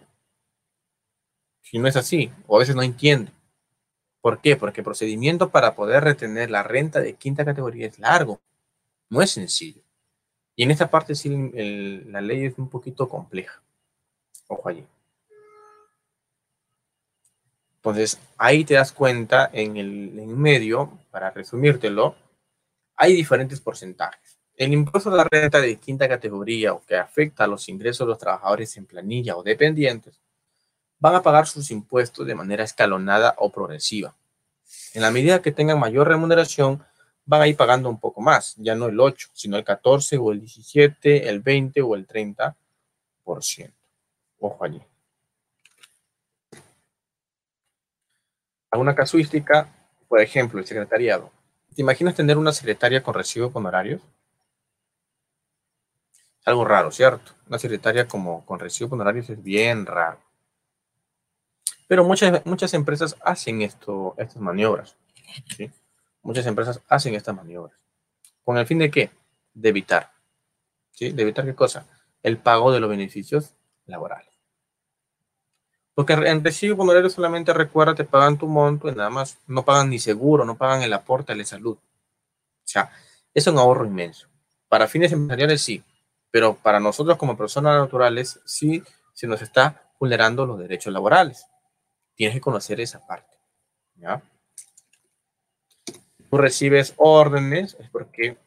[1.61, 2.31] si no es así?
[2.45, 3.31] O a veces no entiende.
[4.21, 4.55] ¿Por qué?
[4.55, 8.39] Porque el procedimiento para poder retener la renta de quinta categoría es largo,
[9.09, 9.81] no es sencillo.
[10.55, 11.29] Y en esta parte sí
[12.05, 13.61] la ley es un poquito compleja.
[14.47, 14.85] Ojo allí.
[17.77, 22.15] Entonces, ahí te das cuenta en el medio, para resumírtelo,
[22.97, 24.26] hay diferentes porcentajes.
[24.57, 28.09] El impuesto de la renta de quinta categoría o que afecta a los ingresos de
[28.09, 30.19] los trabajadores en planilla o dependientes
[30.99, 34.15] van a pagar sus impuestos de manera escalonada o progresiva.
[34.95, 36.83] En la medida que tengan mayor remuneración,
[37.23, 40.31] van a ir pagando un poco más, ya no el 8, sino el 14 o
[40.31, 42.55] el 17, el 20 o el 30%.
[44.39, 44.81] Ojo allí.
[48.71, 49.69] Alguna casuística,
[50.07, 51.31] por ejemplo, el secretariado.
[51.75, 54.01] ¿Te imaginas tener una secretaria con recibo con horarios?
[56.47, 57.33] Algo raro, ¿cierto?
[57.47, 60.19] Una secretaria como con recibo honorarios es bien raro.
[61.87, 64.95] Pero muchas, muchas empresas hacen esto, estas maniobras.
[65.57, 65.69] ¿sí?
[66.21, 67.77] Muchas empresas hacen estas maniobras.
[68.45, 69.11] ¿Con el fin de qué?
[69.53, 70.11] De evitar.
[70.91, 71.11] ¿Sí?
[71.11, 71.85] ¿De evitar qué cosa?
[72.23, 73.53] El pago de los beneficios
[73.85, 74.31] laborales.
[75.95, 79.37] Porque en recibo honorario solamente recuerda, te pagan tu monto y nada más.
[79.47, 81.75] No pagan ni seguro, no pagan el aporte a la salud.
[81.75, 81.81] O
[82.63, 82.89] sea,
[83.33, 84.27] es un ahorro inmenso.
[84.69, 85.83] Para fines empresariales sí,
[86.31, 88.83] pero para nosotros como personas naturales sí
[89.13, 91.45] se nos está vulnerando los derechos laborales.
[92.15, 93.37] Tienes que conocer esa parte.
[93.95, 94.21] ¿ya?
[96.29, 98.37] Tú recibes órdenes es porque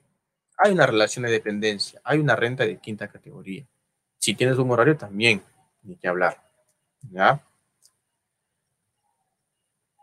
[0.59, 3.67] hay una relación de dependencia, hay una renta de quinta categoría.
[4.19, 5.43] Si tienes un horario también,
[5.83, 6.43] ni que hablar.
[7.11, 7.43] ¿ya?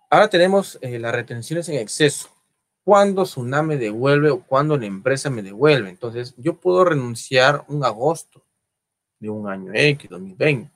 [0.09, 2.29] Ahora tenemos eh, las retenciones en exceso
[2.88, 5.89] cuándo Tsunami me devuelve o cuándo la empresa me devuelve.
[5.89, 8.45] Entonces, yo puedo renunciar un agosto
[9.19, 10.72] de un año X, 2020.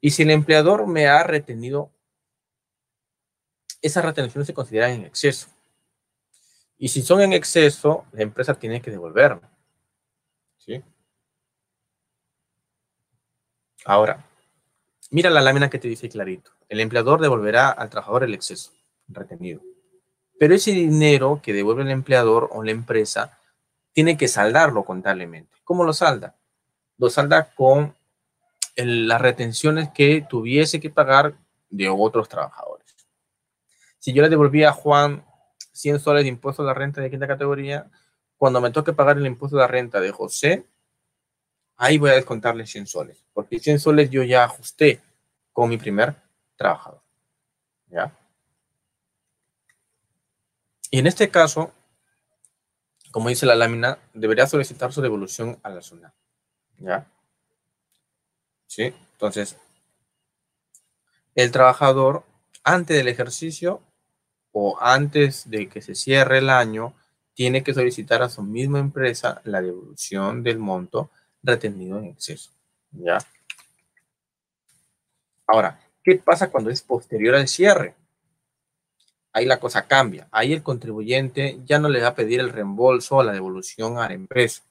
[0.00, 1.90] Y si el empleador me ha retenido,
[3.82, 5.48] esas retenciones se consideran en exceso.
[6.78, 9.48] Y si son en exceso, la empresa tiene que devolverme.
[10.58, 10.80] ¿Sí?
[13.84, 14.24] Ahora,
[15.10, 16.52] mira la lámina que te dice clarito.
[16.68, 18.70] El empleador devolverá al trabajador el exceso
[19.08, 19.60] retenido.
[20.40, 23.38] Pero ese dinero que devuelve el empleador o la empresa
[23.92, 25.58] tiene que saldarlo contablemente.
[25.64, 26.34] ¿Cómo lo salda?
[26.96, 27.94] Lo salda con
[28.74, 31.34] las retenciones que tuviese que pagar
[31.68, 32.86] de otros trabajadores.
[33.98, 35.22] Si yo le devolvía a Juan
[35.72, 37.90] 100 soles de impuesto de la renta de quinta categoría,
[38.38, 40.64] cuando me toque pagar el impuesto de la renta de José,
[41.76, 45.02] ahí voy a descontarle 100 soles, porque 100 soles yo ya ajusté
[45.52, 46.14] con mi primer
[46.56, 47.02] trabajador.
[47.88, 48.16] ¿Ya?
[50.90, 51.72] Y en este caso,
[53.12, 56.12] como dice la lámina, debería solicitar su devolución a la zona.
[56.78, 57.06] ¿Ya?
[58.66, 58.94] ¿Sí?
[59.12, 59.56] Entonces,
[61.34, 62.24] el trabajador,
[62.64, 63.80] antes del ejercicio
[64.52, 66.94] o antes de que se cierre el año,
[67.34, 71.10] tiene que solicitar a su misma empresa la devolución del monto
[71.42, 72.50] retenido en exceso.
[72.90, 73.18] ¿Ya?
[75.46, 77.94] Ahora, ¿qué pasa cuando es posterior al cierre?
[79.32, 80.28] Ahí la cosa cambia.
[80.30, 84.08] Ahí el contribuyente ya no le va a pedir el reembolso o la devolución a
[84.08, 84.62] la empresa.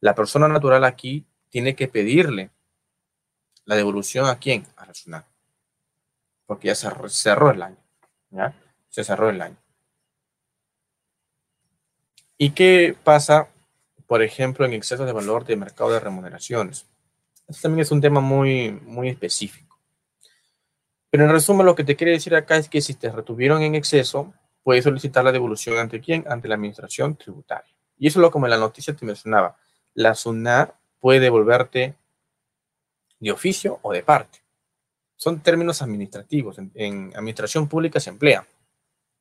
[0.00, 2.50] La persona natural aquí tiene que pedirle
[3.64, 4.66] la devolución a quién?
[4.76, 5.26] A la
[6.46, 7.76] Porque ya se cerró el año.
[8.30, 8.54] ¿ya?
[8.88, 9.56] Se cerró el año.
[12.38, 13.48] ¿Y qué pasa
[14.10, 16.84] por ejemplo, en exceso de valor de mercado de remuneraciones.
[17.46, 19.69] Esto también es un tema muy, muy específico.
[21.10, 23.74] Pero en resumen, lo que te quiere decir acá es que si te retuvieron en
[23.74, 24.32] exceso,
[24.62, 26.24] puedes solicitar la devolución ante quién?
[26.28, 27.74] Ante la administración tributaria.
[27.98, 29.56] Y eso es lo como en la noticia te mencionaba.
[29.94, 31.96] La SUNAT puede devolverte
[33.18, 34.38] de oficio o de parte.
[35.16, 36.58] Son términos administrativos.
[36.74, 38.44] En, administración pública se emplean.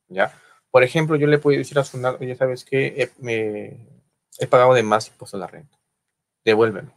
[0.08, 0.32] ¿ya?
[0.72, 3.78] Por ejemplo, yo le puedo decir a SUNAT, ya sabes que me,
[4.38, 5.78] he pagado de más impuesto a la renta.
[6.46, 6.92] Devuélveme.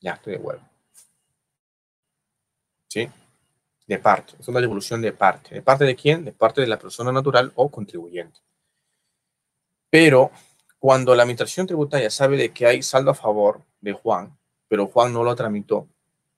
[0.00, 0.66] Ya, te devuelvo.
[2.88, 3.08] ¿Sí?
[3.90, 4.34] De parte.
[4.38, 5.52] Es una devolución de parte.
[5.52, 6.24] ¿De parte de quién?
[6.24, 8.38] De parte de la persona natural o contribuyente.
[9.90, 10.30] Pero
[10.78, 14.38] cuando la administración tributaria sabe de que hay saldo a favor de Juan,
[14.68, 15.88] pero Juan no lo tramitó,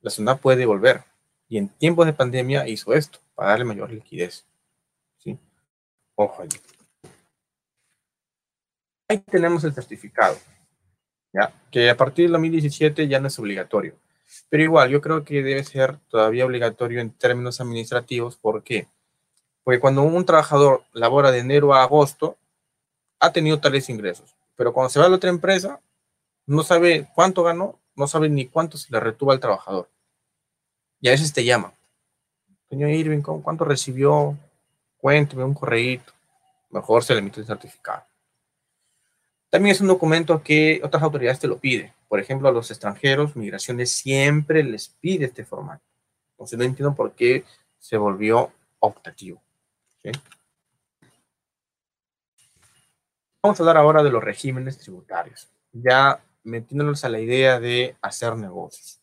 [0.00, 1.04] la zona puede devolver.
[1.46, 4.46] Y en tiempos de pandemia hizo esto, para darle mayor liquidez.
[5.18, 5.38] ¿Sí?
[6.14, 6.58] Ojo allí.
[9.08, 10.38] Ahí tenemos el certificado,
[11.34, 11.52] ¿ya?
[11.70, 13.94] que a partir del 2017 ya no es obligatorio.
[14.48, 18.36] Pero igual, yo creo que debe ser todavía obligatorio en términos administrativos.
[18.36, 18.88] ¿Por qué?
[19.64, 22.36] Porque cuando un trabajador labora de enero a agosto,
[23.20, 24.34] ha tenido tales ingresos.
[24.56, 25.80] Pero cuando se va a la otra empresa,
[26.46, 29.88] no sabe cuánto ganó, no sabe ni cuánto se le retuvo al trabajador.
[31.00, 31.72] Y a veces te llama.
[32.68, 34.36] Señor Irving, ¿cuánto recibió?
[34.98, 36.12] Cuénteme un correíto.
[36.70, 38.04] Mejor se le emite el certificado.
[39.52, 41.92] También es un documento que otras autoridades te lo piden.
[42.08, 45.84] Por ejemplo, a los extranjeros, migraciones siempre les pide este formato.
[46.30, 47.44] Entonces no entiendo por qué
[47.78, 49.42] se volvió optativo.
[53.42, 58.34] Vamos a hablar ahora de los regímenes tributarios, ya metiéndonos a la idea de hacer
[58.36, 59.02] negocios.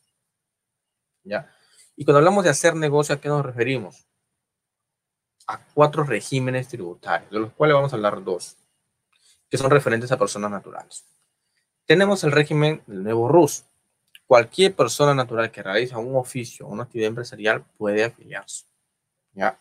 [1.23, 1.47] ¿Ya?
[1.95, 4.07] Y cuando hablamos de hacer negocio, ¿a qué nos referimos?
[5.45, 8.57] A cuatro regímenes tributarios, de los cuales vamos a hablar dos
[9.49, 11.05] que son referentes a personas naturales.
[11.85, 13.65] Tenemos el régimen del nuevo RUS.
[14.27, 18.65] Cualquier persona natural que realiza un oficio o una actividad empresarial puede afiliarse.
[19.33, 19.57] ¿ya?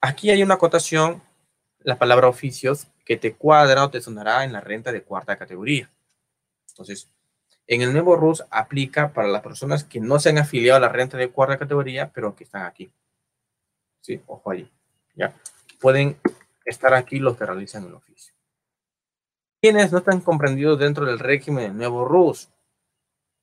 [0.00, 1.22] Aquí hay una acotación,
[1.80, 5.90] la palabra oficios, que te cuadra o te sonará en la renta de cuarta categoría.
[6.70, 7.08] Entonces,
[7.66, 10.88] en el nuevo RUS aplica para las personas que no se han afiliado a la
[10.88, 12.90] renta de cuarta categoría, pero que están aquí.
[14.00, 14.70] Sí, ojo ahí.
[15.14, 15.34] ¿ya?
[15.80, 16.18] Pueden
[16.66, 18.34] estar aquí los que realizan el oficio.
[19.62, 22.48] ¿Quiénes no están comprendidos dentro del régimen del nuevo RUS?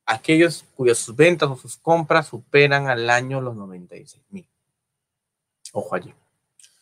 [0.05, 4.47] Aquellos cuyas ventas o sus compras superan al año los 96 mil.
[5.71, 6.13] Ojo allí.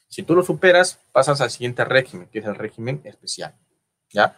[0.09, 3.55] Si tú lo superas, pasas al siguiente régimen, que es el régimen especial.
[4.09, 4.35] ¿Ya?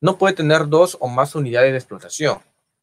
[0.00, 2.38] No puede tener dos o más unidades de explotación.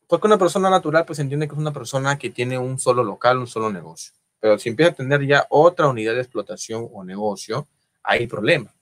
[0.07, 3.37] Porque una persona natural, pues entiende que es una persona que tiene un solo local,
[3.37, 4.13] un solo negocio.
[4.39, 7.67] Pero si empieza a tener ya otra unidad de explotación o negocio,
[8.05, 8.73] hay problema.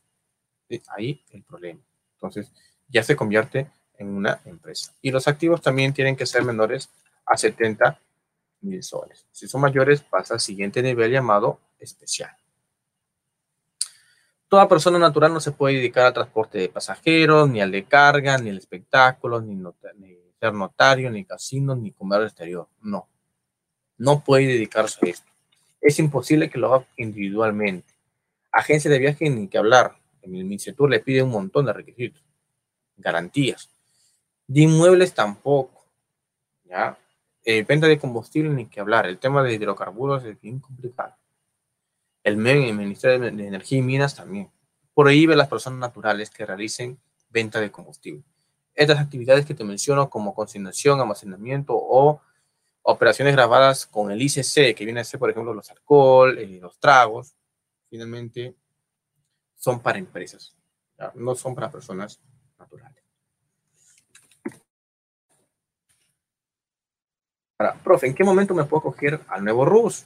[0.88, 1.80] Ahí el problema.
[2.16, 2.52] Entonces,
[2.88, 4.94] ya se convierte en una empresa.
[5.02, 6.90] Y los activos también tienen que ser menores
[7.26, 8.00] a 70
[8.62, 9.26] mil soles.
[9.32, 12.32] Si son mayores, pasa al siguiente nivel llamado especial.
[14.48, 18.38] Toda persona natural no se puede dedicar al transporte de pasajeros, ni al de carga,
[18.38, 22.68] ni al espectáculo, ni, ni ser notario, ni casino, ni comer exterior.
[22.82, 23.10] No.
[23.98, 25.32] No puede dedicarse a esto.
[25.82, 27.93] Es imposible que lo haga individualmente.
[28.54, 29.98] Agencia de viaje ni que hablar.
[30.22, 32.24] En el MINCETUR le pide un montón de requisitos,
[32.96, 33.70] garantías.
[34.48, 35.86] De inmuebles tampoco.
[36.64, 36.98] ¿ya?
[37.44, 39.08] Eh, venta de combustible ni que hablar.
[39.08, 41.16] El tema de hidrocarburos es bien complicado.
[42.24, 44.50] El MEN, el Ministerio de Energía y Minas también.
[44.96, 47.00] Prohíbe a las personas naturales que realicen
[47.30, 48.24] venta de combustible.
[48.76, 52.22] Estas actividades que te menciono como consignación, almacenamiento o
[52.84, 56.80] operaciones grabadas con el ICC, que viene a ser, por ejemplo, los alcohol, eh, los
[56.80, 57.36] tragos,
[57.94, 58.56] finalmente
[59.56, 60.58] son para empresas,
[61.14, 62.20] no son para personas
[62.58, 63.04] naturales.
[67.60, 70.06] Ahora, profe, ¿en qué momento me puedo acoger al nuevo RUS?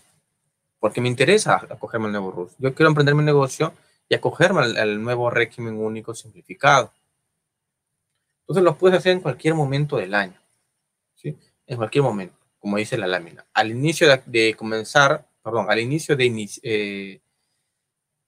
[0.81, 2.57] Porque me interesa acogerme al nuevo RUS.
[2.57, 3.71] Yo quiero emprender mi negocio
[4.09, 6.91] y acogerme al, nuevo régimen único simplificado.
[8.41, 10.37] Entonces lo puedes hacer en cualquier momento del año.
[11.15, 11.37] ¿sí?
[11.65, 13.45] En cualquier momento, como dice la lámina.
[13.53, 17.21] Al inicio de, comenzar, perdón, al inicio de, eh,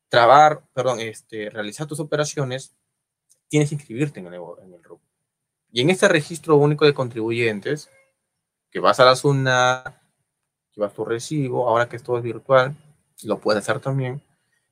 [0.10, 2.76] trabar, perdón, este, realizar tus operaciones,
[3.48, 5.02] tienes que inscribirte en el, en el RUP.
[5.72, 7.90] Y en este registro único de contribuyentes,
[8.72, 10.00] que vas a la SUNA,
[10.80, 12.76] vas tu recibo, ahora que todo es virtual,
[13.24, 14.22] lo puedes hacer también,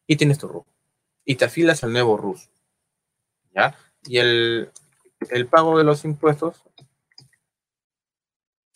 [0.07, 0.65] y tienes tu RUP.
[1.25, 2.49] Y te afilas al nuevo RUS.
[3.53, 3.75] ¿Ya?
[4.05, 4.71] Y el,
[5.29, 6.63] el pago de los impuestos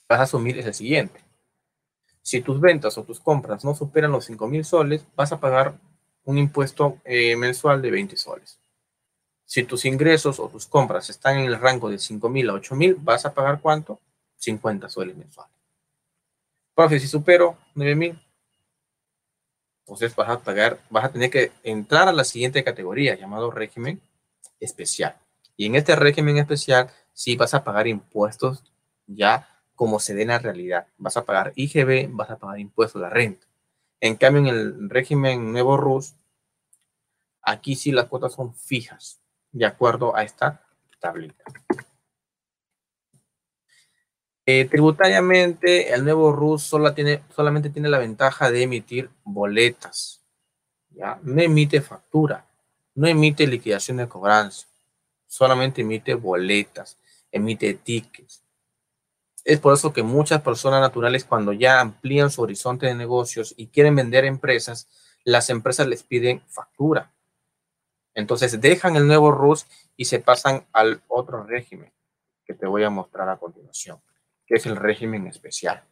[0.10, 1.24] vas a asumir es el siguiente.
[2.22, 5.80] Si tus ventas o tus compras no superan los 5 mil soles, vas a pagar
[6.26, 8.60] un impuesto eh, mensual de 20 soles.
[9.46, 12.76] Si tus ingresos o tus compras están en el rango de 5 mil a 8
[12.76, 14.00] mil, vas a pagar cuánto?
[14.38, 15.54] 50 soles mensuales.
[16.74, 18.20] Profe, si supero 9 mil,
[19.82, 24.00] entonces vas a pagar, vas a tener que entrar a la siguiente categoría llamado régimen
[24.60, 25.18] especial.
[25.58, 28.64] Y en este régimen especial sí vas a pagar impuestos
[29.06, 30.88] ya como se dé en la realidad.
[30.98, 33.46] Vas a pagar IGB, vas a pagar impuestos de la renta.
[34.02, 36.16] En cambio, en el régimen nuevo RUS,
[37.44, 39.22] aquí sí las cuotas son fijas,
[39.52, 40.66] de acuerdo a esta
[41.00, 41.44] tablita.
[44.48, 50.26] Eh, tributariamente, el nuevo RUS solo tiene, solamente tiene la ventaja de emitir boletas.
[51.22, 52.48] No emite factura,
[52.96, 54.68] no emite liquidación de cobranza,
[55.28, 56.98] solamente emite boletas,
[57.32, 58.41] emite tickets.
[59.44, 63.68] Es por eso que muchas personas naturales cuando ya amplían su horizonte de negocios y
[63.68, 64.88] quieren vender empresas,
[65.24, 67.12] las empresas les piden factura.
[68.14, 69.66] Entonces dejan el nuevo RUS
[69.96, 71.92] y se pasan al otro régimen
[72.46, 74.00] que te voy a mostrar a continuación,
[74.46, 75.84] que es el régimen especial.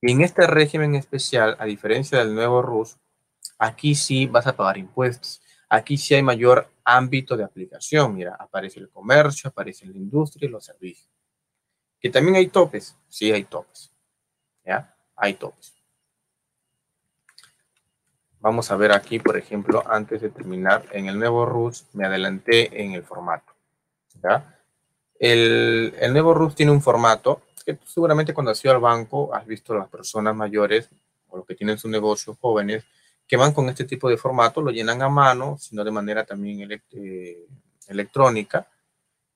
[0.00, 2.98] Y en este régimen especial, a diferencia del nuevo RUS,
[3.58, 5.40] aquí sí vas a pagar impuestos.
[5.68, 8.14] Aquí sí hay mayor ámbito de aplicación.
[8.14, 11.15] Mira, aparece el comercio, aparece la industria y los servicios.
[12.10, 12.96] También hay topes.
[13.08, 13.92] Sí, hay topes.
[14.64, 14.94] ¿Ya?
[15.16, 15.74] Hay topes.
[18.40, 22.82] Vamos a ver aquí, por ejemplo, antes de terminar, en el nuevo RUS me adelanté
[22.82, 23.52] en el formato.
[24.22, 24.60] ¿ya?
[25.18, 29.44] El, el nuevo RUS tiene un formato que seguramente cuando has ido al banco has
[29.44, 30.88] visto a las personas mayores
[31.28, 32.84] o los que tienen su negocio jóvenes
[33.26, 36.70] que van con este tipo de formato, lo llenan a mano, sino de manera también
[36.92, 37.46] eh,
[37.88, 38.68] electrónica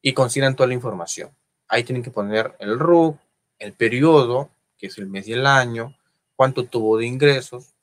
[0.00, 1.30] y consiguen toda la información.
[1.70, 3.16] Ahí tienen que poner el RUC,
[3.60, 5.96] el periodo, que es el mes y el año,
[6.34, 7.74] cuánto tuvo de ingresos,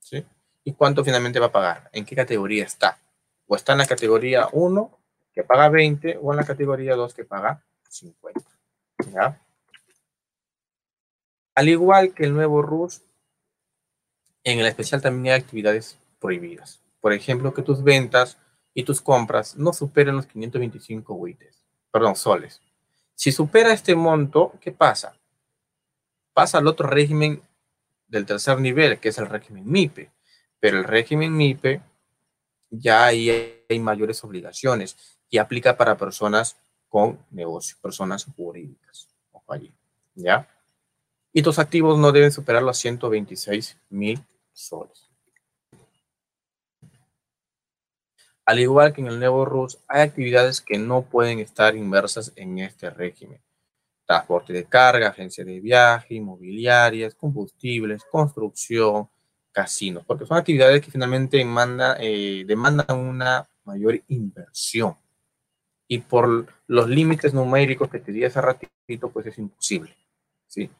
[0.00, 0.24] ¿sí?
[0.64, 2.98] Y cuánto finalmente va a pagar, en qué categoría está.
[3.46, 4.98] O está en la categoría 1,
[5.34, 8.40] que paga 20, o en la categoría 2, que paga 50.
[9.12, 9.38] ¿ya?
[11.54, 13.02] Al igual que el nuevo RUS,
[14.42, 16.80] en el especial también hay actividades prohibidas.
[17.02, 18.38] Por ejemplo, que tus ventas
[18.72, 22.62] y tus compras no superen los 525 WITES, perdón, soles.
[23.14, 25.16] Si supera este monto, ¿qué pasa?
[26.32, 27.42] Pasa al otro régimen
[28.08, 30.10] del tercer nivel, que es el régimen MIPE.
[30.60, 31.80] Pero el régimen MIPE
[32.70, 34.96] ya hay, mayores obligaciones
[35.30, 36.56] y aplica para personas
[36.88, 39.08] con negocio, personas jurídicas.
[39.32, 39.74] Ojo allí,
[40.14, 40.48] ¿ya?
[41.32, 45.10] Y tus activos no deben superar los 126 mil soles.
[48.46, 52.58] Al igual que en el nuevo RUS, hay actividades que no pueden estar inmersas en
[52.58, 53.40] este régimen.
[54.06, 59.08] Transporte de carga, agencia de viaje, inmobiliarias, combustibles, construcción,
[59.50, 61.40] casinos, porque son actividades que finalmente
[62.00, 64.96] eh, demandan una mayor inversión.
[65.88, 69.96] Y por los límites numéricos que te di hace ratito, pues es imposible.
[70.48, 70.70] ¿sí?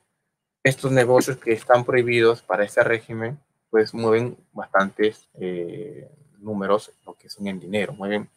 [0.62, 3.38] Estos negocios que están prohibidos para este régimen,
[3.70, 6.10] pues mueven bastantes eh,
[6.44, 8.28] números, lo que son en dinero, mueven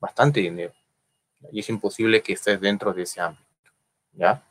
[0.00, 0.72] bastante dinero.
[1.52, 3.44] Y es imposible que estés dentro de ese ámbito.
[4.12, 4.42] ¿Ya?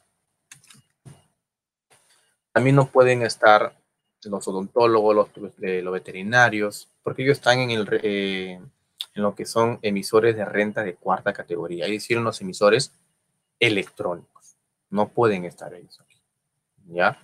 [2.52, 3.76] También no pueden estar
[4.24, 9.80] los odontólogos, los, los veterinarios, porque ellos están en, el, eh, en lo que son
[9.82, 12.92] emisores de renta de cuarta categoría, es decir, los emisores
[13.60, 14.56] electrónicos.
[14.90, 16.22] No pueden estar ellos aquí.
[16.88, 17.20] ¿Ya?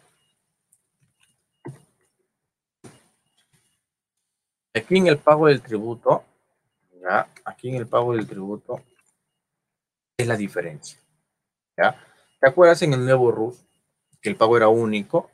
[4.74, 6.24] Aquí en el pago del tributo,
[7.02, 7.28] ¿ya?
[7.44, 8.82] Aquí en el pago del tributo
[10.18, 10.98] es la diferencia,
[11.78, 11.96] ¿ya?
[12.40, 13.66] ¿Te acuerdas en el nuevo RUS
[14.22, 15.30] que el pago era único?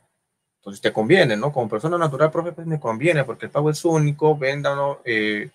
[0.56, 1.52] Entonces te conviene, ¿no?
[1.52, 5.00] Como persona natural, profe, pues me conviene porque el pago es único, venda, ¿no?
[5.04, 5.50] Eh,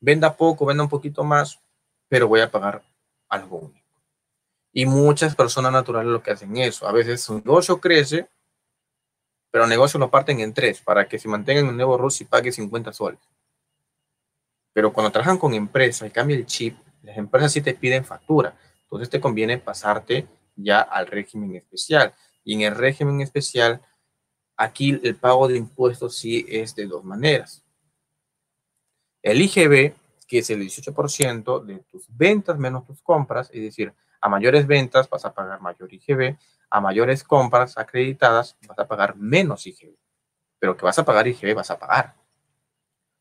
[0.00, 1.58] venda poco, venda un poquito más,
[2.08, 2.82] pero voy a pagar
[3.28, 3.86] algo único.
[4.72, 6.86] Y muchas personas naturales lo que hacen eso.
[6.86, 8.28] A veces su negocio crece
[9.56, 12.26] pero el negocio lo parten en tres para que se mantengan en nuevo RUS y
[12.26, 13.18] pague 50 soles.
[14.74, 18.54] Pero cuando trabajan con empresas y cambia el chip, las empresas sí te piden factura.
[18.82, 20.26] Entonces te conviene pasarte
[20.56, 22.12] ya al régimen especial.
[22.44, 23.80] Y en el régimen especial,
[24.58, 27.64] aquí el pago de impuestos sí es de dos maneras.
[29.22, 29.94] El IGB,
[30.28, 35.08] que es el 18% de tus ventas menos tus compras, es decir, a mayores ventas
[35.08, 36.36] vas a pagar mayor IGB,
[36.70, 39.94] a mayores compras acreditadas vas a pagar menos IGB.
[40.58, 42.14] Pero que vas a pagar IGB, vas a pagar.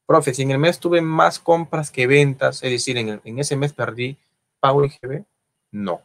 [0.05, 3.55] Profe, si en el mes tuve más compras que ventas, es decir, en, en ese
[3.55, 4.17] mes perdí
[4.59, 5.26] pago IGB,
[5.72, 6.01] no,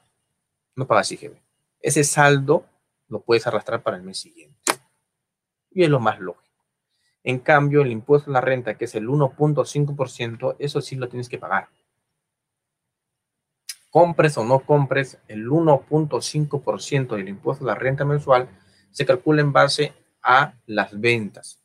[0.74, 1.36] no pagas IGB.
[1.80, 2.66] Ese saldo
[3.08, 4.56] lo puedes arrastrar para el mes siguiente.
[5.70, 6.50] Y es lo más lógico.
[7.22, 11.28] En cambio, el impuesto a la renta, que es el 1.5%, eso sí lo tienes
[11.28, 11.68] que pagar.
[13.90, 18.48] Compres o no compres, el 1.5% del impuesto a la renta mensual
[18.90, 19.92] se calcula en base
[20.22, 21.62] a las ventas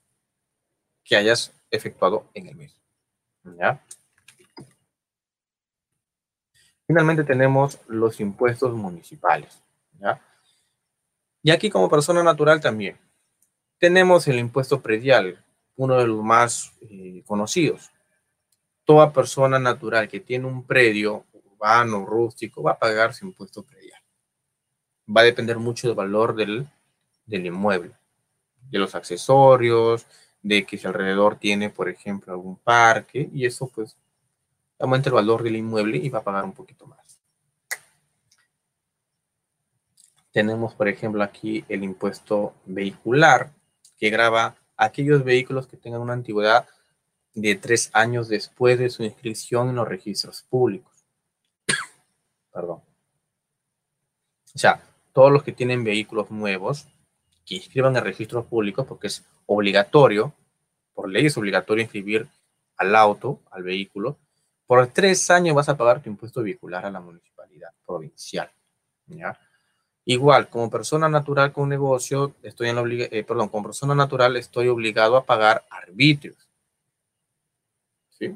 [1.03, 2.81] que hayas efectuado en el mes.
[3.43, 3.83] ¿Ya?
[6.87, 9.61] Finalmente tenemos los impuestos municipales.
[9.99, 10.19] ¿ya?
[11.43, 12.97] Y aquí como persona natural también.
[13.77, 15.43] Tenemos el impuesto predial,
[15.75, 17.91] uno de los más eh, conocidos.
[18.83, 21.25] Toda persona natural que tiene un predio
[21.55, 24.01] urbano, rústico, va a pagar su impuesto predial.
[25.07, 26.67] Va a depender mucho del valor del,
[27.25, 27.95] del inmueble,
[28.69, 30.05] de los accesorios,
[30.41, 33.97] de que si alrededor tiene, por ejemplo, algún parque, y eso pues
[34.79, 37.19] aumenta el valor del inmueble y va a pagar un poquito más.
[40.31, 43.53] Tenemos, por ejemplo, aquí el impuesto vehicular,
[43.97, 46.67] que graba aquellos vehículos que tengan una antigüedad
[47.33, 50.94] de tres años después de su inscripción en los registros públicos.
[52.55, 52.81] Perdón.
[54.55, 56.87] O sea, todos los que tienen vehículos nuevos
[57.45, 60.33] que inscriban en registros públicos, porque es obligatorio,
[60.93, 62.27] por ley es obligatorio inscribir
[62.77, 64.17] al auto, al vehículo,
[64.65, 68.49] por tres años vas a pagar tu impuesto vehicular a la municipalidad provincial.
[69.07, 69.37] ¿ya?
[70.05, 74.69] Igual, como persona natural con negocio, estoy en la eh, perdón, como persona natural estoy
[74.69, 76.47] obligado a pagar arbitrios.
[78.11, 78.33] ¿Sí?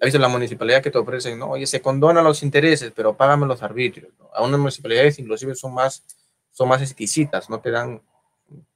[0.00, 3.62] Dice la municipalidad que te ofrecen, no, oye, se condonan los intereses, pero págame los
[3.62, 4.12] arbitrios.
[4.34, 6.04] A unas municipalidades inclusive son más,
[6.50, 8.02] son más exquisitas, no te dan,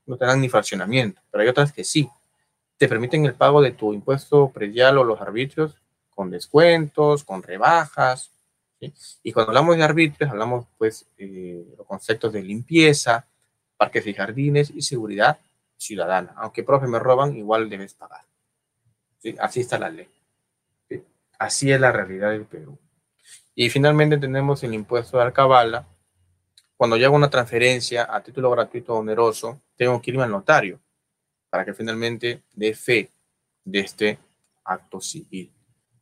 [0.07, 2.09] no te dan ni fraccionamiento, pero hay otras que sí.
[2.79, 5.77] Te permiten el pago de tu impuesto predial o los arbitrios
[6.21, 8.31] con descuentos, con rebajas.
[9.23, 13.27] Y cuando hablamos de arbitrios, hablamos pues eh, los conceptos de limpieza,
[13.77, 15.39] parques y jardines y seguridad
[15.77, 16.35] ciudadana.
[16.37, 18.23] Aunque, profe, me roban, igual debes pagar.
[19.39, 20.09] Así está la ley.
[21.41, 22.79] Así es la realidad del Perú.
[23.55, 25.89] Y finalmente tenemos el impuesto de alcabala.
[26.77, 30.79] Cuando yo hago una transferencia a título gratuito oneroso, tengo que irme al notario
[31.49, 33.11] para que finalmente dé fe
[33.65, 34.19] de este
[34.65, 35.51] acto civil.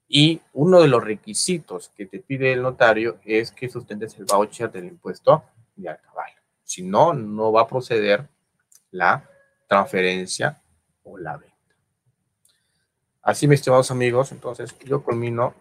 [0.09, 4.73] Y uno de los requisitos que te pide el notario es que sustentes el voucher
[4.73, 5.45] del impuesto
[5.77, 6.43] de alcabala.
[6.65, 8.29] Si no, no va a proceder
[8.91, 9.31] la
[9.69, 10.61] transferencia
[11.05, 11.58] o la venta.
[13.29, 15.53] Así, mis estimados amigos, entonces yo culmino